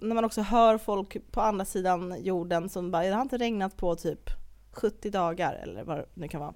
när 0.00 0.14
man 0.14 0.24
också 0.24 0.42
hör 0.42 0.78
folk 0.78 1.30
på 1.30 1.40
andra 1.40 1.64
sidan 1.64 2.16
jorden 2.20 2.68
som 2.68 2.90
bara, 2.90 3.02
det 3.02 3.14
har 3.14 3.22
inte 3.22 3.38
regnat 3.38 3.76
på 3.76 3.96
typ 3.96 4.30
70 4.72 5.10
dagar 5.10 5.54
eller 5.54 5.84
vad 5.84 5.96
det 5.96 6.06
nu 6.14 6.28
kan 6.28 6.40
vara. 6.40 6.54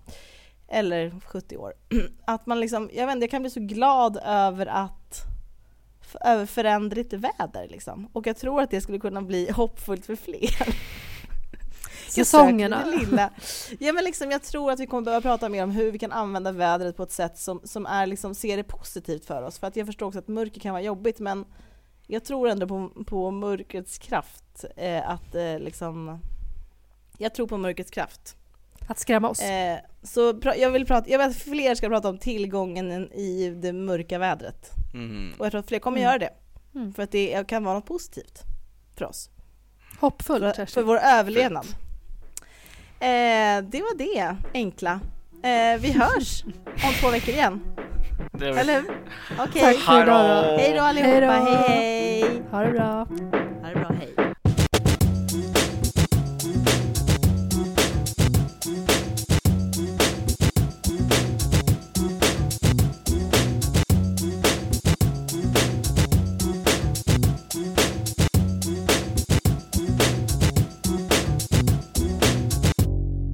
Eller 0.68 1.20
70 1.26 1.56
år. 1.56 1.72
Att 2.24 2.46
man 2.46 2.60
liksom, 2.60 2.90
jag 2.92 3.06
vet 3.06 3.14
inte, 3.14 3.24
jag 3.24 3.30
kan 3.30 3.42
bli 3.42 3.50
så 3.50 3.60
glad 3.60 4.20
över 4.24 4.66
att 4.66 5.24
över 6.20 6.46
föränderligt 6.46 7.12
väder 7.12 7.68
liksom. 7.68 8.08
Och 8.12 8.26
jag 8.26 8.36
tror 8.36 8.60
att 8.60 8.70
det 8.70 8.80
skulle 8.80 8.98
kunna 8.98 9.22
bli 9.22 9.50
hoppfullt 9.54 10.06
för 10.06 10.16
fler. 10.16 10.74
Säsongerna. 12.14 12.84
Lilla. 12.84 13.30
Ja 13.78 13.92
men 13.92 14.04
liksom 14.04 14.30
jag 14.30 14.42
tror 14.42 14.70
att 14.70 14.80
vi 14.80 14.86
kommer 14.86 15.02
behöva 15.02 15.20
prata 15.20 15.48
mer 15.48 15.62
om 15.62 15.70
hur 15.70 15.92
vi 15.92 15.98
kan 15.98 16.12
använda 16.12 16.52
vädret 16.52 16.96
på 16.96 17.02
ett 17.02 17.12
sätt 17.12 17.38
som, 17.38 17.60
som 17.64 17.86
är 17.86 18.06
liksom, 18.06 18.34
ser 18.34 18.56
det 18.56 18.64
positivt 18.64 19.24
för 19.24 19.42
oss. 19.42 19.58
För 19.58 19.66
att 19.66 19.76
jag 19.76 19.86
förstår 19.86 20.06
också 20.06 20.18
att 20.18 20.28
mörker 20.28 20.60
kan 20.60 20.72
vara 20.72 20.82
jobbigt 20.82 21.18
men 21.18 21.44
jag 22.06 22.24
tror 22.24 22.48
ändå 22.48 22.66
på, 22.66 23.04
på 23.06 23.30
mörkrets 23.30 23.98
kraft. 23.98 24.64
Eh, 24.76 25.10
att 25.10 25.34
eh, 25.34 25.58
liksom, 25.58 26.20
jag 27.18 27.34
tror 27.34 27.46
på 27.46 27.56
mörkrets 27.56 27.90
kraft. 27.90 28.36
Att 28.88 28.98
skrämma 28.98 29.28
oss. 29.28 29.42
Eh, 29.42 29.78
så 30.02 30.40
jag 30.56 30.70
vill, 30.70 30.86
prata, 30.86 31.10
jag 31.10 31.18
vill 31.18 31.28
att 31.28 31.36
fler 31.36 31.74
ska 31.74 31.88
prata 31.88 32.08
om 32.08 32.18
tillgången 32.18 33.12
i 33.12 33.50
det 33.62 33.72
mörka 33.72 34.18
vädret. 34.18 34.70
Mm. 34.94 35.32
Och 35.38 35.46
jag 35.46 35.50
tror 35.52 35.60
att 35.60 35.68
fler 35.68 35.78
kommer 35.78 35.98
Mm. 35.98 36.08
göra 36.08 36.18
det. 36.18 36.30
Mm. 36.74 36.94
För 36.94 37.02
att 37.02 37.10
det 37.10 37.48
kan 37.48 37.64
vara 37.64 37.74
något 37.74 37.86
positivt 37.86 38.42
för 38.96 39.04
oss. 39.04 39.30
Hoppfullt, 40.00 40.56
För, 40.56 40.66
för 40.66 40.82
vår 40.82 40.98
överlevnad. 40.98 41.66
Eh, 43.02 43.62
det 43.62 43.80
var 43.80 43.98
det 43.98 44.36
enkla. 44.54 45.00
Eh, 45.42 45.80
vi 45.80 45.92
hörs 45.92 46.44
om 46.66 46.92
två 47.00 47.08
veckor 47.10 47.34
igen. 47.34 47.60
Det 48.32 48.48
Eller 48.48 48.74
hur? 48.74 48.84
Okej. 49.38 49.62
Tack 49.62 49.76
för 49.76 50.02
idag! 50.02 50.58
Hej 50.58 50.72
då 50.76 50.82
allihopa, 50.82 51.10
Hej 51.10 51.20
då. 51.20 51.30
hej 51.30 51.68
hej! 51.68 52.42
Ha 52.50 52.64
det 52.64 52.70
bra. 52.72 53.06